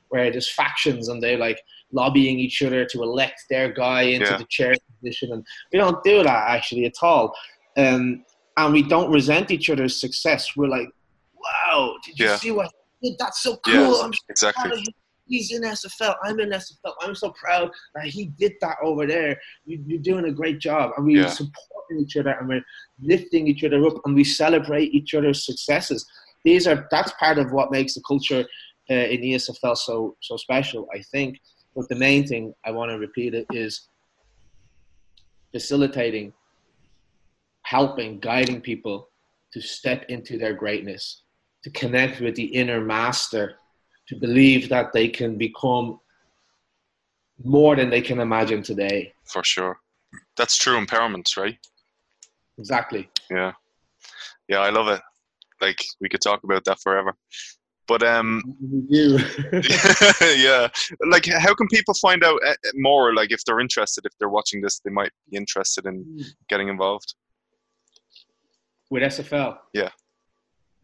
where 0.08 0.30
there's 0.30 0.50
factions 0.50 1.08
and 1.08 1.22
they're 1.22 1.38
like 1.38 1.60
lobbying 1.92 2.38
each 2.38 2.62
other 2.62 2.84
to 2.86 3.02
elect 3.02 3.44
their 3.50 3.72
guy 3.72 4.02
into 4.02 4.30
yeah. 4.30 4.36
the 4.38 4.46
chair 4.48 4.74
position, 5.00 5.32
and 5.32 5.44
we 5.72 5.78
don't 5.78 6.02
do 6.02 6.22
that 6.22 6.50
actually 6.50 6.86
at 6.86 6.94
all. 7.02 7.34
Um, 7.76 8.24
and 8.56 8.72
we 8.72 8.82
don't 8.82 9.12
resent 9.12 9.50
each 9.50 9.70
other's 9.70 10.00
success. 10.00 10.56
We're 10.56 10.68
like, 10.68 10.88
wow, 11.34 11.94
did 12.04 12.18
you 12.18 12.26
yeah. 12.26 12.36
see 12.36 12.50
what 12.50 12.72
he 13.00 13.10
did? 13.10 13.18
That's 13.18 13.40
so 13.40 13.56
cool. 13.64 13.74
Yeah, 13.74 14.02
I'm 14.02 14.12
so 14.12 14.18
exactly. 14.28 14.84
He's 15.26 15.52
in 15.52 15.62
SFL. 15.62 16.14
I'm 16.24 16.40
in 16.40 16.50
SFL. 16.50 16.94
I'm 17.02 17.14
so 17.14 17.30
proud 17.30 17.70
that 17.94 18.06
he 18.06 18.26
did 18.38 18.54
that 18.62 18.78
over 18.82 19.06
there. 19.06 19.38
You, 19.66 19.96
are 19.96 20.02
doing 20.02 20.24
a 20.24 20.32
great 20.32 20.58
job. 20.58 20.92
And 20.96 21.06
we're 21.06 21.28
supporting 21.28 22.00
each 22.00 22.16
other 22.16 22.30
and 22.30 22.48
we're 22.48 22.64
lifting 23.02 23.46
each 23.46 23.62
other 23.62 23.84
up 23.86 24.00
and 24.06 24.14
we 24.14 24.24
celebrate 24.24 24.94
each 24.94 25.12
other's 25.12 25.44
successes 25.44 26.06
these 26.44 26.66
are 26.66 26.87
that's 26.90 27.12
part 27.12 27.38
of 27.38 27.53
what 27.53 27.70
makes 27.70 27.94
the 27.94 28.03
culture 28.07 28.44
uh, 28.90 28.94
in 28.94 29.20
ESFL 29.20 29.77
so 29.77 30.16
so 30.22 30.37
special, 30.37 30.87
I 30.94 31.03
think. 31.12 31.38
But 31.74 31.88
the 31.88 31.96
main 31.96 32.27
thing 32.27 32.55
I 32.64 32.70
want 32.70 32.90
to 32.90 32.98
repeat 32.98 33.35
it 33.35 33.46
is 33.53 33.88
facilitating, 35.53 36.33
helping, 37.62 38.18
guiding 38.20 38.61
people 38.61 39.09
to 39.53 39.61
step 39.61 40.05
into 40.09 40.38
their 40.38 40.55
greatness, 40.55 41.22
to 41.64 41.70
connect 41.70 42.20
with 42.20 42.35
the 42.35 42.44
inner 42.44 42.81
master, 42.81 43.57
to 44.09 44.16
believe 44.16 44.68
that 44.68 44.92
they 44.92 45.09
can 45.09 45.38
become 45.38 46.01
more 47.44 47.77
than 47.77 47.90
they 47.90 48.01
can 48.01 48.20
imagine 48.20 48.62
today. 48.62 49.12
For 49.24 49.44
sure. 49.44 49.79
That's 50.37 50.57
true 50.57 50.85
empowerment, 50.85 51.37
right? 51.37 51.57
Exactly. 52.59 53.09
Yeah. 53.31 53.53
Yeah, 54.48 54.61
I 54.61 54.70
love 54.70 54.88
it 54.88 55.01
like 55.61 55.83
we 56.01 56.09
could 56.09 56.21
talk 56.21 56.44
about 56.44 56.64
that 56.64 56.81
forever. 56.81 57.14
But 57.87 58.03
um, 58.03 58.42
yeah, 58.90 60.68
like 61.11 61.27
how 61.27 61.55
can 61.55 61.68
people 61.68 61.94
find 61.94 62.23
out 62.23 62.38
uh, 62.47 62.55
more? 62.75 63.14
Like 63.14 63.33
if 63.33 63.44
they're 63.44 63.61
interested, 63.61 64.05
if 64.05 64.12
they're 64.18 64.29
watching 64.29 64.61
this, 64.61 64.81
they 64.85 64.90
might 64.90 65.12
be 65.31 65.37
interested 65.37 65.87
in 65.87 66.03
hmm. 66.03 66.23
getting 66.49 66.68
involved 66.68 67.14
with 68.90 69.03
SFL. 69.03 69.59
Yeah. 69.73 69.90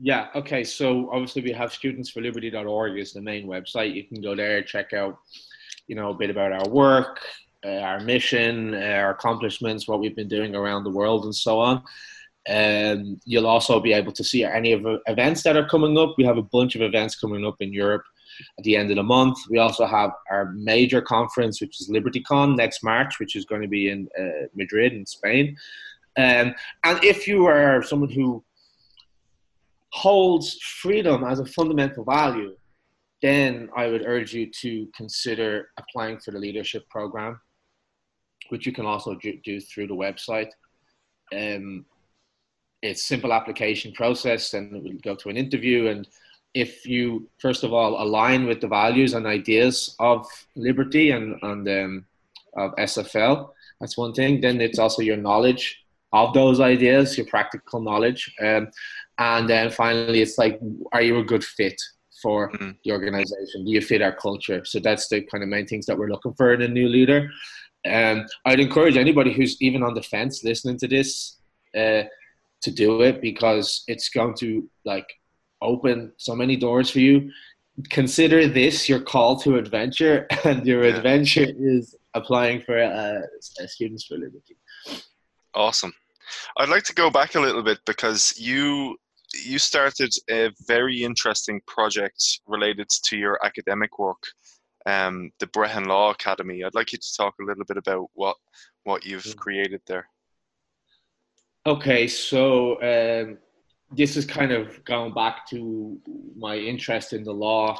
Yeah. 0.00 0.28
Okay. 0.34 0.64
So 0.64 1.10
obviously 1.12 1.42
we 1.42 1.52
have 1.52 1.70
studentsforliberty.org 1.70 2.98
is 2.98 3.12
the 3.12 3.22
main 3.22 3.46
website. 3.46 3.94
You 3.94 4.04
can 4.04 4.20
go 4.20 4.34
there, 4.34 4.62
check 4.62 4.92
out, 4.92 5.18
you 5.86 5.94
know, 5.94 6.10
a 6.10 6.14
bit 6.14 6.30
about 6.30 6.52
our 6.52 6.68
work, 6.68 7.20
uh, 7.64 7.78
our 7.78 8.00
mission, 8.00 8.74
uh, 8.74 8.78
our 8.78 9.10
accomplishments, 9.10 9.86
what 9.86 10.00
we've 10.00 10.16
been 10.16 10.28
doing 10.28 10.54
around 10.54 10.84
the 10.84 10.90
world, 10.90 11.24
and 11.24 11.34
so 11.34 11.60
on. 11.60 11.82
Um, 12.48 13.20
you'll 13.24 13.46
also 13.46 13.80
be 13.80 13.92
able 13.92 14.12
to 14.12 14.24
see 14.24 14.44
any 14.44 14.72
of 14.72 14.82
the 14.82 15.00
events 15.06 15.42
that 15.42 15.56
are 15.56 15.68
coming 15.68 15.96
up. 15.96 16.14
We 16.18 16.24
have 16.24 16.36
a 16.36 16.42
bunch 16.42 16.74
of 16.74 16.82
events 16.82 17.16
coming 17.16 17.44
up 17.46 17.56
in 17.60 17.72
Europe 17.72 18.04
at 18.58 18.64
the 18.64 18.76
end 18.76 18.90
of 18.90 18.96
the 18.96 19.02
month. 19.02 19.38
We 19.48 19.58
also 19.58 19.86
have 19.86 20.10
our 20.30 20.52
major 20.52 21.00
conference, 21.00 21.60
which 21.60 21.80
is 21.80 21.88
LibertyCon 21.88 22.56
next 22.56 22.82
March, 22.82 23.18
which 23.18 23.36
is 23.36 23.44
going 23.44 23.62
to 23.62 23.68
be 23.68 23.88
in 23.88 24.08
uh, 24.18 24.46
Madrid 24.54 24.92
in 24.92 25.06
Spain. 25.06 25.56
Um, 26.16 26.54
and 26.84 27.02
if 27.02 27.26
you 27.26 27.46
are 27.46 27.82
someone 27.82 28.10
who 28.10 28.44
holds 29.90 30.58
freedom 30.60 31.24
as 31.24 31.40
a 31.40 31.46
fundamental 31.46 32.04
value, 32.04 32.56
then 33.22 33.70
I 33.76 33.86
would 33.86 34.04
urge 34.04 34.34
you 34.34 34.50
to 34.60 34.86
consider 34.94 35.70
applying 35.78 36.18
for 36.18 36.30
the 36.30 36.38
leadership 36.38 36.88
program, 36.90 37.40
which 38.50 38.66
you 38.66 38.72
can 38.72 38.86
also 38.86 39.14
do, 39.14 39.38
do 39.44 39.60
through 39.60 39.86
the 39.86 39.94
website. 39.94 40.50
Um, 41.32 41.86
it's 42.84 43.04
simple 43.04 43.32
application 43.32 43.92
process 43.92 44.54
and 44.54 44.82
we'll 44.82 44.92
go 45.02 45.14
to 45.14 45.30
an 45.30 45.36
interview 45.36 45.88
and 45.88 46.06
if 46.52 46.86
you 46.86 47.28
first 47.38 47.64
of 47.64 47.72
all 47.72 48.02
align 48.02 48.46
with 48.46 48.60
the 48.60 48.68
values 48.68 49.14
and 49.14 49.26
ideas 49.26 49.96
of 49.98 50.26
liberty 50.54 51.10
and, 51.10 51.36
and 51.42 51.68
um, 51.68 52.06
of 52.56 52.74
sfl 52.76 53.50
that's 53.80 53.98
one 53.98 54.14
thing. 54.14 54.40
Then 54.40 54.60
it's 54.60 54.78
also 54.78 55.02
your 55.02 55.16
knowledge 55.16 55.84
of 56.12 56.32
those 56.32 56.60
ideas 56.60 57.18
your 57.18 57.26
practical 57.26 57.80
knowledge 57.80 58.32
um, 58.40 58.68
and 59.18 59.48
then 59.48 59.70
finally 59.70 60.20
it's 60.22 60.38
like 60.38 60.60
are 60.92 61.02
you 61.02 61.18
a 61.18 61.24
good 61.24 61.44
fit 61.44 61.80
for 62.22 62.50
mm-hmm. 62.52 62.70
the 62.84 62.92
organization? 62.92 63.64
Do 63.64 63.70
you 63.70 63.82
fit 63.82 64.00
our 64.00 64.16
culture? 64.16 64.64
So 64.64 64.78
that's 64.78 65.08
the 65.08 65.22
kind 65.22 65.42
of 65.42 65.50
main 65.50 65.66
things 65.66 65.84
that 65.86 65.98
we're 65.98 66.08
looking 66.08 66.32
for 66.34 66.54
in 66.54 66.62
a 66.62 66.68
new 66.68 66.88
leader. 66.88 67.30
And 67.84 68.20
um, 68.20 68.26
i'd 68.46 68.60
encourage 68.60 68.96
anybody 68.96 69.30
who's 69.30 69.60
even 69.60 69.82
on 69.82 69.92
the 69.92 70.02
fence 70.02 70.42
listening 70.42 70.78
to 70.78 70.88
this 70.88 71.36
uh, 71.76 72.04
to 72.64 72.70
do 72.70 73.02
it 73.02 73.20
because 73.20 73.84
it's 73.86 74.08
going 74.08 74.34
to 74.34 74.68
like 74.84 75.06
open 75.62 76.12
so 76.16 76.34
many 76.34 76.56
doors 76.56 76.90
for 76.90 77.00
you. 77.00 77.30
Consider 77.90 78.46
this 78.46 78.88
your 78.88 79.00
call 79.00 79.36
to 79.40 79.56
adventure, 79.56 80.26
and 80.44 80.66
your 80.66 80.84
yeah. 80.84 80.96
adventure 80.96 81.46
is 81.58 81.94
applying 82.14 82.60
for 82.62 82.78
uh, 82.78 83.20
Students 83.66 84.04
for 84.04 84.14
Liberty. 84.14 84.56
Awesome. 85.54 85.92
I'd 86.56 86.68
like 86.68 86.84
to 86.84 86.94
go 86.94 87.10
back 87.10 87.34
a 87.34 87.40
little 87.40 87.62
bit 87.62 87.78
because 87.84 88.34
you 88.38 88.96
you 89.44 89.58
started 89.58 90.12
a 90.30 90.50
very 90.66 91.02
interesting 91.02 91.60
project 91.66 92.40
related 92.46 92.88
to 92.88 93.16
your 93.16 93.38
academic 93.44 93.98
work, 93.98 94.22
um, 94.86 95.32
the 95.40 95.46
Brehon 95.48 95.86
Law 95.86 96.10
Academy. 96.10 96.62
I'd 96.62 96.74
like 96.74 96.92
you 96.92 96.98
to 96.98 97.16
talk 97.16 97.34
a 97.40 97.44
little 97.44 97.64
bit 97.64 97.76
about 97.76 98.06
what 98.14 98.36
what 98.84 99.04
you've 99.04 99.24
mm. 99.24 99.36
created 99.36 99.80
there. 99.86 100.06
Okay, 101.66 102.06
so 102.08 102.74
um, 102.82 103.38
this 103.90 104.18
is 104.18 104.26
kind 104.26 104.52
of 104.52 104.84
going 104.84 105.14
back 105.14 105.48
to 105.48 105.98
my 106.36 106.56
interest 106.56 107.14
in 107.14 107.24
the 107.24 107.32
law 107.32 107.78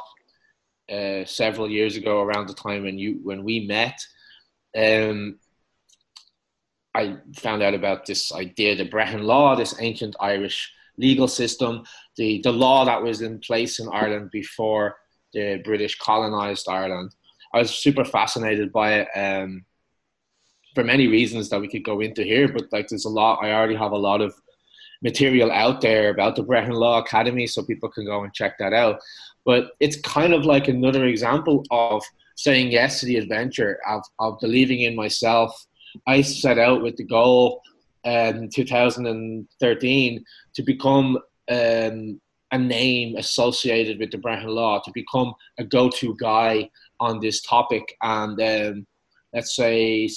uh, 0.91 1.23
several 1.25 1.69
years 1.69 1.95
ago, 1.95 2.21
around 2.21 2.47
the 2.47 2.55
time 2.55 2.83
when 2.83 2.97
you 2.97 3.19
when 3.21 3.43
we 3.43 3.67
met. 3.67 3.99
Um, 4.75 5.37
I 6.95 7.17
found 7.35 7.61
out 7.61 7.75
about 7.75 8.07
this 8.07 8.33
idea, 8.33 8.75
the 8.75 8.89
Brehon 8.89 9.21
Law, 9.21 9.55
this 9.55 9.75
ancient 9.79 10.15
Irish 10.19 10.73
legal 10.97 11.27
system, 11.27 11.83
the 12.17 12.41
the 12.41 12.51
law 12.51 12.85
that 12.85 13.03
was 13.03 13.21
in 13.21 13.37
place 13.37 13.77
in 13.77 13.87
Ireland 13.89 14.31
before 14.31 14.95
the 15.31 15.61
British 15.63 15.99
colonized 15.99 16.67
Ireland. 16.67 17.13
I 17.53 17.59
was 17.59 17.69
super 17.69 18.03
fascinated 18.03 18.71
by 18.71 18.93
it. 19.01 19.07
Um, 19.15 19.63
for 20.75 20.83
many 20.83 21.07
reasons 21.07 21.49
that 21.49 21.61
we 21.61 21.67
could 21.67 21.83
go 21.83 22.01
into 22.01 22.23
here. 22.23 22.47
But 22.47 22.71
like, 22.71 22.89
there's 22.89 23.05
a 23.05 23.09
lot. 23.09 23.39
I 23.41 23.53
already 23.53 23.75
have 23.75 23.93
a 23.93 23.97
lot 23.97 24.21
of 24.21 24.35
material 25.01 25.51
out 25.51 25.81
there 25.81 26.09
about 26.09 26.35
the 26.35 26.43
Brehon 26.43 26.73
Law 26.73 26.99
Academy, 26.99 27.47
so 27.47 27.63
people 27.63 27.89
can 27.89 28.05
go 28.05 28.23
and 28.23 28.33
check 28.33 28.57
that 28.59 28.73
out. 28.73 28.99
But 29.45 29.71
it's 29.79 29.99
kind 30.01 30.33
of 30.33 30.45
like 30.45 30.67
another 30.67 31.05
example 31.05 31.63
of 31.71 32.03
saying 32.35 32.71
yes 32.71 32.99
to 32.99 33.05
the 33.05 33.17
adventure 33.17 33.79
of, 33.87 34.03
of 34.19 34.37
believing 34.41 34.81
in 34.81 34.95
myself. 34.95 35.55
I 36.07 36.21
set 36.21 36.59
out 36.59 36.81
with 36.81 36.97
the 36.97 37.05
goal 37.05 37.61
in 38.03 38.37
um, 38.37 38.49
2013 38.49 40.25
to 40.55 40.63
become 40.63 41.17
um, 41.49 42.21
a 42.51 42.57
name 42.57 43.15
associated 43.17 43.99
with 43.99 44.11
the 44.11 44.17
Brehon 44.17 44.47
Law, 44.47 44.81
to 44.83 44.91
become 44.93 45.33
a 45.57 45.63
go-to 45.63 46.15
guy 46.19 46.69
on 46.99 47.19
this 47.19 47.41
topic. 47.41 47.95
And 48.01 48.39
um, 48.41 48.87
let's 49.35 49.55
say 49.55 50.09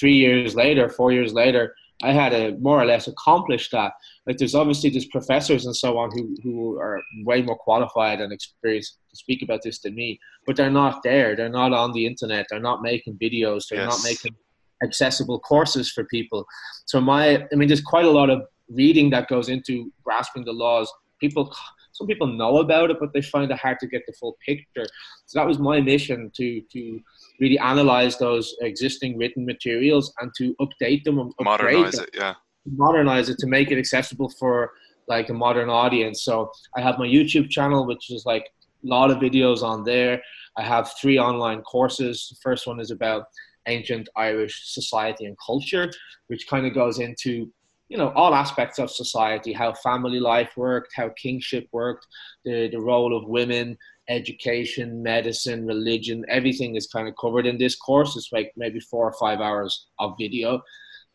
three 0.00 0.14
years 0.14 0.54
later, 0.54 0.88
four 0.88 1.12
years 1.12 1.32
later, 1.32 1.74
I 2.02 2.12
had 2.12 2.32
a 2.32 2.56
more 2.58 2.80
or 2.80 2.86
less 2.86 3.08
accomplished 3.08 3.72
that. 3.72 3.92
Like 4.26 4.38
there's 4.38 4.54
obviously 4.54 4.90
there's 4.90 5.06
professors 5.06 5.66
and 5.66 5.74
so 5.74 5.98
on 5.98 6.10
who, 6.12 6.36
who 6.42 6.78
are 6.78 7.02
way 7.24 7.42
more 7.42 7.56
qualified 7.58 8.20
and 8.20 8.32
experienced 8.32 8.98
to 9.10 9.16
speak 9.16 9.42
about 9.42 9.62
this 9.62 9.80
than 9.80 9.94
me, 9.94 10.18
but 10.46 10.54
they're 10.56 10.70
not 10.70 11.02
there. 11.02 11.34
They're 11.34 11.48
not 11.48 11.72
on 11.72 11.92
the 11.92 12.06
internet. 12.06 12.46
They're 12.48 12.60
not 12.60 12.82
making 12.82 13.18
videos. 13.18 13.68
They're 13.68 13.80
yes. 13.80 13.90
not 13.90 14.08
making 14.08 14.34
accessible 14.82 15.40
courses 15.40 15.90
for 15.90 16.04
people. 16.04 16.46
So 16.86 17.00
my, 17.00 17.44
I 17.52 17.54
mean, 17.56 17.68
there's 17.68 17.80
quite 17.80 18.04
a 18.04 18.10
lot 18.10 18.30
of 18.30 18.42
reading 18.68 19.10
that 19.10 19.28
goes 19.28 19.48
into 19.48 19.92
grasping 20.04 20.44
the 20.44 20.52
laws. 20.52 20.92
People, 21.20 21.52
some 21.98 22.06
people 22.06 22.28
know 22.28 22.58
about 22.58 22.90
it, 22.92 22.98
but 23.00 23.12
they 23.12 23.20
find 23.20 23.50
it 23.50 23.58
hard 23.58 23.78
to 23.80 23.88
get 23.88 24.02
the 24.06 24.12
full 24.12 24.36
picture. 24.46 24.86
So 25.26 25.38
that 25.38 25.46
was 25.46 25.58
my 25.58 25.80
mission 25.80 26.30
to 26.36 26.60
to 26.72 27.00
really 27.40 27.58
analyze 27.58 28.18
those 28.18 28.56
existing 28.60 29.18
written 29.18 29.44
materials 29.44 30.12
and 30.20 30.30
to 30.38 30.54
update 30.60 31.02
them 31.02 31.18
and 31.18 31.32
modernize 31.40 31.94
them, 31.94 32.04
it. 32.04 32.10
Yeah, 32.20 32.34
modernize 32.64 33.28
it 33.28 33.38
to 33.38 33.48
make 33.48 33.72
it 33.72 33.78
accessible 33.78 34.30
for 34.40 34.70
like 35.08 35.28
a 35.28 35.34
modern 35.34 35.70
audience. 35.70 36.22
So 36.22 36.52
I 36.76 36.80
have 36.82 36.98
my 36.98 37.06
YouTube 37.06 37.50
channel, 37.50 37.86
which 37.86 38.10
is 38.10 38.24
like 38.24 38.46
a 38.84 38.88
lot 38.88 39.10
of 39.10 39.18
videos 39.18 39.62
on 39.62 39.82
there. 39.82 40.22
I 40.56 40.62
have 40.62 40.92
three 41.00 41.18
online 41.18 41.62
courses. 41.62 42.28
The 42.30 42.36
first 42.42 42.66
one 42.66 42.78
is 42.78 42.90
about 42.90 43.24
ancient 43.66 44.08
Irish 44.16 44.56
society 44.66 45.24
and 45.26 45.36
culture, 45.44 45.90
which 46.28 46.46
kind 46.48 46.66
of 46.66 46.74
goes 46.74 46.98
into 47.00 47.50
you 47.88 47.96
know 47.96 48.10
all 48.14 48.34
aspects 48.34 48.78
of 48.78 48.90
society, 48.90 49.52
how 49.52 49.72
family 49.72 50.20
life 50.20 50.50
worked, 50.56 50.92
how 50.94 51.08
kingship 51.10 51.66
worked, 51.72 52.06
the 52.44 52.68
the 52.68 52.80
role 52.80 53.16
of 53.16 53.28
women, 53.28 53.76
education, 54.08 55.02
medicine, 55.02 55.66
religion, 55.66 56.24
everything 56.28 56.76
is 56.76 56.86
kind 56.86 57.08
of 57.08 57.14
covered 57.20 57.46
in 57.46 57.58
this 57.58 57.76
course. 57.76 58.16
It's 58.16 58.32
like 58.32 58.52
maybe 58.56 58.80
four 58.80 59.06
or 59.06 59.14
five 59.14 59.40
hours 59.40 59.88
of 59.98 60.14
video. 60.18 60.62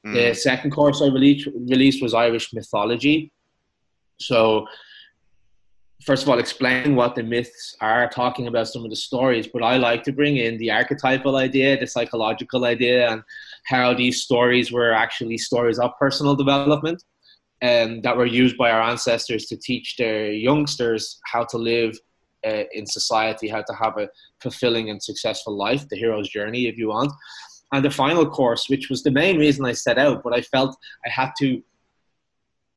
Mm. 0.05 0.13
The 0.13 0.33
second 0.33 0.71
course 0.71 1.01
I 1.01 1.07
released 1.07 1.47
released 1.69 2.01
was 2.01 2.13
Irish 2.13 2.53
mythology. 2.53 3.31
So 4.19 4.65
first 6.05 6.23
of 6.23 6.29
all 6.29 6.39
explain 6.39 6.95
what 6.95 7.15
the 7.15 7.23
myths 7.23 7.75
are 7.79 8.09
talking 8.09 8.47
about 8.47 8.67
some 8.67 8.83
of 8.83 8.89
the 8.89 8.95
stories 8.95 9.47
but 9.47 9.63
i 9.63 9.77
like 9.77 10.03
to 10.03 10.11
bring 10.11 10.37
in 10.37 10.57
the 10.57 10.69
archetypal 10.69 11.37
idea 11.37 11.79
the 11.79 11.87
psychological 11.87 12.65
idea 12.65 13.09
and 13.09 13.23
how 13.65 13.93
these 13.93 14.21
stories 14.21 14.71
were 14.71 14.91
actually 14.91 15.37
stories 15.37 15.79
of 15.79 15.91
personal 15.99 16.35
development 16.35 17.03
and 17.61 18.03
that 18.03 18.17
were 18.17 18.25
used 18.25 18.57
by 18.57 18.71
our 18.71 18.81
ancestors 18.81 19.45
to 19.45 19.57
teach 19.57 19.95
their 19.97 20.31
youngsters 20.31 21.19
how 21.25 21.43
to 21.45 21.57
live 21.57 21.97
uh, 22.45 22.63
in 22.73 22.85
society 22.85 23.47
how 23.47 23.61
to 23.61 23.73
have 23.73 23.97
a 23.97 24.09
fulfilling 24.41 24.89
and 24.89 25.01
successful 25.01 25.55
life 25.55 25.87
the 25.89 25.95
hero's 25.95 26.29
journey 26.29 26.67
if 26.67 26.77
you 26.77 26.89
want 26.89 27.11
and 27.71 27.83
the 27.85 27.89
final 27.89 28.29
course 28.29 28.67
which 28.67 28.89
was 28.89 29.01
the 29.03 29.11
main 29.11 29.37
reason 29.37 29.65
i 29.65 29.71
set 29.71 29.97
out 29.97 30.21
but 30.23 30.33
i 30.33 30.41
felt 30.41 30.75
i 31.05 31.09
had 31.09 31.31
to 31.37 31.63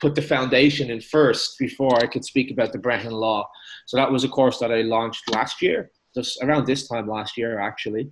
put 0.01 0.15
the 0.15 0.23
foundation 0.23 0.91
in 0.91 1.01
first 1.01 1.59
before 1.59 1.97
I 1.97 2.07
could 2.07 2.25
speak 2.25 2.51
about 2.51 2.73
the 2.73 2.79
Brehon 2.79 3.13
Law. 3.13 3.49
So 3.87 3.97
that 3.97 4.11
was 4.11 4.25
a 4.25 4.29
course 4.29 4.59
that 4.59 4.73
I 4.73 4.83
launched 4.83 5.31
last 5.33 5.63
year, 5.63 5.91
just 6.15 6.43
around 6.43 6.67
this 6.67 6.87
time 6.87 7.09
last 7.09 7.37
year, 7.37 7.59
actually. 7.59 8.11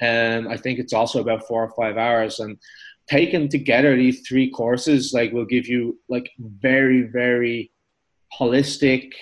And 0.00 0.48
I 0.48 0.56
think 0.56 0.78
it's 0.78 0.92
also 0.92 1.20
about 1.20 1.46
four 1.46 1.64
or 1.64 1.74
five 1.74 1.96
hours. 1.96 2.40
And 2.40 2.58
taken 3.08 3.48
together, 3.48 3.96
these 3.96 4.26
three 4.26 4.50
courses 4.50 5.12
like 5.12 5.32
will 5.32 5.44
give 5.44 5.68
you 5.68 5.98
like 6.08 6.30
very, 6.38 7.02
very 7.02 7.72
holistic, 8.38 9.12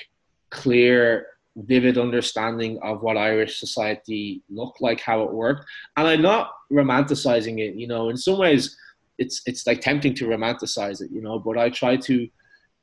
clear, 0.50 1.26
vivid 1.56 1.98
understanding 1.98 2.78
of 2.82 3.02
what 3.02 3.16
Irish 3.16 3.60
society 3.60 4.42
looked 4.50 4.80
like, 4.80 5.00
how 5.00 5.22
it 5.22 5.32
worked. 5.32 5.64
And 5.96 6.06
I'm 6.08 6.22
not 6.22 6.50
romanticizing 6.72 7.60
it, 7.60 7.76
you 7.76 7.86
know, 7.86 8.08
in 8.08 8.16
some 8.16 8.38
ways 8.38 8.76
it's 9.18 9.42
it's 9.46 9.66
like 9.66 9.80
tempting 9.80 10.14
to 10.14 10.26
romanticize 10.26 11.00
it, 11.00 11.10
you 11.10 11.22
know. 11.22 11.38
But 11.38 11.58
I 11.58 11.70
try 11.70 11.96
to 11.96 12.28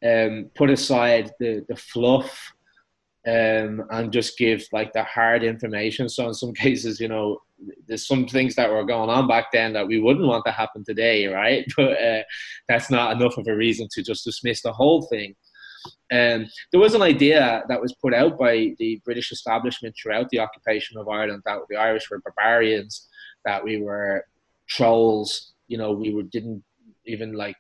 um, 0.06 0.50
put 0.56 0.70
aside 0.70 1.32
the 1.40 1.66
the 1.68 1.76
fluff 1.76 2.54
um, 3.28 3.84
and 3.90 4.12
just 4.12 4.38
give 4.38 4.64
like 4.72 4.94
the 4.94 5.04
hard 5.04 5.44
information. 5.44 6.08
So 6.10 6.28
in 6.28 6.34
some 6.34 6.54
cases, 6.66 7.00
you 7.00 7.08
know, 7.08 7.40
there's 7.88 8.08
some 8.08 8.28
things 8.28 8.56
that 8.56 8.72
were 8.72 8.84
going 8.84 9.10
on 9.10 9.28
back 9.28 9.52
then 9.52 9.74
that 9.74 9.88
we 9.88 10.00
wouldn't 10.00 10.28
want 10.28 10.46
to 10.46 10.52
happen 10.52 10.84
today, 10.84 11.28
right? 11.28 11.66
But 11.78 12.02
uh, 12.02 12.24
that's 12.68 12.90
not 12.90 13.16
enough 13.16 13.38
of 13.38 13.48
a 13.48 13.56
reason 13.56 13.88
to 13.92 14.04
just 14.04 14.26
dismiss 14.26 14.62
the 14.62 14.74
whole 14.74 15.04
thing. 15.04 15.36
Um, 16.12 16.48
there 16.72 16.80
was 16.80 16.94
an 16.94 17.02
idea 17.02 17.64
that 17.68 17.82
was 17.82 17.96
put 18.02 18.14
out 18.14 18.38
by 18.38 18.76
the 18.78 19.02
British 19.06 19.32
establishment 19.32 19.96
throughout 19.96 20.30
the 20.30 20.40
occupation 20.40 20.98
of 20.98 21.08
Ireland 21.08 21.44
that 21.46 21.60
the 21.70 21.78
Irish 21.78 22.10
were 22.10 22.22
barbarians, 22.22 23.08
that 23.46 23.64
we 23.64 23.82
were 23.82 24.26
trolls, 24.68 25.52
you 25.72 25.78
know 25.78 25.92
we 25.92 26.14
were 26.14 26.24
didn't 26.24 26.62
even 27.06 27.34
like 27.34 27.56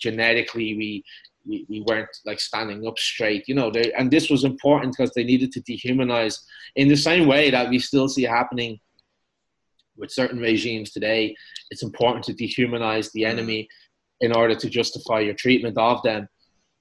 genetically 0.00 0.76
we 0.80 1.04
we, 1.44 1.66
we 1.68 1.84
weren't 1.86 2.08
like 2.24 2.40
standing 2.40 2.86
up 2.86 2.98
straight 2.98 3.44
you 3.48 3.54
know 3.54 3.70
they, 3.70 3.92
and 3.98 4.10
this 4.10 4.30
was 4.30 4.44
important 4.44 4.94
because 4.96 5.12
they 5.14 5.24
needed 5.24 5.50
to 5.52 5.60
dehumanize 5.62 6.38
in 6.76 6.88
the 6.88 6.96
same 6.96 7.26
way 7.26 7.50
that 7.50 7.68
we 7.68 7.78
still 7.78 8.08
see 8.08 8.22
happening 8.22 8.78
with 9.98 10.10
certain 10.10 10.38
regimes 10.38 10.90
today 10.90 11.34
it's 11.70 11.82
important 11.82 12.24
to 12.24 12.34
dehumanize 12.34 13.10
the 13.12 13.24
enemy 13.24 13.68
in 14.20 14.34
order 14.34 14.54
to 14.54 14.70
justify 14.70 15.20
your 15.20 15.34
treatment 15.34 15.76
of 15.76 16.02
them. 16.02 16.28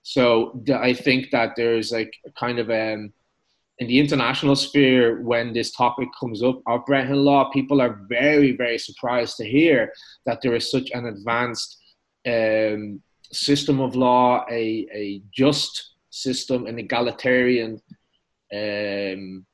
So 0.03 0.61
i 0.73 0.93
think 0.93 1.31
that 1.31 1.53
there's 1.55 1.91
like 1.91 2.13
kind 2.39 2.59
of 2.59 2.69
um 2.69 3.11
in 3.79 3.87
the 3.87 3.99
international 3.99 4.55
sphere, 4.55 5.21
when 5.21 5.51
this 5.51 5.71
topic 5.71 6.07
comes 6.17 6.41
up 6.41 6.61
of 6.65 6.85
Brehon 6.85 7.25
law, 7.25 7.49
people 7.51 7.81
are 7.81 7.99
very, 8.07 8.55
very 8.55 8.77
surprised 8.77 9.35
to 9.37 9.45
hear 9.45 9.91
that 10.25 10.39
there 10.41 10.55
is 10.55 10.71
such 10.71 10.89
an 10.91 11.07
advanced 11.07 11.77
um, 12.25 13.01
system 13.33 13.81
of 13.81 13.95
law, 13.95 14.45
a, 14.49 14.87
a 14.93 15.21
just 15.33 15.95
system, 16.09 16.67
an 16.67 16.79
egalitarian, 16.79 17.81
um, 18.53 19.45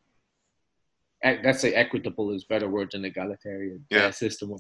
let's 1.24 1.62
say 1.62 1.74
equitable 1.74 2.32
is 2.32 2.44
better 2.44 2.70
word 2.70 2.90
than 2.92 3.06
egalitarian 3.06 3.86
yeah. 3.90 4.06
Uh, 4.06 4.12
system. 4.12 4.56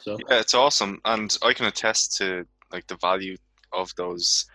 So 0.00 0.18
yeah, 0.28 0.40
it's 0.40 0.54
awesome, 0.54 1.00
and 1.04 1.36
I 1.42 1.52
can 1.52 1.66
attest 1.66 2.16
to 2.18 2.46
like 2.72 2.86
the 2.86 2.96
value 2.96 3.36
of 3.72 3.94
those 3.96 4.46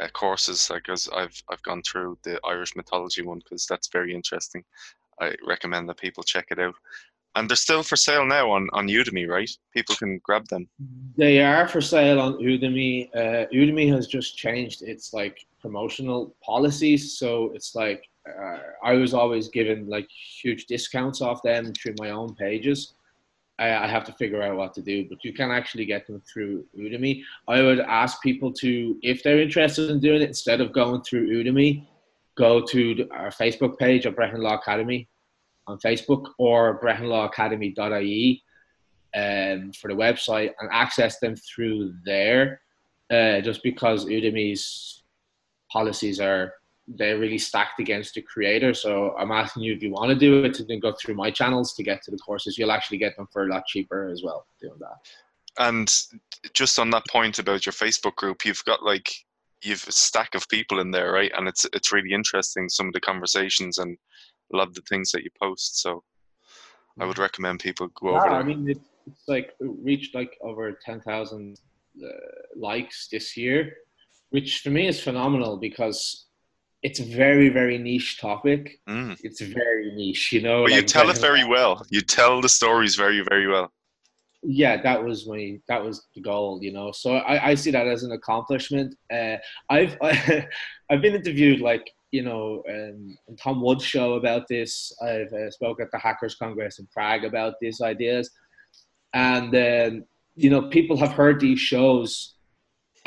uh, 0.00 0.08
courses 0.08 0.70
like 0.70 0.88
as 0.88 1.08
I've 1.14 1.42
I've 1.50 1.62
gone 1.62 1.82
through 1.82 2.18
the 2.22 2.38
Irish 2.44 2.76
mythology 2.76 3.22
one 3.22 3.38
because 3.38 3.66
that's 3.66 3.88
very 3.88 4.14
interesting. 4.14 4.64
I 5.20 5.34
recommend 5.46 5.88
that 5.88 5.98
people 5.98 6.22
check 6.22 6.46
it 6.50 6.58
out. 6.58 6.74
And 7.34 7.48
they're 7.48 7.56
still 7.56 7.82
for 7.82 7.96
sale 7.96 8.26
now 8.26 8.50
on, 8.50 8.68
on 8.74 8.88
Udemy, 8.88 9.26
right? 9.26 9.50
People 9.72 9.94
can 9.94 10.18
grab 10.22 10.46
them. 10.48 10.68
They 11.16 11.42
are 11.42 11.66
for 11.66 11.80
sale 11.80 12.20
on 12.20 12.34
Udemy. 12.34 13.08
Uh, 13.14 13.46
Udemy 13.54 13.90
has 13.90 14.06
just 14.06 14.36
changed 14.36 14.82
its 14.82 15.14
like 15.14 15.38
promotional 15.60 16.34
policies, 16.44 17.18
so 17.18 17.50
it's 17.54 17.74
like 17.74 18.04
uh, 18.28 18.58
I 18.84 18.92
was 18.94 19.14
always 19.14 19.48
given 19.48 19.88
like 19.88 20.08
huge 20.10 20.66
discounts 20.66 21.20
off 21.20 21.42
them 21.42 21.72
through 21.74 21.94
my 21.98 22.10
own 22.10 22.34
pages. 22.34 22.94
I, 23.58 23.84
I 23.84 23.86
have 23.86 24.04
to 24.04 24.12
figure 24.12 24.42
out 24.42 24.56
what 24.56 24.74
to 24.74 24.82
do. 24.82 25.08
But 25.08 25.24
you 25.24 25.32
can 25.32 25.50
actually 25.50 25.84
get 25.84 26.06
them 26.06 26.22
through 26.32 26.64
Udemy. 26.78 27.22
I 27.48 27.62
would 27.62 27.80
ask 27.80 28.22
people 28.22 28.52
to, 28.54 28.96
if 29.02 29.22
they're 29.22 29.40
interested 29.40 29.90
in 29.90 30.00
doing 30.00 30.22
it, 30.22 30.28
instead 30.28 30.60
of 30.60 30.72
going 30.72 31.02
through 31.02 31.28
Udemy, 31.28 31.86
go 32.36 32.64
to 32.66 33.08
our 33.10 33.30
Facebook 33.30 33.78
page 33.78 34.06
of 34.06 34.14
Brehon 34.14 34.38
Law 34.38 34.54
Academy 34.54 35.08
on 35.66 35.78
Facebook 35.78 36.30
or 36.38 36.80
brehonlawacademy.ie 36.80 38.42
um, 39.14 39.72
for 39.72 39.88
the 39.88 39.94
website 39.94 40.52
and 40.60 40.70
access 40.72 41.18
them 41.18 41.36
through 41.36 41.94
there. 42.04 42.60
Uh, 43.10 43.40
just 43.42 43.62
because 43.62 44.06
Udemy's 44.06 45.02
policies 45.70 46.18
are 46.18 46.54
they're 46.88 47.18
really 47.18 47.38
stacked 47.38 47.80
against 47.80 48.14
the 48.14 48.22
creator. 48.22 48.74
So 48.74 49.14
I'm 49.16 49.30
asking 49.30 49.62
you 49.62 49.72
if 49.74 49.82
you 49.82 49.90
want 49.90 50.10
to 50.10 50.16
do 50.16 50.44
it 50.44 50.54
to 50.54 50.64
then 50.64 50.80
go 50.80 50.92
through 50.92 51.14
my 51.14 51.30
channels 51.30 51.74
to 51.74 51.82
get 51.82 52.02
to 52.02 52.10
the 52.10 52.18
courses. 52.18 52.58
You'll 52.58 52.72
actually 52.72 52.98
get 52.98 53.16
them 53.16 53.28
for 53.32 53.44
a 53.44 53.48
lot 53.48 53.66
cheaper 53.66 54.08
as 54.08 54.22
well 54.22 54.46
doing 54.60 54.78
that. 54.80 54.96
And 55.58 55.92
just 56.54 56.78
on 56.78 56.90
that 56.90 57.06
point 57.08 57.38
about 57.38 57.66
your 57.66 57.72
Facebook 57.72 58.16
group, 58.16 58.44
you've 58.44 58.64
got 58.64 58.82
like 58.82 59.12
you've 59.62 59.86
a 59.86 59.92
stack 59.92 60.34
of 60.34 60.48
people 60.48 60.80
in 60.80 60.90
there, 60.90 61.12
right? 61.12 61.30
And 61.36 61.46
it's 61.46 61.66
it's 61.72 61.92
really 61.92 62.12
interesting 62.12 62.68
some 62.68 62.88
of 62.88 62.92
the 62.92 63.00
conversations 63.00 63.78
and 63.78 63.96
love 64.52 64.74
the 64.74 64.82
things 64.82 65.12
that 65.12 65.22
you 65.22 65.30
post. 65.40 65.80
So 65.80 66.02
I 66.98 67.06
would 67.06 67.18
recommend 67.18 67.60
people 67.60 67.88
go 67.88 68.12
yeah, 68.12 68.16
over. 68.18 68.28
There. 68.28 68.38
I 68.38 68.42
mean, 68.42 68.68
it, 68.68 68.80
it's 69.06 69.28
like 69.28 69.52
it 69.60 69.70
reached 69.82 70.14
like 70.14 70.36
over 70.42 70.72
ten 70.84 71.00
thousand 71.00 71.60
uh, 72.02 72.08
likes 72.56 73.08
this 73.10 73.36
year, 73.36 73.74
which 74.30 74.60
for 74.60 74.70
me 74.70 74.88
is 74.88 75.00
phenomenal 75.00 75.58
because 75.58 76.26
it's 76.82 77.00
a 77.00 77.04
very 77.04 77.48
very 77.48 77.78
niche 77.78 78.20
topic. 78.20 78.80
Mm. 78.88 79.18
It's 79.22 79.40
very 79.40 79.92
niche, 79.94 80.32
you 80.32 80.42
know. 80.42 80.64
But 80.64 80.72
you 80.72 80.82
tell 80.82 81.10
it 81.10 81.18
very 81.18 81.44
well. 81.44 81.84
You 81.90 82.00
tell 82.00 82.40
the 82.40 82.48
stories 82.48 82.96
very, 82.96 83.20
very 83.20 83.46
well. 83.46 83.72
yeah 84.42 84.80
that 84.82 85.02
was 85.02 85.26
my 85.26 85.58
that 85.68 85.82
was 85.82 86.06
the 86.14 86.20
goal 86.20 86.58
you 86.60 86.72
know 86.72 86.90
so 86.90 87.14
i, 87.16 87.50
I 87.50 87.54
see 87.54 87.70
that 87.70 87.86
as 87.86 88.02
an 88.02 88.12
accomplishment 88.12 88.96
uh, 89.12 89.36
i've 89.70 89.96
i've 90.02 91.00
been 91.00 91.14
interviewed 91.14 91.60
like 91.60 91.90
you 92.10 92.22
know 92.22 92.62
um, 92.68 93.16
tom 93.40 93.62
Woods' 93.62 93.84
show 93.84 94.14
about 94.14 94.48
this 94.48 94.92
i've 95.00 95.32
uh, 95.32 95.50
spoke 95.50 95.80
at 95.80 95.90
the 95.92 95.98
hackers 95.98 96.34
congress 96.34 96.78
in 96.80 96.88
prague 96.92 97.24
about 97.24 97.54
these 97.60 97.80
ideas 97.80 98.30
and 99.14 99.54
um, 99.54 100.04
you 100.34 100.50
know 100.50 100.62
people 100.62 100.96
have 100.96 101.12
heard 101.12 101.38
these 101.38 101.60
shows 101.60 102.34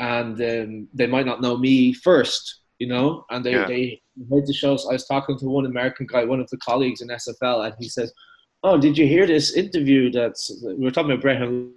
and 0.00 0.40
um, 0.40 0.88
they 0.94 1.06
might 1.06 1.26
not 1.26 1.42
know 1.42 1.56
me 1.56 1.92
first 1.92 2.60
you 2.78 2.86
know 2.86 3.24
and 3.30 3.44
they, 3.44 3.52
Yeah. 3.52 3.66
they 3.66 4.02
heard 4.30 4.46
the 4.46 4.52
shows 4.52 4.86
i 4.88 4.92
was 4.92 5.06
talking 5.06 5.38
to 5.38 5.46
one 5.46 5.66
american 5.66 6.06
guy 6.06 6.24
one 6.24 6.40
of 6.40 6.48
the 6.50 6.58
colleagues 6.58 7.00
in 7.00 7.08
sfl 7.08 7.64
and 7.66 7.74
he 7.78 7.88
says 7.88 8.12
oh, 8.62 8.76
did 8.78 8.98
you 8.98 9.06
hear 9.06 9.26
this 9.26 9.54
interview 9.54 10.10
that's 10.10 10.50
we 10.64 10.84
were 10.84 10.90
talking 10.90 11.12
about 11.12 11.22
Brehon 11.22 11.70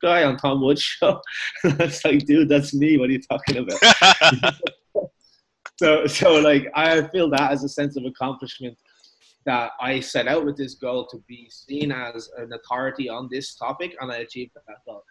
guy 0.00 0.22
on 0.22 0.36
Tom 0.36 0.62
Woods' 0.62 0.82
show? 0.82 1.20
Was 1.64 2.04
like, 2.04 2.24
dude, 2.26 2.48
that's 2.48 2.72
me. 2.72 2.96
What 2.96 3.08
are 3.08 3.12
you 3.12 3.22
talking 3.22 3.56
about? 3.58 4.54
so, 5.78 6.06
so 6.06 6.34
like, 6.34 6.70
I 6.74 7.02
feel 7.08 7.28
that 7.30 7.50
as 7.50 7.64
a 7.64 7.68
sense 7.68 7.96
of 7.96 8.04
accomplishment 8.04 8.78
that 9.44 9.72
I 9.80 9.98
set 9.98 10.28
out 10.28 10.44
with 10.44 10.56
this 10.56 10.74
goal 10.74 11.06
to 11.08 11.18
be 11.26 11.50
seen 11.50 11.90
as 11.90 12.30
an 12.36 12.52
authority 12.52 13.08
on 13.08 13.28
this 13.28 13.56
topic, 13.56 13.96
and 14.00 14.12
I 14.12 14.18
achieved 14.18 14.52
that 14.54 14.76
goal. 14.86 15.02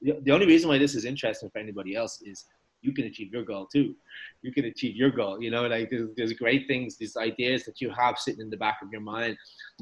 The 0.00 0.30
only 0.30 0.46
reason 0.46 0.68
why 0.68 0.78
this 0.78 0.94
is 0.94 1.04
interesting 1.04 1.50
for 1.50 1.58
anybody 1.58 1.96
else 1.96 2.22
is 2.22 2.44
you 2.82 2.92
can 2.92 3.04
achieve 3.04 3.32
your 3.32 3.44
goal 3.44 3.66
too. 3.66 3.94
You 4.42 4.52
can 4.52 4.64
achieve 4.64 4.96
your 4.96 5.10
goal. 5.10 5.42
You 5.42 5.50
know, 5.50 5.66
like 5.66 5.90
there's, 5.90 6.08
there's 6.16 6.32
great 6.32 6.66
things, 6.66 6.96
these 6.96 7.16
ideas 7.16 7.64
that 7.64 7.80
you 7.80 7.90
have 7.90 8.18
sitting 8.18 8.40
in 8.40 8.50
the 8.50 8.56
back 8.56 8.78
of 8.82 8.88
your 8.90 9.00
mind, 9.00 9.36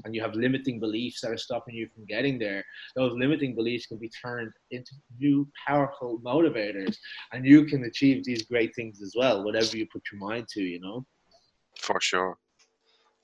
and 0.04 0.14
you 0.14 0.22
have 0.22 0.34
limiting 0.34 0.80
beliefs 0.80 1.20
that 1.20 1.30
are 1.30 1.36
stopping 1.36 1.74
you 1.74 1.88
from 1.94 2.04
getting 2.06 2.38
there. 2.38 2.64
Those 2.96 3.12
limiting 3.16 3.54
beliefs 3.54 3.86
can 3.86 3.98
be 3.98 4.10
turned 4.10 4.52
into 4.70 4.92
new 5.18 5.48
powerful 5.66 6.20
motivators, 6.24 6.96
and 7.32 7.46
you 7.46 7.64
can 7.66 7.84
achieve 7.84 8.24
these 8.24 8.42
great 8.42 8.74
things 8.74 9.00
as 9.02 9.14
well, 9.16 9.44
whatever 9.44 9.76
you 9.76 9.86
put 9.92 10.02
your 10.12 10.20
mind 10.20 10.48
to. 10.54 10.62
You 10.62 10.80
know. 10.80 11.06
For 11.80 12.00
sure. 12.00 12.36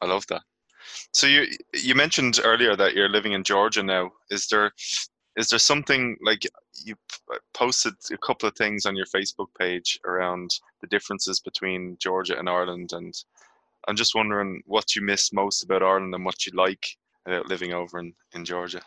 I 0.00 0.06
love 0.06 0.26
that. 0.28 0.42
So 1.12 1.26
you 1.26 1.46
you 1.72 1.94
mentioned 1.94 2.40
earlier 2.44 2.76
that 2.76 2.94
you're 2.94 3.08
living 3.08 3.32
in 3.32 3.42
Georgia 3.42 3.82
now. 3.82 4.10
Is 4.30 4.46
there 4.48 4.72
is 5.36 5.48
there 5.48 5.58
something 5.58 6.16
like 6.22 6.44
you 6.84 6.94
uh, 7.32 7.38
posted 7.52 7.94
a 8.12 8.18
couple 8.18 8.48
of 8.48 8.54
things 8.56 8.86
on 8.86 8.96
your 8.96 9.06
Facebook 9.06 9.48
page 9.58 9.98
around 10.04 10.50
the 10.80 10.86
differences 10.86 11.40
between 11.40 11.96
Georgia 12.00 12.38
and 12.38 12.48
Ireland 12.48 12.92
and 12.92 13.14
I'm 13.86 13.96
just 13.96 14.14
wondering 14.14 14.62
what 14.66 14.96
you 14.96 15.02
miss 15.02 15.32
most 15.32 15.62
about 15.62 15.82
Ireland 15.82 16.14
and 16.14 16.24
what 16.24 16.46
you 16.46 16.52
like 16.54 16.96
about 17.26 17.48
living 17.48 17.72
over 17.72 17.98
in, 17.98 18.14
in 18.34 18.44
Georgia. 18.44 18.80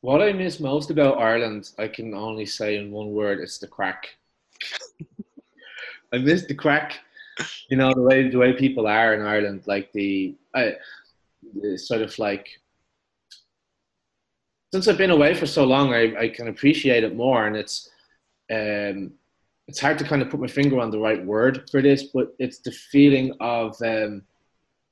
What 0.00 0.22
I 0.22 0.32
miss 0.32 0.60
most 0.60 0.90
about 0.90 1.18
Ireland, 1.18 1.70
I 1.78 1.88
can 1.88 2.14
only 2.14 2.46
say 2.46 2.76
in 2.76 2.90
one 2.90 3.10
word: 3.12 3.40
it's 3.40 3.58
the 3.58 3.66
crack. 3.66 4.08
I 6.12 6.18
miss 6.18 6.46
the 6.46 6.54
crack. 6.54 7.00
You 7.68 7.76
know 7.76 7.92
the 7.92 8.02
way 8.02 8.28
the 8.28 8.38
way 8.38 8.52
people 8.52 8.86
are 8.86 9.14
in 9.14 9.22
Ireland, 9.22 9.62
like 9.66 9.92
the 9.92 10.34
sort 11.76 12.02
of 12.02 12.16
like. 12.18 12.48
Since 14.72 14.88
I've 14.88 14.98
been 14.98 15.10
away 15.10 15.34
for 15.34 15.46
so 15.46 15.64
long, 15.64 15.94
I, 15.94 16.14
I 16.18 16.28
can 16.28 16.48
appreciate 16.48 17.04
it 17.04 17.16
more, 17.16 17.46
and 17.46 17.56
it's, 17.56 17.88
um, 18.50 19.12
it's 19.66 19.80
hard 19.80 19.98
to 19.98 20.04
kind 20.04 20.22
of 20.22 20.30
put 20.30 20.40
my 20.40 20.46
finger 20.46 20.80
on 20.80 20.90
the 20.90 20.98
right 20.98 21.24
word 21.24 21.68
for 21.70 21.80
this, 21.80 22.04
but 22.14 22.34
it's 22.38 22.58
the 22.58 22.72
feeling 22.72 23.34
of 23.40 23.76
um, 23.82 24.22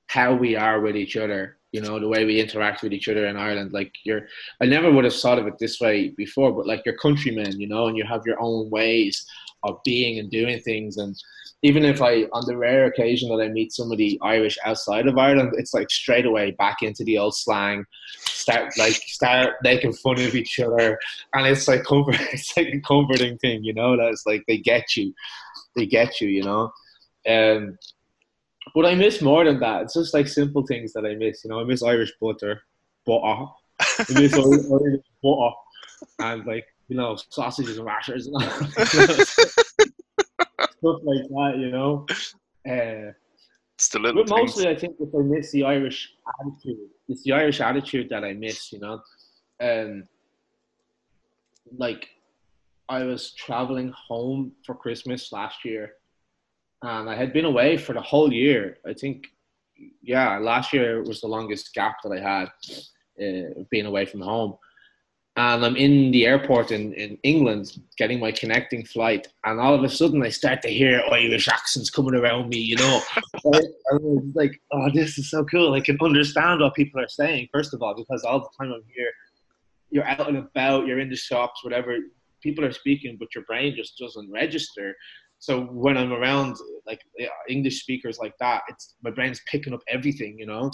how 0.07 0.35
we 0.35 0.57
are 0.57 0.81
with 0.81 0.97
each 0.97 1.16
other. 1.16 1.59
You 1.72 1.83
know 1.83 1.99
the 2.01 2.09
way 2.09 2.24
we 2.24 2.41
interact 2.41 2.83
with 2.83 2.95
each 2.95 3.09
other 3.09 3.27
in 3.27 3.37
Ireland. 3.37 3.72
Like 3.72 3.93
you're, 4.03 4.29
I 4.62 4.66
never 4.66 4.91
would 4.91 5.05
have 5.05 5.14
thought 5.14 5.39
of 5.39 5.47
it 5.47 5.59
this 5.59 5.79
way 5.79 6.09
before, 6.09 6.53
but 6.53 6.66
like 6.66 6.83
you're 6.87 6.97
countrymen, 6.97 7.61
you 7.61 7.68
know, 7.68 7.89
and 7.89 7.99
you 7.99 8.05
have 8.05 8.22
your 8.24 8.41
own 8.41 8.70
ways 8.70 9.27
of 9.62 9.83
being 9.85 10.18
and 10.18 10.31
doing 10.31 10.59
things. 10.61 10.97
And 10.97 11.14
even 11.62 11.84
if 11.84 12.02
I, 12.02 12.24
on 12.32 12.44
the 12.46 12.57
rare 12.57 12.84
occasion 12.84 13.28
that 13.30 13.42
I 13.42 13.48
meet 13.48 13.72
somebody 13.72 14.18
Irish 14.22 14.59
outside 14.64 15.07
of 15.07 15.16
Ireland, 15.16 15.52
it's 15.57 15.72
like 15.72 15.90
straight 15.90 16.26
away 16.26 16.50
back 16.52 16.82
into 16.82 17.02
the 17.02 17.18
old 17.18 17.34
slang, 17.34 17.84
start 18.18 18.76
like 18.78 18.94
start 18.94 19.54
making 19.62 19.94
fun 19.94 20.20
of 20.20 20.34
each 20.34 20.61
other, 20.61 20.98
and 21.32 21.46
it's 21.46 21.66
like 21.66 21.84
comfort. 21.84 22.16
It's 22.32 22.57
like 22.57 22.68
a 22.68 22.80
comforting 22.80 23.38
thing, 23.38 23.64
you 23.64 23.72
know. 23.72 23.96
That's 23.96 24.26
like 24.26 24.44
they 24.46 24.59
get 24.59 24.96
you, 24.96 25.14
they 25.74 25.86
get 25.86 26.20
you, 26.20 26.28
you 26.28 26.42
know. 26.42 26.72
Um, 27.28 27.78
but 28.74 28.84
I 28.84 28.94
miss 28.94 29.22
more 29.22 29.44
than 29.44 29.59
that. 29.61 29.82
It's 29.82 29.94
just 29.94 30.12
like 30.12 30.28
simple 30.28 30.66
things 30.66 30.92
that 30.92 31.07
I 31.07 31.14
miss. 31.14 31.42
You 31.42 31.50
know, 31.50 31.61
I 31.61 31.64
miss 31.64 31.82
Irish 31.82 32.12
butter, 32.20 32.61
butter. 33.07 33.46
I 33.80 34.04
miss 34.11 34.34
Irish 34.34 34.66
butter, 35.22 35.52
and 36.18 36.44
like 36.44 36.66
you 36.88 36.96
know 36.96 37.16
sausages 37.30 37.78
and 37.78 37.86
rashers 37.86 38.26
and 38.26 38.36
all. 38.36 39.64
stuff 40.79 41.01
like 41.05 41.29
that. 41.29 41.55
You 41.59 41.70
know. 41.70 42.07
Uh, 42.68 43.12
It's 43.77 43.89
the 43.89 43.99
little 43.99 44.24
but 44.24 44.29
things. 44.35 44.57
mostly, 44.57 44.68
I 44.68 44.74
think 44.74 44.97
if 44.99 45.14
I 45.14 45.18
miss 45.18 45.53
the 45.53 45.64
Irish 45.64 46.14
attitude, 46.41 46.89
it's 47.09 47.22
the 47.22 47.33
Irish 47.33 47.61
attitude 47.61 48.09
that 48.09 48.24
I 48.24 48.33
miss. 48.33 48.72
You 48.72 48.81
know, 48.81 49.01
um, 49.61 50.09
like 51.77 52.09
I 52.89 53.05
was 53.05 53.33
traveling 53.35 53.93
home 54.09 54.53
for 54.64 54.74
Christmas 54.74 55.31
last 55.31 55.64
year, 55.64 55.93
and 56.83 57.11
I 57.11 57.14
had 57.14 57.33
been 57.33 57.45
away 57.45 57.77
for 57.77 57.93
the 57.93 58.01
whole 58.01 58.33
year. 58.33 58.79
I 58.87 58.95
think, 58.95 59.27
yeah, 60.03 60.39
last 60.39 60.72
year 60.72 61.03
was 61.03 61.20
the 61.20 61.29
longest 61.29 61.74
gap 61.74 61.97
that 62.03 62.12
I 62.12 62.20
had 62.33 62.49
uh, 63.22 63.62
being 63.70 63.87
away 63.87 64.07
from 64.07 64.20
home. 64.20 64.57
And 65.39 65.66
I'm 65.66 65.76
in 65.76 66.12
the 66.12 66.24
airport 66.24 66.70
in, 66.70 66.95
in 66.95 67.18
England 67.22 67.78
getting 67.99 68.18
my 68.18 68.32
connecting 68.32 68.84
flight, 68.84 69.28
and 69.45 69.61
all 69.61 69.74
of 69.74 69.84
a 69.84 69.89
sudden 69.89 70.22
I 70.22 70.30
start 70.30 70.62
to 70.62 70.68
hear 70.68 71.03
Irish 71.12 71.47
accents 71.47 71.91
coming 71.91 72.14
around 72.14 72.49
me, 72.49 72.59
you 72.59 72.76
know. 72.76 73.01
Like, 74.34 74.61
oh, 74.72 74.91
this 74.93 75.18
is 75.18 75.30
so 75.30 75.45
cool. 75.45 75.74
I 75.74 75.80
can 75.80 75.99
understand 76.01 76.61
what 76.61 76.74
people 76.74 77.01
are 77.01 77.09
saying, 77.09 77.49
first 77.53 77.72
of 77.72 77.82
all, 77.82 77.95
because 77.95 78.24
all 78.24 78.41
the 78.41 78.49
time 78.59 78.72
I'm 78.72 78.82
here, 78.95 79.11
you're 79.91 80.07
out 80.07 80.28
and 80.28 80.39
about, 80.39 80.87
you're 80.87 81.01
in 81.01 81.09
the 81.09 81.16
shops, 81.16 81.62
whatever. 81.62 81.97
People 82.43 82.64
are 82.64 82.72
speaking, 82.72 83.16
but 83.18 83.34
your 83.34 83.45
brain 83.45 83.74
just 83.76 83.99
doesn't 83.99 84.30
register. 84.30 84.95
So 85.39 85.62
when 85.64 85.97
I'm 85.97 86.12
around 86.12 86.57
like 86.87 87.01
uh, 87.22 87.26
English 87.49 87.82
speakers 87.82 88.18
like 88.18 88.34
that, 88.41 88.62
it's 88.68 88.97
my 89.03 89.11
brain's 89.11 89.41
picking 89.51 89.74
up 89.74 89.80
everything, 89.89 90.37
you 90.39 90.47
know. 90.47 90.70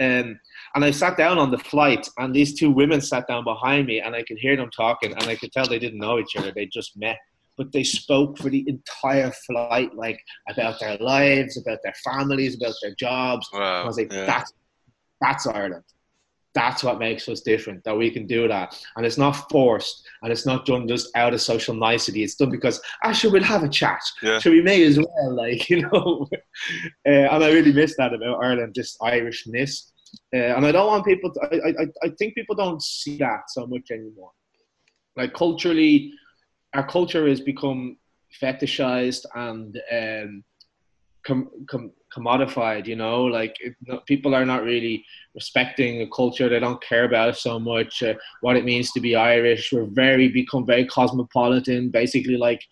Um, 0.00 0.38
and 0.74 0.84
I 0.84 0.90
sat 0.90 1.16
down 1.16 1.38
on 1.38 1.50
the 1.50 1.58
flight, 1.58 2.08
and 2.18 2.34
these 2.34 2.58
two 2.58 2.70
women 2.70 3.00
sat 3.00 3.28
down 3.28 3.44
behind 3.44 3.86
me, 3.86 4.00
and 4.00 4.14
I 4.14 4.22
could 4.24 4.38
hear 4.38 4.56
them 4.56 4.70
talking, 4.70 5.12
and 5.12 5.24
I 5.24 5.36
could 5.36 5.52
tell 5.52 5.66
they 5.66 5.78
didn't 5.78 6.00
know 6.00 6.18
each 6.18 6.36
other; 6.36 6.52
they 6.52 6.66
just 6.66 6.96
met. 6.96 7.18
But 7.56 7.70
they 7.70 7.84
spoke 7.84 8.38
for 8.38 8.50
the 8.50 8.64
entire 8.66 9.30
flight, 9.46 9.94
like 9.94 10.20
about 10.48 10.80
their 10.80 10.96
lives, 10.98 11.56
about 11.56 11.78
their 11.84 11.94
families, 12.04 12.56
about 12.56 12.74
their 12.82 12.94
jobs. 12.96 13.48
Wow. 13.52 13.84
I 13.84 13.86
was 13.86 13.96
like, 13.96 14.12
yeah. 14.12 14.26
that's 14.26 14.52
that's 15.20 15.46
Ireland. 15.46 15.84
That's 16.54 16.84
what 16.84 16.98
makes 16.98 17.28
us 17.28 17.40
different. 17.40 17.82
That 17.84 17.96
we 17.96 18.10
can 18.10 18.26
do 18.26 18.46
that, 18.48 18.80
and 18.96 19.04
it's 19.04 19.18
not 19.18 19.50
forced, 19.50 20.06
and 20.22 20.30
it's 20.30 20.46
not 20.46 20.66
done 20.66 20.86
just 20.86 21.08
out 21.16 21.34
of 21.34 21.40
social 21.40 21.74
nicety. 21.74 22.22
It's 22.22 22.36
done 22.36 22.50
because 22.50 22.80
actually 23.02 23.32
we'll 23.32 23.42
have 23.42 23.64
a 23.64 23.68
chat. 23.68 24.00
Yeah. 24.22 24.38
So 24.38 24.50
we 24.50 24.62
may 24.62 24.84
as 24.84 24.98
well, 24.98 25.34
like 25.36 25.68
you 25.68 25.82
know. 25.82 26.28
uh, 27.06 27.10
and 27.10 27.44
I 27.44 27.50
really 27.50 27.72
miss 27.72 27.96
that 27.96 28.14
about 28.14 28.42
Ireland, 28.42 28.74
just 28.74 28.98
Irishness. 29.00 29.90
Uh, 30.32 30.56
and 30.56 30.64
I 30.64 30.70
don't 30.72 30.86
want 30.86 31.04
people. 31.04 31.32
To, 31.32 31.40
I, 31.52 31.82
I 31.82 31.86
I 32.04 32.08
think 32.18 32.34
people 32.34 32.54
don't 32.54 32.82
see 32.82 33.18
that 33.18 33.44
so 33.48 33.66
much 33.66 33.90
anymore. 33.90 34.30
Like 35.16 35.34
culturally, 35.34 36.12
our 36.74 36.86
culture 36.86 37.28
has 37.28 37.40
become 37.40 37.96
fetishized 38.40 39.24
and 39.34 39.80
um, 39.92 40.44
com, 41.24 41.50
com, 41.68 41.92
commodified. 42.14 42.86
You 42.86 42.96
know, 42.96 43.24
like 43.24 43.56
it, 43.60 43.74
no, 43.86 44.00
people 44.06 44.34
are 44.34 44.44
not 44.44 44.62
really 44.62 45.04
respecting 45.34 45.98
the 45.98 46.08
culture. 46.14 46.48
They 46.48 46.60
don't 46.60 46.82
care 46.82 47.04
about 47.04 47.30
it 47.30 47.36
so 47.36 47.58
much. 47.58 48.02
Uh, 48.02 48.14
what 48.40 48.56
it 48.56 48.64
means 48.64 48.92
to 48.92 49.00
be 49.00 49.16
Irish. 49.16 49.72
We're 49.72 49.86
very 49.86 50.28
become 50.28 50.66
very 50.66 50.86
cosmopolitan. 50.86 51.90
Basically, 51.90 52.36
like 52.36 52.62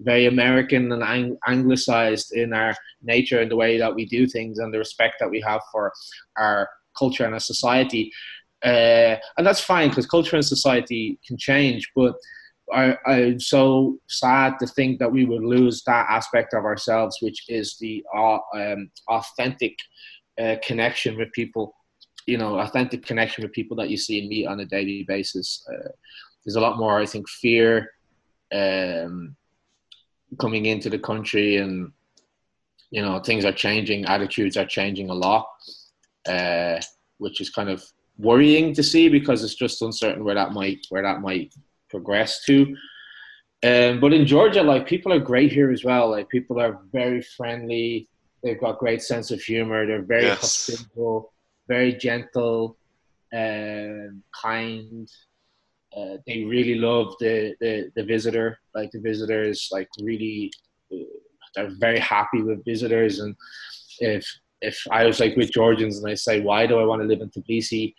very 0.00 0.26
American 0.26 0.90
and 0.92 1.02
ang- 1.02 1.38
anglicized 1.46 2.32
in 2.32 2.52
our 2.52 2.74
nature 3.02 3.40
and 3.40 3.50
the 3.50 3.56
way 3.56 3.78
that 3.78 3.94
we 3.94 4.06
do 4.06 4.26
things 4.26 4.58
and 4.58 4.72
the 4.72 4.78
respect 4.78 5.16
that 5.20 5.30
we 5.30 5.40
have 5.40 5.60
for 5.70 5.92
our 6.36 6.68
culture 6.98 7.24
and 7.24 7.34
our 7.34 7.40
society. 7.40 8.12
Uh, 8.64 9.16
and 9.36 9.46
that's 9.46 9.60
fine 9.60 9.88
because 9.88 10.06
culture 10.06 10.36
and 10.36 10.44
society 10.44 11.18
can 11.26 11.36
change, 11.36 11.90
but 11.96 12.14
I, 12.72 12.96
I'm 13.06 13.40
so 13.40 13.98
sad 14.08 14.58
to 14.60 14.66
think 14.66 14.98
that 14.98 15.12
we 15.12 15.24
would 15.24 15.42
lose 15.42 15.82
that 15.84 16.06
aspect 16.08 16.54
of 16.54 16.64
ourselves, 16.64 17.18
which 17.20 17.44
is 17.48 17.76
the 17.78 18.04
uh, 18.14 18.38
um, 18.54 18.90
authentic 19.08 19.76
uh, 20.40 20.56
connection 20.64 21.16
with 21.18 21.30
people 21.32 21.74
you 22.26 22.38
know 22.38 22.58
authentic 22.58 23.04
connection 23.04 23.42
with 23.42 23.52
people 23.52 23.76
that 23.76 23.90
you 23.90 23.96
see 23.96 24.20
and 24.20 24.28
meet 24.28 24.46
on 24.46 24.60
a 24.60 24.64
daily 24.64 25.04
basis. 25.04 25.66
Uh, 25.68 25.88
there's 26.44 26.56
a 26.56 26.60
lot 26.60 26.78
more, 26.78 26.98
I 27.00 27.06
think, 27.06 27.28
fear 27.28 27.90
um, 28.52 29.36
coming 30.40 30.66
into 30.66 30.90
the 30.90 30.98
country, 30.98 31.56
and 31.56 31.92
you 32.90 33.02
know 33.02 33.20
things 33.20 33.44
are 33.44 33.52
changing, 33.52 34.04
attitudes 34.06 34.56
are 34.56 34.66
changing 34.66 35.10
a 35.10 35.14
lot, 35.14 35.46
uh, 36.28 36.80
which 37.18 37.40
is 37.40 37.50
kind 37.50 37.68
of 37.68 37.82
worrying 38.18 38.74
to 38.74 38.82
see 38.82 39.08
because 39.08 39.42
it's 39.42 39.54
just 39.54 39.82
uncertain 39.82 40.24
where 40.24 40.34
that 40.34 40.52
might 40.52 40.86
where 40.90 41.02
that 41.02 41.20
might 41.20 41.52
progress 41.92 42.44
to. 42.46 42.56
Um, 43.70 44.00
but 44.00 44.12
in 44.12 44.26
Georgia, 44.26 44.62
like 44.62 44.88
people 44.88 45.12
are 45.12 45.20
great 45.20 45.52
here 45.52 45.70
as 45.70 45.84
well. 45.84 46.10
Like 46.10 46.28
people 46.28 46.60
are 46.60 46.80
very 46.92 47.22
friendly. 47.36 48.08
They've 48.42 48.58
got 48.58 48.80
great 48.80 49.02
sense 49.02 49.30
of 49.30 49.40
humor. 49.40 49.86
They're 49.86 50.10
very 50.16 50.24
yes. 50.24 50.40
hospitable, 50.40 51.32
very 51.68 51.92
gentle, 51.94 52.76
um, 53.32 54.22
kind. 54.34 55.08
Uh, 55.96 56.16
they 56.26 56.42
really 56.42 56.74
love 56.74 57.14
the, 57.20 57.54
the 57.60 57.72
the 57.94 58.04
visitor. 58.14 58.58
Like 58.74 58.90
the 58.90 59.00
visitors, 59.10 59.68
like 59.70 59.88
really, 60.00 60.50
uh, 60.92 61.06
they're 61.54 61.76
very 61.78 62.00
happy 62.00 62.42
with 62.42 62.64
visitors. 62.64 63.20
And 63.20 63.36
if 64.00 64.26
if 64.60 64.76
I 64.90 65.04
was 65.04 65.20
like 65.20 65.36
with 65.36 65.52
Georgians 65.52 65.98
and 65.98 66.10
I 66.10 66.14
say, 66.14 66.40
why 66.40 66.66
do 66.66 66.78
I 66.78 66.84
want 66.84 67.02
to 67.02 67.08
live 67.08 67.20
in 67.20 67.30
Tbilisi? 67.30 67.94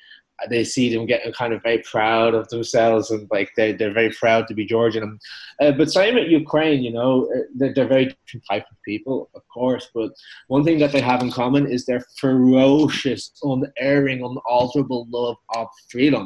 They 0.49 0.63
see 0.63 0.93
them 0.93 1.05
getting 1.05 1.31
kind 1.33 1.53
of 1.53 1.61
very 1.61 1.79
proud 1.79 2.33
of 2.33 2.47
themselves 2.49 3.11
and 3.11 3.27
like 3.31 3.51
they, 3.55 3.71
they're 3.71 3.93
very 3.93 4.09
proud 4.11 4.47
to 4.47 4.53
be 4.53 4.65
Georgian. 4.65 5.19
Uh, 5.61 5.71
but 5.71 5.91
same 5.91 6.17
at 6.17 6.27
Ukraine, 6.27 6.83
you 6.83 6.91
know, 6.91 7.25
uh, 7.35 7.39
they're, 7.55 7.73
they're, 7.73 7.87
very 7.87 8.05
different 8.05 8.43
type 8.49 8.65
of 8.69 8.77
people, 8.83 9.29
of 9.35 9.41
course. 9.47 9.89
But 9.93 10.11
one 10.47 10.63
thing 10.63 10.79
that 10.79 10.91
they 10.91 11.01
have 11.01 11.21
in 11.21 11.31
common 11.31 11.67
is 11.67 11.85
their 11.85 12.01
ferocious, 12.17 13.31
unerring, 13.43 14.23
unalterable 14.23 15.07
love 15.09 15.37
of 15.55 15.67
freedom. 15.89 16.25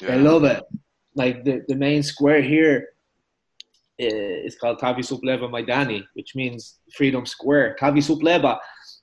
Yeah. 0.00 0.12
They 0.12 0.18
love 0.18 0.44
it. 0.44 0.62
Like 1.14 1.44
the, 1.44 1.64
the 1.68 1.74
main 1.74 2.02
square 2.02 2.42
here 2.42 2.88
uh, 4.00 4.06
is 4.46 4.56
called 4.56 4.78
Tavisupleva 4.78 5.50
Maidani, 5.50 6.04
which 6.14 6.34
means 6.34 6.78
Freedom 6.94 7.26
Square. 7.26 7.76
Tavisupleva 7.80 8.58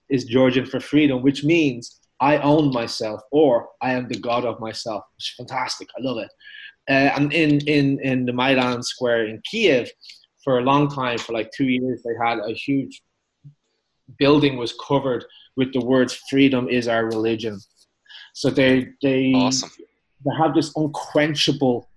is 0.09 0.25
Georgian 0.25 0.65
for 0.65 0.79
freedom, 0.79 1.21
which 1.21 1.43
means 1.43 1.99
I 2.23 2.37
own 2.37 2.71
myself 2.71 3.19
or 3.31 3.67
I 3.81 3.91
am 3.93 4.07
the 4.07 4.19
god 4.27 4.45
of 4.45 4.59
myself. 4.61 5.03
It's 5.17 5.33
fantastic. 5.35 5.89
I 5.97 6.01
love 6.01 6.19
it. 6.19 6.31
Uh, 6.89 7.11
and 7.15 7.33
in, 7.33 7.59
in, 7.67 7.99
in 7.99 8.25
the 8.25 8.31
Maidan 8.31 8.81
Square 8.81 9.27
in 9.27 9.41
Kiev, 9.49 9.89
for 10.43 10.59
a 10.59 10.61
long 10.61 10.89
time, 10.89 11.17
for 11.17 11.33
like 11.33 11.51
two 11.51 11.65
years, 11.65 12.01
they 12.03 12.15
had 12.25 12.39
a 12.39 12.53
huge 12.53 13.01
building 14.19 14.57
was 14.57 14.73
covered 14.87 15.25
with 15.55 15.73
the 15.73 15.79
words 15.79 16.13
"freedom 16.29 16.67
is 16.67 16.87
our 16.87 17.05
religion." 17.05 17.59
So 18.33 18.49
they 18.49 18.89
they 19.01 19.33
awesome. 19.33 19.69
they 20.25 20.35
have 20.37 20.53
this 20.53 20.71
unquenchable 20.75 21.89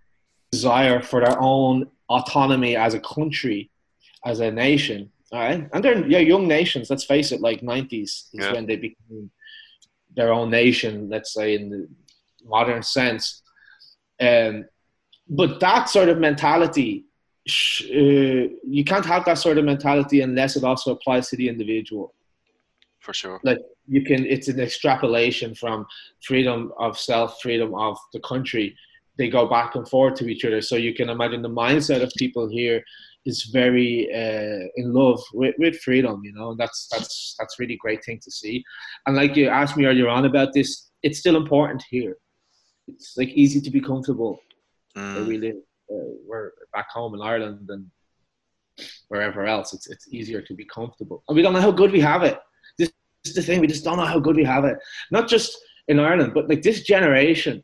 desire 0.52 1.02
for 1.02 1.20
their 1.24 1.40
own 1.40 1.86
autonomy 2.08 2.76
as 2.76 2.94
a 2.94 3.00
country, 3.00 3.70
as 4.24 4.40
a 4.40 4.50
nation. 4.50 5.10
All 5.32 5.40
right, 5.40 5.68
and 5.72 5.84
they're 5.84 6.06
yeah, 6.06 6.18
young 6.18 6.46
nations. 6.46 6.88
Let's 6.88 7.04
face 7.04 7.32
it, 7.32 7.40
like 7.40 7.60
'90s 7.62 8.02
is 8.02 8.28
yeah. 8.32 8.52
when 8.52 8.66
they 8.66 8.76
became 8.76 9.30
their 10.16 10.32
own 10.32 10.50
nation, 10.50 11.08
let's 11.08 11.32
say 11.32 11.54
in 11.54 11.70
the 11.70 11.88
modern 12.44 12.82
sense. 12.82 13.42
Um, 14.20 14.64
but 15.28 15.60
that 15.60 15.88
sort 15.88 16.08
of 16.08 16.18
mentality, 16.18 17.04
uh, 17.48 18.48
you 18.66 18.84
can't 18.84 19.04
have 19.04 19.24
that 19.26 19.38
sort 19.38 19.58
of 19.58 19.64
mentality 19.64 20.20
unless 20.22 20.56
it 20.56 20.64
also 20.64 20.92
applies 20.92 21.28
to 21.28 21.36
the 21.36 21.48
individual. 21.48 22.14
For 23.00 23.12
sure. 23.12 23.40
Like 23.44 23.58
you 23.86 24.02
can, 24.02 24.26
it's 24.26 24.48
an 24.48 24.58
extrapolation 24.58 25.54
from 25.54 25.86
freedom 26.22 26.72
of 26.78 26.98
self, 26.98 27.40
freedom 27.40 27.74
of 27.74 27.96
the 28.12 28.20
country. 28.20 28.76
They 29.16 29.28
go 29.28 29.46
back 29.46 29.76
and 29.76 29.88
forth 29.88 30.14
to 30.16 30.28
each 30.28 30.44
other. 30.44 30.60
So 30.60 30.76
you 30.76 30.94
can 30.94 31.08
imagine 31.08 31.42
the 31.42 31.48
mindset 31.48 32.02
of 32.02 32.12
people 32.16 32.48
here 32.48 32.82
is 33.26 33.44
very 33.52 34.08
uh, 34.12 34.68
in 34.76 34.92
love 34.94 35.20
with, 35.34 35.54
with 35.58 35.76
freedom, 35.80 36.22
you 36.24 36.32
know, 36.32 36.50
and 36.50 36.58
that's 36.58 36.88
that's 36.90 37.34
that's 37.38 37.58
really 37.58 37.76
great 37.76 38.04
thing 38.04 38.20
to 38.22 38.30
see. 38.30 38.64
And 39.06 39.16
like 39.16 39.36
you 39.36 39.48
asked 39.48 39.76
me 39.76 39.84
earlier 39.84 40.08
on 40.08 40.24
about 40.24 40.52
this, 40.54 40.90
it's 41.02 41.18
still 41.18 41.36
important 41.36 41.82
here. 41.90 42.16
It's 42.88 43.14
like 43.16 43.28
easy 43.30 43.60
to 43.60 43.70
be 43.70 43.80
comfortable 43.80 44.40
mm. 44.96 45.14
where 45.14 45.24
we 45.24 45.38
live. 45.38 45.56
Uh, 45.90 46.14
we're 46.26 46.52
back 46.72 46.88
home 46.90 47.14
in 47.14 47.20
Ireland 47.20 47.68
and 47.68 47.86
wherever 49.08 49.44
else. 49.44 49.74
It's 49.74 49.88
it's 49.88 50.08
easier 50.12 50.40
to 50.40 50.54
be 50.54 50.64
comfortable, 50.64 51.24
and 51.28 51.36
we 51.36 51.42
don't 51.42 51.52
know 51.52 51.60
how 51.60 51.72
good 51.72 51.92
we 51.92 52.00
have 52.00 52.22
it. 52.22 52.38
This 52.78 52.90
is 53.24 53.34
the 53.34 53.42
thing. 53.42 53.60
We 53.60 53.66
just 53.66 53.84
don't 53.84 53.98
know 53.98 54.04
how 54.04 54.20
good 54.20 54.36
we 54.36 54.44
have 54.44 54.64
it. 54.64 54.78
Not 55.10 55.28
just 55.28 55.56
in 55.88 55.98
Ireland, 55.98 56.32
but 56.32 56.48
like 56.48 56.62
this 56.62 56.82
generation 56.82 57.62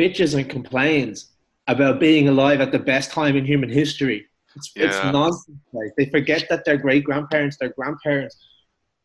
bitches 0.00 0.34
and 0.34 0.48
complains 0.48 1.32
about 1.66 2.00
being 2.00 2.28
alive 2.28 2.60
at 2.60 2.72
the 2.72 2.78
best 2.78 3.10
time 3.10 3.36
in 3.36 3.44
human 3.44 3.68
history 3.68 4.27
it's, 4.56 4.72
yeah. 4.74 4.86
it's 4.86 5.12
nonsense. 5.12 5.58
Like 5.72 5.92
they 5.96 6.06
forget 6.06 6.46
that 6.48 6.64
their 6.64 6.76
great 6.76 7.04
grandparents, 7.04 7.56
their 7.58 7.70
grandparents, 7.70 8.36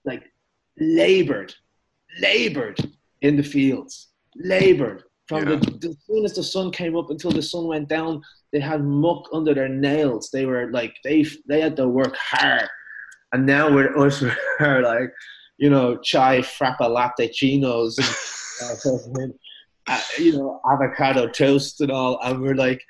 like 0.05 0.23
labored, 0.79 1.53
labored 2.21 2.79
in 3.21 3.35
the 3.35 3.43
fields, 3.43 4.09
labored 4.35 5.03
from 5.27 5.47
yeah. 5.47 5.55
the 5.55 5.89
as 5.89 5.97
soon 6.07 6.25
as 6.25 6.33
the 6.33 6.43
sun 6.43 6.71
came 6.71 6.95
up 6.95 7.09
until 7.09 7.31
the 7.31 7.41
sun 7.41 7.67
went 7.67 7.89
down. 7.89 8.21
They 8.51 8.59
had 8.59 8.83
muck 8.83 9.27
under 9.33 9.53
their 9.53 9.69
nails. 9.69 10.29
They 10.31 10.45
were 10.45 10.69
like 10.71 10.95
they 11.03 11.25
they 11.47 11.61
had 11.61 11.75
to 11.77 11.87
work 11.87 12.15
hard, 12.15 12.69
and 13.31 13.45
now 13.45 13.69
we're 13.73 13.97
us 13.97 14.23
are 14.59 14.81
like, 14.81 15.13
you 15.57 15.69
know, 15.69 15.97
chai 15.97 16.39
frappa 16.39 16.89
latte 16.89 17.29
chinos. 17.29 17.99
And, 18.61 19.33
uh, 19.87 19.99
you 20.17 20.33
know, 20.33 20.61
avocado 20.71 21.27
toast 21.27 21.81
and 21.81 21.91
all, 21.91 22.19
and 22.23 22.39
we're 22.39 22.55
like, 22.55 22.81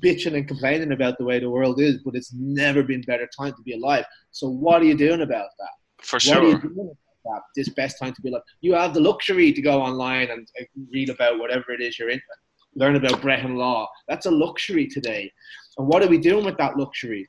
bitching 0.00 0.36
and 0.36 0.48
complaining 0.48 0.92
about 0.92 1.18
the 1.18 1.24
way 1.24 1.38
the 1.38 1.50
world 1.50 1.80
is, 1.80 1.98
but 2.04 2.14
it's 2.14 2.32
never 2.34 2.82
been 2.82 3.02
better 3.02 3.28
time 3.36 3.52
to 3.52 3.62
be 3.62 3.74
alive. 3.74 4.04
So 4.30 4.48
what 4.48 4.82
are 4.82 4.84
you 4.84 4.96
doing 4.96 5.22
about 5.22 5.48
that? 5.58 6.04
For 6.04 6.20
sure. 6.20 6.58
That? 6.58 7.40
This 7.56 7.70
best 7.70 7.98
time 7.98 8.12
to 8.12 8.20
be 8.20 8.28
alive. 8.28 8.42
You 8.60 8.74
have 8.74 8.92
the 8.92 9.00
luxury 9.00 9.52
to 9.52 9.62
go 9.62 9.80
online 9.80 10.30
and 10.30 10.46
uh, 10.60 10.64
read 10.92 11.08
about 11.08 11.38
whatever 11.38 11.72
it 11.72 11.80
is 11.80 11.98
you're 11.98 12.10
in, 12.10 12.20
learn 12.74 12.96
about 12.96 13.22
Brehon 13.22 13.56
law. 13.56 13.88
That's 14.08 14.26
a 14.26 14.30
luxury 14.30 14.86
today. 14.86 15.32
And 15.78 15.86
what 15.86 16.02
are 16.02 16.08
we 16.08 16.18
doing 16.18 16.44
with 16.44 16.58
that 16.58 16.76
luxury? 16.76 17.28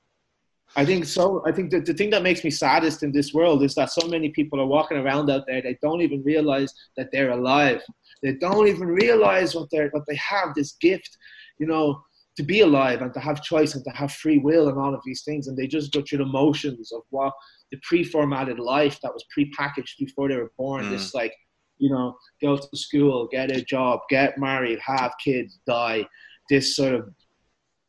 I 0.76 0.84
think 0.84 1.06
so. 1.06 1.42
I 1.46 1.54
think 1.54 1.72
the, 1.72 1.80
the 1.80 1.94
thing 1.94 2.10
that 2.10 2.24
makes 2.24 2.44
me 2.44 2.50
saddest 2.50 3.04
in 3.04 3.14
this 3.14 3.34
world 3.34 3.64
is 3.64 3.76
that 3.76 3.92
so 3.92 4.06
many 4.08 4.30
people 4.30 4.60
are 4.60 4.66
walking 4.66 4.98
around 4.98 5.30
out 5.30 5.46
there. 5.48 5.62
They 5.62 5.78
don't 5.82 6.02
even 6.02 6.22
realize 6.24 6.74
that 6.98 7.10
they're 7.14 7.32
alive. 7.32 7.82
They 8.22 8.34
don't 8.34 8.68
even 8.68 8.88
realize 8.88 9.56
what 9.56 9.70
they're 9.72 9.90
what 9.90 10.04
they 10.08 10.16
have. 10.16 10.54
This 10.54 10.74
gift, 10.74 11.18
you 11.60 11.68
know 11.68 12.02
to 12.38 12.44
be 12.44 12.62
alive 12.62 13.02
and 13.02 13.14
to 13.14 13.20
have 13.20 13.42
choice 13.42 13.76
and 13.76 13.84
to 13.86 13.92
have 13.92 14.12
free 14.12 14.40
will 14.40 14.68
and 14.68 14.78
all 14.78 14.94
of 14.94 15.02
these 15.06 15.24
things. 15.24 15.48
And 15.48 15.58
they 15.58 15.68
just 15.68 15.94
go 15.94 16.02
through 16.02 16.20
the 16.20 16.26
motions 16.26 16.92
of 16.92 17.02
what 17.10 17.34
the 17.72 17.80
pre-formatted 17.84 18.60
life 18.60 19.00
that 19.02 19.14
was 19.14 19.26
pre-packaged 19.34 19.96
before 20.00 20.30
they 20.30 20.36
were 20.36 20.52
born. 20.58 20.86
Mm. 20.86 20.92
this 20.92 21.14
like 21.14 21.34
you 21.78 21.90
know 21.90 22.16
go 22.42 22.56
to 22.56 22.78
school 22.78 23.28
get 23.30 23.52
a 23.52 23.62
job 23.62 24.00
get 24.10 24.38
married 24.38 24.80
have 24.80 25.14
kids 25.24 25.60
die. 25.68 26.06
This 26.50 26.76
sort 26.76 26.94
of 26.94 27.10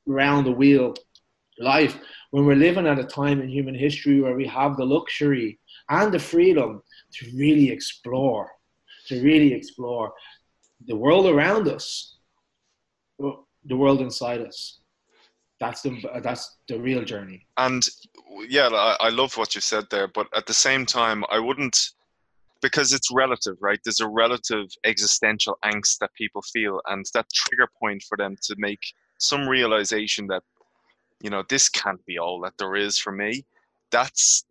round 0.07 0.47
the 0.47 0.53
wheel 0.53 0.95
life. 1.59 1.99
When 2.31 2.45
we're 2.47 2.57
living 2.57 2.87
at 2.87 2.99
a 2.99 3.05
time 3.05 3.41
in 3.41 3.49
human 3.49 3.75
history 3.75 4.21
where 4.21 4.37
we 4.37 4.47
have 4.47 4.77
the 4.77 4.85
luxury 4.85 5.59
and 5.89 6.13
the 6.13 6.19
freedom 6.19 6.83
to 7.15 7.31
really 7.37 7.71
explore 7.71 8.51
to 9.07 9.23
really 9.23 9.53
explore 9.53 10.13
the 10.87 10.97
world 10.97 11.27
around 11.27 11.69
us 11.69 12.17
the 13.67 13.77
world 13.77 14.01
inside 14.01 14.41
us. 14.41 14.81
That's 15.59 15.81
the 15.81 16.03
that's 16.23 16.59
the 16.69 16.79
real 16.79 17.03
journey. 17.05 17.47
And 17.57 17.83
yeah, 18.49 18.69
I, 18.69 18.97
I 19.01 19.09
love 19.09 19.37
what 19.37 19.55
you 19.55 19.61
said 19.61 19.85
there, 19.91 20.09
but 20.09 20.27
at 20.35 20.47
the 20.47 20.55
same 20.55 20.85
time, 20.85 21.25
I 21.31 21.39
wouldn't 21.39 21.79
because 22.63 22.93
it's 22.93 23.11
relative, 23.11 23.57
right? 23.61 23.79
There's 23.85 24.01
a 24.01 24.09
relative 24.09 24.67
existential 24.85 25.59
angst 25.65 25.99
that 25.99 26.13
people 26.15 26.43
feel, 26.43 26.81
and 26.87 27.05
that 27.15 27.27
trigger 27.33 27.69
point 27.79 28.03
for 28.03 28.17
them 28.17 28.37
to 28.43 28.55
make 28.59 28.81
some 29.19 29.49
realization 29.49 30.27
that, 30.29 30.43
you 31.23 31.31
know, 31.31 31.43
this 31.49 31.69
can't 31.69 32.05
be 32.07 32.19
all 32.19 32.41
that 32.43 32.55
there 32.59 32.77
is 32.77 32.99
for 32.99 33.13
me. 33.13 33.45
That's 33.91 34.45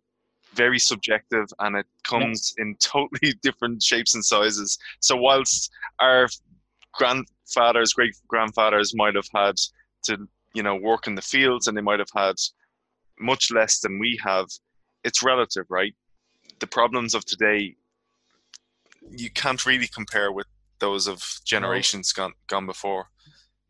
very 0.54 0.78
subjective 0.78 1.46
and 1.58 1.76
it 1.76 1.86
comes 2.04 2.54
yes. 2.56 2.64
in 2.64 2.76
totally 2.80 3.34
different 3.42 3.82
shapes 3.82 4.14
and 4.14 4.24
sizes. 4.24 4.78
So, 5.00 5.16
whilst 5.16 5.70
our 6.00 6.28
grandfathers, 7.46 7.92
great 7.92 8.16
grandfathers 8.28 8.94
might 8.94 9.14
have 9.14 9.28
had 9.34 9.56
to, 10.04 10.28
you 10.54 10.62
know, 10.62 10.76
work 10.76 11.06
in 11.06 11.14
the 11.14 11.22
fields 11.22 11.66
and 11.66 11.76
they 11.76 11.82
might 11.82 11.98
have 11.98 12.10
had 12.14 12.34
much 13.20 13.50
less 13.50 13.80
than 13.80 13.98
we 13.98 14.18
have. 14.22 14.46
It's 15.04 15.22
relative, 15.22 15.66
right? 15.68 15.94
The 16.58 16.66
problems 16.66 17.14
of 17.14 17.24
today, 17.24 17.76
you 19.10 19.30
can't 19.30 19.64
really 19.64 19.88
compare 19.88 20.32
with 20.32 20.46
those 20.78 21.06
of 21.06 21.22
generations 21.44 22.12
gone 22.12 22.32
gone 22.48 22.66
before. 22.66 23.06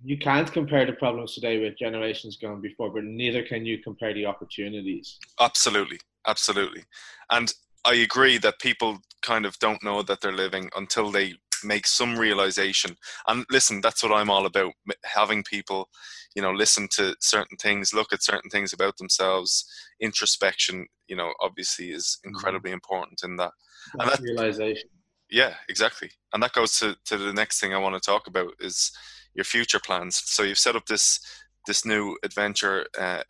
You 0.04 0.18
can't 0.18 0.50
compare 0.52 0.84
the 0.84 0.92
problems 0.92 1.34
today 1.34 1.58
with 1.58 1.78
generations 1.78 2.36
gone 2.36 2.60
before, 2.60 2.90
but 2.90 3.04
neither 3.04 3.42
can 3.42 3.64
you 3.64 3.78
compare 3.78 4.12
the 4.12 4.26
opportunities. 4.26 5.18
Absolutely, 5.40 5.98
absolutely, 6.26 6.84
and 7.30 7.52
I 7.84 7.94
agree 7.94 8.38
that 8.38 8.58
people 8.58 8.98
kind 9.22 9.46
of 9.46 9.58
don't 9.58 9.82
know 9.82 10.02
that 10.02 10.20
they're 10.20 10.32
living 10.32 10.70
until 10.76 11.10
they 11.10 11.34
make 11.66 11.86
some 11.86 12.18
realization. 12.18 12.96
And 13.26 13.44
listen, 13.50 13.80
that's 13.80 14.02
what 14.02 14.12
I'm 14.12 14.30
all 14.30 14.46
about. 14.46 14.72
Having 15.04 15.44
people, 15.44 15.88
you 16.34 16.42
know, 16.42 16.52
listen 16.52 16.88
to 16.92 17.14
certain 17.20 17.56
things, 17.58 17.92
look 17.92 18.12
at 18.12 18.22
certain 18.22 18.50
things 18.50 18.72
about 18.72 18.96
themselves. 18.98 19.64
Introspection, 20.00 20.86
you 21.08 21.16
know, 21.16 21.32
obviously 21.40 21.90
is 21.90 22.18
mm-hmm. 22.18 22.30
incredibly 22.30 22.72
important 22.72 23.20
in 23.24 23.36
that. 23.36 23.52
and 23.98 24.10
that 24.10 24.20
realization. 24.20 24.88
Yeah, 25.30 25.54
exactly. 25.68 26.10
And 26.32 26.42
that 26.42 26.52
goes 26.52 26.78
to, 26.78 26.96
to 27.06 27.18
the 27.18 27.32
next 27.32 27.60
thing 27.60 27.74
I 27.74 27.78
want 27.78 27.94
to 27.94 28.00
talk 28.00 28.26
about 28.26 28.52
is 28.60 28.92
your 29.34 29.44
future 29.44 29.80
plans. 29.80 30.22
So 30.24 30.42
you've 30.42 30.58
set 30.58 30.76
up 30.76 30.86
this 30.86 31.20
this 31.66 31.84
new 31.84 32.16
adventure 32.22 32.86
uh, 32.98 33.22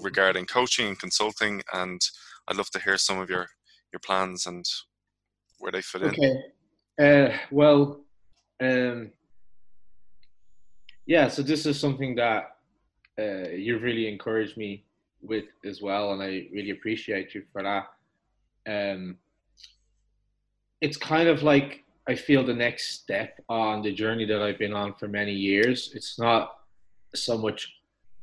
regarding 0.00 0.46
coaching 0.46 0.88
and 0.88 0.98
consulting, 0.98 1.62
and 1.72 2.00
I'd 2.48 2.56
love 2.56 2.70
to 2.70 2.80
hear 2.80 2.98
some 2.98 3.20
of 3.20 3.30
your 3.30 3.46
your 3.92 4.00
plans 4.04 4.46
and 4.46 4.64
where 5.58 5.72
they 5.72 5.82
fit 5.82 6.02
okay. 6.02 6.22
in. 6.22 6.42
Uh, 7.00 7.28
well, 7.50 8.00
um, 8.60 9.10
yeah. 11.06 11.28
So 11.28 11.42
this 11.42 11.66
is 11.66 11.78
something 11.78 12.14
that 12.16 12.56
uh, 13.18 13.48
you've 13.50 13.82
really 13.82 14.08
encouraged 14.08 14.56
me 14.56 14.84
with 15.22 15.44
as 15.64 15.80
well, 15.80 16.12
and 16.12 16.22
I 16.22 16.48
really 16.52 16.70
appreciate 16.70 17.34
you 17.34 17.44
for 17.52 17.62
that. 17.62 17.86
Um, 18.66 19.16
it's 20.80 20.96
kind 20.96 21.28
of 21.28 21.42
like 21.42 21.84
I 22.08 22.14
feel 22.14 22.44
the 22.44 22.54
next 22.54 23.00
step 23.00 23.40
on 23.48 23.82
the 23.82 23.92
journey 23.92 24.24
that 24.26 24.42
I've 24.42 24.58
been 24.58 24.72
on 24.72 24.94
for 24.94 25.08
many 25.08 25.32
years. 25.32 25.92
It's 25.94 26.18
not 26.18 26.58
so 27.14 27.38
much 27.38 27.72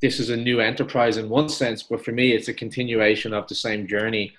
this 0.01 0.19
is 0.19 0.29
a 0.29 0.37
new 0.37 0.61
enterprise 0.61 1.17
in 1.17 1.27
one 1.29 1.49
sense, 1.49 1.83
but 1.83 2.03
for 2.03 2.11
me, 2.11 2.31
it's 2.31 2.47
a 2.47 2.53
continuation 2.53 3.33
of 3.33 3.47
the 3.47 3.55
same 3.55 3.87
journey. 3.87 4.33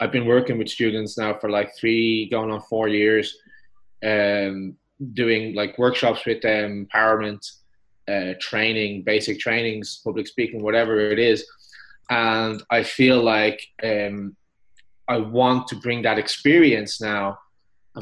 I've 0.00 0.12
been 0.12 0.26
working 0.26 0.58
with 0.58 0.68
students 0.68 1.16
now 1.16 1.38
for 1.38 1.48
like 1.48 1.74
three, 1.74 2.28
going 2.28 2.50
on 2.50 2.60
four 2.62 2.88
years, 2.88 3.38
um, 4.04 4.76
doing 5.12 5.54
like 5.54 5.78
workshops 5.78 6.24
with 6.26 6.42
them, 6.42 6.86
empowerment, 6.86 7.40
uh, 8.08 8.34
training, 8.40 9.02
basic 9.02 9.38
trainings, 9.38 10.00
public 10.04 10.26
speaking, 10.26 10.62
whatever 10.62 11.00
it 11.00 11.18
is. 11.18 11.46
And 12.08 12.62
I 12.70 12.82
feel 12.82 13.22
like 13.22 13.60
um, 13.82 14.36
I 15.08 15.18
want 15.18 15.68
to 15.68 15.76
bring 15.76 16.02
that 16.02 16.18
experience 16.18 17.00
now 17.00 17.38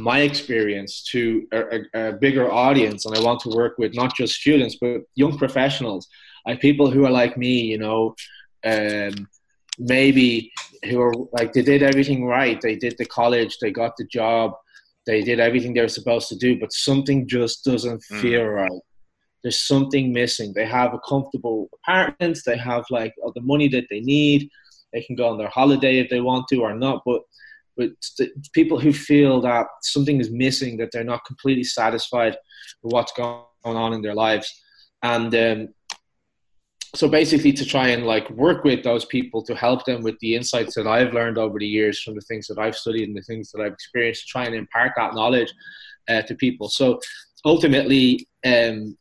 my 0.00 0.20
experience 0.20 1.02
to 1.04 1.46
a, 1.52 1.60
a, 1.60 2.08
a, 2.08 2.12
bigger 2.12 2.50
audience 2.50 3.06
and 3.06 3.16
i 3.16 3.20
want 3.20 3.40
to 3.40 3.48
work 3.50 3.78
with 3.78 3.94
not 3.94 4.14
just 4.16 4.34
students 4.34 4.76
but 4.80 5.02
young 5.14 5.38
professionals 5.38 6.08
like 6.46 6.60
people 6.60 6.90
who 6.90 7.04
are 7.06 7.10
like 7.10 7.36
me 7.36 7.60
you 7.60 7.78
know 7.78 8.14
um, 8.64 9.28
maybe 9.78 10.52
who 10.84 11.00
are 11.00 11.14
like 11.32 11.52
they 11.52 11.62
did 11.62 11.82
everything 11.82 12.24
right 12.24 12.60
they 12.60 12.74
did 12.74 12.96
the 12.98 13.04
college 13.04 13.58
they 13.60 13.70
got 13.70 13.96
the 13.96 14.04
job 14.06 14.54
they 15.06 15.22
did 15.22 15.40
everything 15.40 15.74
they 15.74 15.80
were 15.80 15.88
supposed 15.88 16.28
to 16.28 16.36
do 16.36 16.58
but 16.58 16.72
something 16.72 17.28
just 17.28 17.64
doesn't 17.64 18.02
mm. 18.10 18.20
feel 18.20 18.44
right. 18.44 18.80
There's 19.42 19.66
something 19.66 20.10
missing. 20.12 20.54
They 20.54 20.64
have 20.64 20.94
a 20.94 20.98
comfortable 21.00 21.68
apartment. 21.74 22.38
They 22.46 22.56
have 22.56 22.84
like 22.88 23.12
all 23.22 23.32
the 23.34 23.42
money 23.42 23.68
that 23.68 23.84
they 23.90 24.00
need. 24.00 24.48
They 24.94 25.02
can 25.02 25.16
go 25.16 25.28
on 25.28 25.36
their 25.36 25.48
holiday 25.48 25.98
if 25.98 26.08
they 26.08 26.22
want 26.22 26.46
to 26.48 26.62
or 26.62 26.74
not 26.74 27.02
but 27.04 27.22
but 27.76 27.90
people 28.52 28.78
who 28.78 28.92
feel 28.92 29.40
that 29.40 29.66
something 29.82 30.20
is 30.20 30.30
missing, 30.30 30.76
that 30.76 30.90
they're 30.92 31.04
not 31.04 31.24
completely 31.24 31.64
satisfied 31.64 32.36
with 32.82 32.92
what's 32.92 33.12
going 33.12 33.42
on 33.64 33.92
in 33.92 34.02
their 34.02 34.14
lives, 34.14 34.62
and 35.02 35.34
um, 35.34 35.68
so 36.94 37.08
basically 37.08 37.52
to 37.52 37.64
try 37.64 37.88
and 37.88 38.06
like 38.06 38.28
work 38.30 38.64
with 38.64 38.84
those 38.84 39.04
people 39.04 39.42
to 39.42 39.54
help 39.54 39.84
them 39.84 40.02
with 40.02 40.18
the 40.20 40.34
insights 40.34 40.74
that 40.76 40.86
I've 40.86 41.12
learned 41.12 41.38
over 41.38 41.58
the 41.58 41.66
years 41.66 42.00
from 42.00 42.14
the 42.14 42.20
things 42.22 42.46
that 42.46 42.58
I've 42.58 42.76
studied 42.76 43.08
and 43.08 43.16
the 43.16 43.22
things 43.22 43.50
that 43.50 43.60
I've 43.60 43.72
experienced, 43.72 44.28
try 44.28 44.44
and 44.44 44.54
impart 44.54 44.92
that 44.96 45.14
knowledge 45.14 45.52
uh, 46.08 46.22
to 46.22 46.34
people. 46.34 46.68
So 46.68 47.00
ultimately, 47.44 48.28
um, 48.46 48.96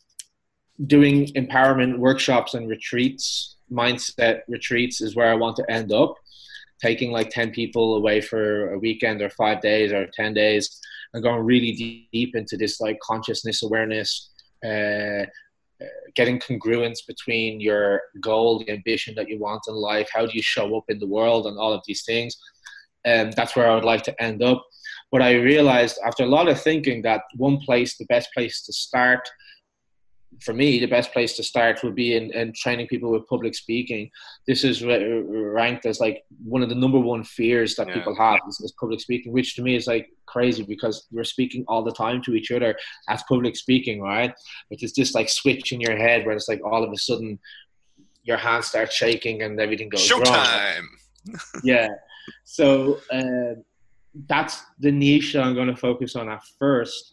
doing 0.88 1.28
empowerment 1.28 1.98
workshops 2.00 2.56
and 2.56 2.68
retreats, 2.68 3.58
mindset 3.72 4.42
retreats, 4.48 5.02
is 5.02 5.16
where 5.16 5.30
I 5.30 5.36
want 5.36 5.56
to 5.58 5.72
end 5.72 5.92
up 5.92 6.16
taking 6.82 7.12
like 7.12 7.30
10 7.30 7.52
people 7.52 7.96
away 7.96 8.20
for 8.20 8.74
a 8.74 8.80
weekend 8.80 9.22
or 9.22 9.30
five 9.30 9.62
days 9.62 9.94
or 9.94 10.08
10 10.08 10.34
days 10.34 10.80
and 11.14 11.24
going 11.24 11.42
really 11.42 12.08
deep 12.12 12.36
into 12.36 12.58
this 12.58 12.82
like 12.82 13.00
consciousness 13.00 13.64
awareness 13.64 14.32
uh, 14.66 15.26
getting 16.16 16.40
congruence 16.40 17.00
between 17.08 17.60
your 17.60 18.02
goal 18.22 18.60
the 18.60 18.72
ambition 18.72 19.16
that 19.16 19.30
you 19.30 19.40
want 19.40 19.62
in 19.68 19.74
life 19.74 20.10
how 20.14 20.26
do 20.26 20.32
you 20.34 20.42
show 20.42 20.78
up 20.78 20.84
in 20.90 21.00
the 21.00 21.08
world 21.08 21.48
and 21.48 21.58
all 21.58 21.74
of 21.74 21.82
these 21.88 22.04
things. 22.04 22.38
And 23.06 23.34
that's 23.34 23.56
where 23.56 23.70
i 23.70 23.76
would 23.76 23.84
like 23.84 24.04
to 24.04 24.24
end 24.24 24.42
up. 24.44 24.64
But 25.12 25.22
i 25.22 25.34
realized 25.34 26.00
after 26.06 26.24
a 26.24 26.34
lot 26.38 26.48
of 26.48 26.62
thinking 26.62 27.02
that 27.02 27.22
one 27.36 27.58
place 27.60 27.98
the 27.98 28.06
best 28.06 28.30
place 28.34 28.64
to 28.66 28.74
start 28.74 29.24
for 30.44 30.54
me, 30.54 30.80
the 30.80 30.88
best 30.88 31.14
place 31.14 31.36
to 31.38 31.44
start 31.44 31.84
would 31.84 31.96
be 31.96 32.16
in, 32.16 32.32
in 32.34 32.54
training 32.54 32.88
people 32.88 33.12
with 33.12 33.28
public 33.28 33.56
speaking. 33.56 34.10
This 34.46 34.64
is 34.64 34.84
ranked 34.84 35.86
as 35.86 36.00
like 36.00 36.24
one 36.44 36.62
of 36.62 36.70
the 36.70 36.76
number 36.76 37.00
one 37.00 37.24
fears 37.24 37.76
that 37.76 37.88
yeah. 37.88 37.94
people 37.96 38.16
have 38.16 38.40
is, 38.48 38.60
is, 38.60 38.74
public 38.80 39.00
speaking, 39.00 39.32
which 39.32 39.56
to 39.56 39.62
me 39.62 39.76
is 39.76 39.88
like 39.88 40.10
crazy 40.26 40.64
because 40.64 41.08
we're 41.12 41.24
speaking 41.24 41.64
all 41.68 41.84
the 41.84 41.92
time 41.92 42.22
to 42.24 42.36
each 42.36 42.52
other 42.52 42.76
as 43.10 43.24
public 43.30 43.56
speaking, 43.56 44.02
right? 44.02 44.34
Which 44.68 44.84
is 44.84 44.92
just 44.92 45.16
like 45.16 45.30
switch 45.30 45.72
in 45.72 45.80
your 45.80 45.96
head 45.96 46.26
where 46.26 46.36
it's 46.36 46.50
like 46.50 46.62
all 46.66 46.84
of 46.84 46.92
a 46.92 46.98
sudden 46.98 47.40
your 48.24 48.38
hands 48.38 48.68
start 48.68 48.92
shaking 48.92 49.44
and 49.44 49.60
everything 49.60 49.90
goes 49.90 50.08
Showtime. 50.08 50.26
wrong. 50.26 51.38
yeah. 51.64 51.88
So 52.44 53.00
uh, 53.12 53.62
that's 54.28 54.62
the 54.80 54.92
niche 54.92 55.34
that 55.34 55.44
I'm 55.44 55.56
going 55.56 55.68
to 55.68 55.76
focus 55.76 56.16
on 56.16 56.30
at 56.30 56.42
first 56.60 57.13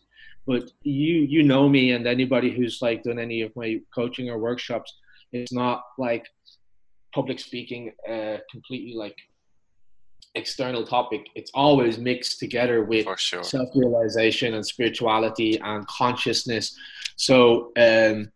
but 0.50 0.68
you 0.82 1.18
you 1.34 1.44
know 1.44 1.68
me 1.68 1.92
and 1.92 2.08
anybody 2.08 2.50
who's 2.50 2.82
like 2.82 3.04
done 3.04 3.20
any 3.20 3.40
of 3.40 3.54
my 3.54 3.80
coaching 3.94 4.28
or 4.28 4.36
workshops 4.36 4.98
it's 5.32 5.52
not 5.52 5.84
like 5.96 6.26
public 7.14 7.38
speaking 7.38 7.92
uh, 8.12 8.38
completely 8.50 8.94
like 8.94 9.16
external 10.34 10.84
topic 10.84 11.22
it's 11.36 11.52
always 11.54 11.98
mixed 11.98 12.40
together 12.40 12.82
with 12.82 13.06
sure. 13.16 13.44
self-realization 13.44 14.54
and 14.54 14.66
spirituality 14.66 15.52
and 15.62 15.86
consciousness 15.86 16.76
so 17.14 17.70
um 17.76 18.28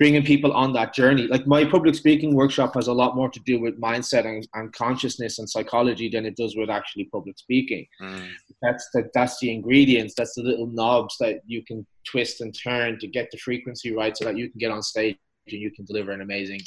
bringing 0.00 0.24
people 0.24 0.50
on 0.54 0.72
that 0.72 0.94
journey. 0.94 1.26
Like 1.26 1.46
my 1.46 1.62
public 1.62 1.94
speaking 1.94 2.34
workshop 2.34 2.74
has 2.74 2.86
a 2.86 2.92
lot 2.92 3.14
more 3.14 3.28
to 3.28 3.40
do 3.40 3.60
with 3.60 3.78
mindset 3.78 4.24
and, 4.24 4.48
and 4.54 4.72
consciousness 4.72 5.38
and 5.38 5.48
psychology 5.48 6.08
than 6.08 6.24
it 6.24 6.38
does 6.38 6.56
with 6.56 6.70
actually 6.70 7.04
public 7.12 7.38
speaking. 7.38 7.86
Mm. 8.00 8.30
That's 8.62 8.88
the 8.94 9.10
that's 9.12 9.38
the 9.40 9.52
ingredients. 9.52 10.14
That's 10.16 10.34
the 10.34 10.42
little 10.42 10.66
knobs 10.66 11.16
that 11.20 11.42
you 11.46 11.62
can 11.62 11.86
twist 12.10 12.40
and 12.40 12.56
turn 12.58 12.98
to 13.00 13.06
get 13.06 13.30
the 13.30 13.36
frequency 13.36 13.94
right, 13.94 14.16
so 14.16 14.24
that 14.24 14.38
you 14.38 14.48
can 14.50 14.58
get 14.58 14.70
on 14.70 14.82
stage 14.82 15.18
and 15.46 15.60
you 15.60 15.70
can 15.70 15.84
deliver 15.84 16.12
an 16.12 16.22
amazing, 16.22 16.60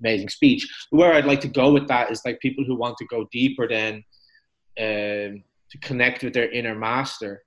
amazing 0.00 0.30
speech. 0.30 0.66
Where 0.88 1.12
I'd 1.12 1.26
like 1.26 1.42
to 1.42 1.48
go 1.48 1.74
with 1.74 1.88
that 1.88 2.10
is 2.10 2.22
like 2.24 2.40
people 2.40 2.64
who 2.64 2.74
want 2.74 2.96
to 2.98 3.04
go 3.04 3.28
deeper 3.30 3.68
than 3.68 3.96
um, 4.80 5.44
to 5.70 5.78
connect 5.82 6.24
with 6.24 6.32
their 6.32 6.50
inner 6.50 6.74
master 6.74 7.44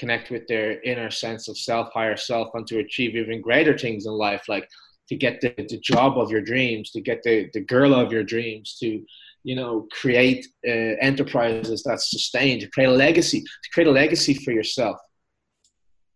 connect 0.00 0.30
with 0.30 0.46
their 0.48 0.80
inner 0.82 1.10
sense 1.10 1.46
of 1.48 1.56
self, 1.58 1.92
higher 1.92 2.16
self, 2.16 2.48
and 2.54 2.66
to 2.66 2.78
achieve 2.78 3.14
even 3.14 3.42
greater 3.42 3.76
things 3.76 4.06
in 4.06 4.12
life, 4.12 4.42
like 4.48 4.66
to 5.08 5.14
get 5.14 5.40
the, 5.42 5.54
the 5.68 5.78
job 5.78 6.18
of 6.18 6.30
your 6.30 6.40
dreams, 6.40 6.90
to 6.92 7.00
get 7.00 7.22
the, 7.22 7.50
the 7.52 7.60
girl 7.60 7.94
of 7.94 8.10
your 8.10 8.24
dreams, 8.24 8.76
to 8.80 9.04
you 9.42 9.56
know 9.56 9.86
create 10.00 10.46
uh, 10.66 10.94
enterprises 11.10 11.82
that 11.82 12.00
sustain, 12.00 12.58
to 12.60 12.68
create 12.68 12.88
a 12.88 12.98
legacy, 13.06 13.40
to 13.40 13.68
create 13.74 13.88
a 13.88 13.92
legacy 14.02 14.34
for 14.34 14.52
yourself. 14.52 14.96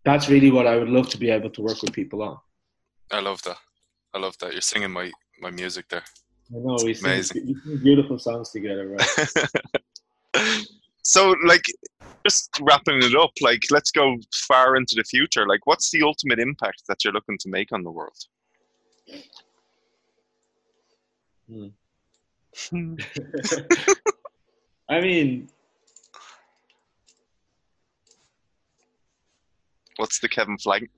That's 0.04 0.28
really 0.28 0.50
what 0.50 0.66
I 0.66 0.76
would 0.76 0.88
love 0.88 1.08
to 1.10 1.18
be 1.18 1.30
able 1.30 1.50
to 1.50 1.62
work 1.62 1.80
with 1.82 1.92
people 1.92 2.22
on. 2.22 2.36
I 3.10 3.20
love 3.20 3.42
that. 3.42 3.58
I 4.14 4.18
love 4.18 4.36
that. 4.38 4.52
You're 4.52 4.70
singing 4.72 4.90
my 4.90 5.10
my 5.40 5.50
music 5.50 5.86
there. 5.90 6.04
I 6.54 6.58
know 6.64 6.76
we 6.84 6.94
sing, 6.94 7.16
we 7.46 7.54
sing 7.62 7.80
beautiful 7.82 8.18
songs 8.18 8.50
together, 8.50 8.96
right? 8.96 9.12
so 11.02 11.34
like 11.44 11.64
just 12.26 12.50
wrapping 12.62 13.02
it 13.02 13.14
up 13.14 13.30
like 13.40 13.62
let's 13.70 13.90
go 13.90 14.16
far 14.48 14.76
into 14.76 14.94
the 14.96 15.04
future. 15.04 15.46
Like 15.46 15.66
what's 15.66 15.90
the 15.90 16.02
ultimate 16.02 16.38
impact 16.38 16.82
that 16.88 17.04
you're 17.04 17.12
looking 17.12 17.38
to 17.38 17.48
make 17.48 17.72
on 17.72 17.82
the 17.82 17.90
world? 17.90 18.16
Hmm. 21.50 21.68
i 24.88 25.00
mean 25.00 25.48
what's 29.96 30.20
the 30.20 30.28
kevin 30.28 30.56
Flag- 30.58 30.88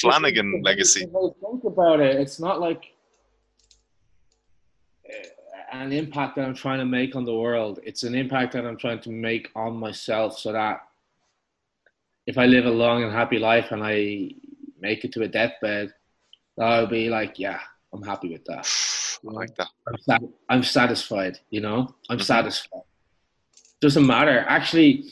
flanagan 0.00 0.62
legacy? 0.64 1.00
Think 1.00 1.64
about 1.64 2.00
it. 2.00 2.16
It's 2.16 2.38
not 2.40 2.60
like 2.60 2.94
an 5.72 5.92
impact 5.92 6.36
that 6.36 6.44
I'm 6.44 6.54
trying 6.54 6.78
to 6.78 6.84
make 6.84 7.16
on 7.16 7.24
the 7.24 7.34
world. 7.34 7.80
It's 7.84 8.02
an 8.02 8.14
impact 8.14 8.52
that 8.52 8.66
I'm 8.66 8.76
trying 8.76 9.00
to 9.00 9.10
make 9.10 9.50
on 9.54 9.76
myself 9.76 10.38
so 10.38 10.52
that 10.52 10.80
if 12.26 12.38
I 12.38 12.46
live 12.46 12.66
a 12.66 12.70
long 12.70 13.02
and 13.02 13.12
happy 13.12 13.38
life 13.38 13.72
and 13.72 13.82
I 13.82 14.30
make 14.80 15.04
it 15.04 15.12
to 15.12 15.22
a 15.22 15.28
deathbed, 15.28 15.92
I'll 16.58 16.86
be 16.86 17.08
like, 17.08 17.38
yeah, 17.38 17.60
I'm 17.92 18.02
happy 18.02 18.32
with 18.32 18.44
that. 18.46 18.68
I 19.28 19.32
like 19.32 19.54
that. 19.56 19.68
I'm, 19.86 19.98
sat- 19.98 20.22
I'm 20.48 20.62
satisfied, 20.62 21.38
you 21.50 21.60
know? 21.60 21.94
I'm 22.08 22.18
mm-hmm. 22.18 22.24
satisfied. 22.24 22.82
Doesn't 23.80 24.06
matter. 24.06 24.44
Actually, 24.48 25.04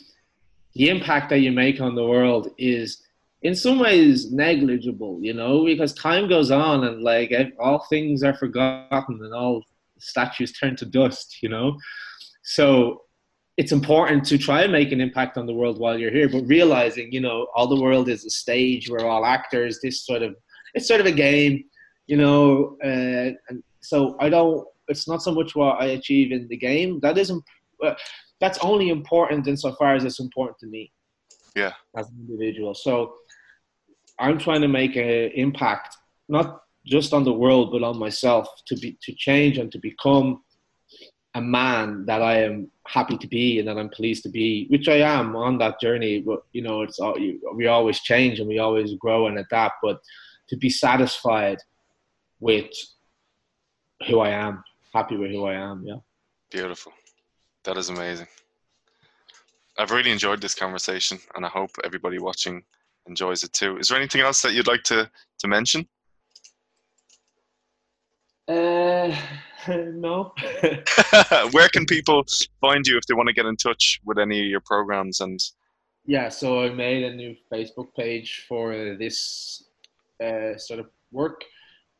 the 0.74 0.88
impact 0.90 1.30
that 1.30 1.38
you 1.38 1.52
make 1.52 1.80
on 1.80 1.94
the 1.94 2.06
world 2.06 2.52
is 2.58 3.02
in 3.42 3.54
some 3.54 3.78
ways 3.78 4.32
negligible, 4.32 5.18
you 5.20 5.32
know, 5.32 5.64
because 5.64 5.94
time 5.94 6.28
goes 6.28 6.50
on 6.50 6.84
and 6.84 7.02
like 7.02 7.32
all 7.58 7.86
things 7.88 8.22
are 8.22 8.34
forgotten 8.34 9.20
and 9.22 9.34
all 9.34 9.64
statues 10.00 10.52
turn 10.52 10.76
to 10.76 10.86
dust, 10.86 11.38
you 11.42 11.48
know. 11.48 11.76
So 12.42 13.02
it's 13.56 13.72
important 13.72 14.24
to 14.26 14.38
try 14.38 14.62
and 14.62 14.72
make 14.72 14.92
an 14.92 15.00
impact 15.00 15.36
on 15.36 15.46
the 15.46 15.52
world 15.52 15.80
while 15.80 15.98
you're 15.98 16.12
here, 16.12 16.28
but 16.28 16.46
realizing, 16.46 17.12
you 17.12 17.20
know, 17.20 17.48
all 17.54 17.66
the 17.66 17.80
world 17.80 18.08
is 18.08 18.24
a 18.24 18.30
stage. 18.30 18.88
We're 18.88 19.04
all 19.04 19.26
actors. 19.26 19.80
This 19.82 20.06
sort 20.06 20.22
of 20.22 20.36
it's 20.74 20.86
sort 20.86 21.00
of 21.00 21.06
a 21.06 21.12
game, 21.12 21.64
you 22.06 22.16
know. 22.16 22.76
Uh, 22.84 23.32
and 23.48 23.62
so 23.80 24.16
I 24.20 24.28
don't. 24.28 24.66
It's 24.86 25.08
not 25.08 25.22
so 25.22 25.34
much 25.34 25.54
what 25.54 25.82
I 25.82 25.86
achieve 25.86 26.32
in 26.32 26.48
the 26.48 26.56
game. 26.56 27.00
That 27.00 27.18
isn't. 27.18 27.42
Uh, 27.84 27.94
that's 28.40 28.58
only 28.58 28.90
important 28.90 29.48
insofar 29.48 29.96
as 29.96 30.04
it's 30.04 30.20
important 30.20 30.58
to 30.60 30.66
me. 30.66 30.92
Yeah. 31.56 31.72
As 31.96 32.08
an 32.08 32.16
individual, 32.20 32.74
so 32.74 33.14
I'm 34.20 34.38
trying 34.38 34.60
to 34.60 34.68
make 34.68 34.96
an 34.96 35.32
impact, 35.34 35.96
not 36.28 36.60
just 36.88 37.12
on 37.12 37.24
the 37.24 37.32
world, 37.32 37.70
but 37.72 37.82
on 37.82 37.98
myself 37.98 38.48
to 38.66 38.76
be 38.76 38.98
to 39.02 39.12
change 39.14 39.58
and 39.58 39.70
to 39.72 39.78
become 39.78 40.42
a 41.34 41.40
man 41.40 42.04
that 42.06 42.22
I 42.22 42.42
am 42.42 42.70
happy 42.86 43.16
to 43.18 43.26
be 43.26 43.58
and 43.58 43.68
that 43.68 43.78
I'm 43.78 43.90
pleased 43.90 44.22
to 44.24 44.28
be, 44.30 44.66
which 44.70 44.88
I 44.88 44.96
am 44.96 45.36
on 45.36 45.58
that 45.58 45.80
journey. 45.80 46.20
But 46.20 46.40
you 46.52 46.62
know, 46.62 46.82
it's 46.82 46.98
all, 46.98 47.16
we 47.54 47.66
always 47.66 48.00
change 48.00 48.40
and 48.40 48.48
we 48.48 48.58
always 48.58 48.94
grow 48.94 49.28
and 49.28 49.38
adapt. 49.38 49.76
But 49.82 50.00
to 50.48 50.56
be 50.56 50.70
satisfied 50.70 51.58
with 52.40 52.70
who 54.06 54.20
I 54.20 54.30
am, 54.30 54.64
happy 54.94 55.16
with 55.16 55.30
who 55.30 55.44
I 55.44 55.54
am, 55.54 55.84
yeah. 55.84 55.96
Beautiful. 56.50 56.92
That 57.64 57.76
is 57.76 57.90
amazing. 57.90 58.26
I've 59.76 59.90
really 59.90 60.10
enjoyed 60.10 60.40
this 60.40 60.54
conversation, 60.54 61.18
and 61.36 61.44
I 61.44 61.48
hope 61.48 61.70
everybody 61.84 62.18
watching 62.18 62.64
enjoys 63.06 63.44
it 63.44 63.52
too. 63.52 63.76
Is 63.78 63.88
there 63.88 63.98
anything 63.98 64.22
else 64.22 64.42
that 64.42 64.52
you'd 64.54 64.66
like 64.66 64.82
to 64.84 65.10
to 65.38 65.48
mention? 65.48 65.86
Uh, 68.48 69.14
no. 69.68 70.32
Where 71.50 71.68
can 71.68 71.84
people 71.86 72.24
find 72.60 72.86
you 72.86 72.96
if 72.96 73.06
they 73.06 73.14
want 73.14 73.28
to 73.28 73.34
get 73.34 73.46
in 73.46 73.56
touch 73.56 74.00
with 74.04 74.18
any 74.18 74.40
of 74.40 74.46
your 74.46 74.60
programs 74.60 75.20
and? 75.20 75.38
Yeah, 76.06 76.30
so 76.30 76.62
I 76.62 76.70
made 76.70 77.04
a 77.04 77.14
new 77.14 77.36
Facebook 77.52 77.88
page 77.94 78.46
for 78.48 78.96
this 78.98 79.64
uh, 80.24 80.56
sort 80.56 80.80
of 80.80 80.86
work, 81.12 81.44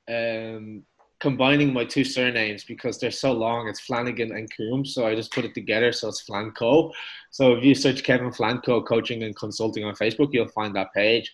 um, 0.09 0.82
combining 1.20 1.74
my 1.74 1.84
two 1.84 2.05
surnames 2.05 2.64
because 2.64 2.99
they're 2.99 3.11
so 3.11 3.32
long. 3.32 3.68
It's 3.68 3.80
Flanagan 3.80 4.32
and 4.32 4.49
Coombe, 4.57 4.86
so 4.86 5.07
I 5.07 5.14
just 5.14 5.32
put 5.32 5.44
it 5.44 5.53
together, 5.53 5.92
so 5.92 6.09
it's 6.09 6.24
Flanco. 6.24 6.90
So 7.30 7.53
if 7.53 7.64
you 7.64 7.74
search 7.74 8.03
Kevin 8.03 8.30
Flanco 8.30 8.86
Coaching 8.86 9.24
and 9.24 9.36
Consulting 9.36 9.84
on 9.84 9.94
Facebook, 9.94 10.30
you'll 10.32 10.49
find 10.49 10.74
that 10.74 10.94
page 10.94 11.30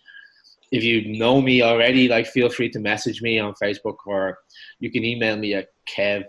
if 0.75 0.83
you 0.83 1.17
know 1.17 1.41
me 1.41 1.61
already, 1.61 2.09
like 2.09 2.27
feel 2.27 2.49
free 2.49 2.69
to 2.69 2.79
message 2.79 3.21
me 3.21 3.39
on 3.39 3.53
Facebook 3.61 3.95
or 4.05 4.37
you 4.79 4.91
can 4.91 5.05
email 5.05 5.37
me 5.37 5.53
at 5.53 5.67
kev.flanco 5.89 6.27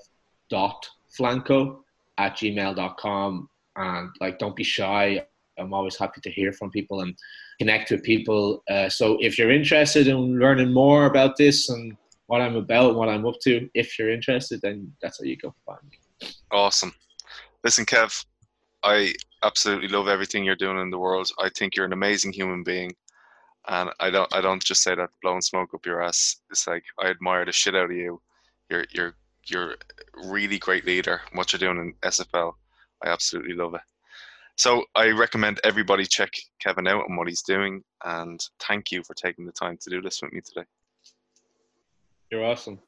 at 2.19 2.37
gmail.com. 2.37 3.49
And 3.77 4.11
like, 4.21 4.39
don't 4.39 4.55
be 4.57 4.63
shy. 4.65 5.27
I'm 5.59 5.75
always 5.75 5.97
happy 5.97 6.21
to 6.21 6.31
hear 6.31 6.53
from 6.53 6.71
people 6.71 7.01
and 7.01 7.17
connect 7.59 7.91
with 7.91 8.05
people. 8.05 8.63
Uh, 8.71 8.89
so 8.89 9.19
if 9.21 9.37
you're 9.39 9.51
interested 9.51 10.07
in 10.07 10.39
learning 10.39 10.73
more 10.73 11.07
about 11.07 11.37
this 11.37 11.69
and 11.69 11.97
what 12.27 12.41
I'm 12.41 12.57
about, 12.57 12.95
what 12.95 13.09
I'm 13.09 13.27
up 13.27 13.41
to, 13.43 13.69
if 13.75 13.99
you're 13.99 14.11
interested, 14.11 14.61
then 14.63 14.93
that's 15.03 15.19
how 15.19 15.25
you 15.25 15.37
go 15.37 15.55
find 15.65 15.81
me. 15.91 16.29
Awesome. 16.53 16.95
Listen, 17.65 17.85
Kev, 17.85 18.25
I 18.85 19.13
absolutely 19.43 19.89
love 19.89 20.07
everything 20.09 20.45
you're 20.45 20.55
doing 20.55 20.79
in 20.79 20.91
the 20.91 20.99
world. 20.99 21.31
I 21.39 21.49
think 21.51 21.75
you're 21.75 21.87
an 21.87 21.93
amazing 21.93 22.33
human 22.33 22.63
being 22.63 22.93
and 23.69 23.91
I 24.01 24.11
don't 24.11 24.33
I 24.35 24.41
don't 24.41 24.63
just 24.63 24.83
say 24.83 24.95
that 24.95 25.11
blowing 25.23 25.43
smoke 25.43 25.75
up 25.75 25.87
your 25.87 26.03
ass. 26.03 26.37
It's 26.51 26.67
like 26.67 26.85
I 27.01 27.09
admire 27.09 27.45
the 27.45 27.53
shit 27.53 27.75
out 27.75 27.91
of 27.91 27.97
you. 27.97 28.21
You're 28.71 28.85
you're 28.93 29.15
you're 29.47 29.77
really 30.25 30.59
great 30.59 30.87
leader. 30.87 31.21
What 31.33 31.53
you're 31.53 31.61
doing 31.61 31.79
in 31.79 32.11
SFL, 32.11 32.53
I 33.05 33.09
absolutely 33.09 33.55
love 33.55 33.75
it. 33.75 33.81
So 34.57 34.85
I 34.95 35.11
recommend 35.11 35.61
everybody 35.65 36.05
check 36.05 36.31
Kevin 36.61 36.87
out 36.87 37.05
and 37.09 37.17
what 37.17 37.29
he's 37.29 37.43
doing. 37.43 37.83
And 38.05 38.41
thank 38.61 38.91
you 38.91 39.03
for 39.05 39.15
taking 39.15 39.45
the 39.45 39.53
time 39.53 39.79
to 39.83 39.91
do 39.91 40.01
this 40.01 40.23
with 40.23 40.33
me 40.33 40.41
today. 40.41 40.67
You're 42.31 42.45
awesome. 42.45 42.81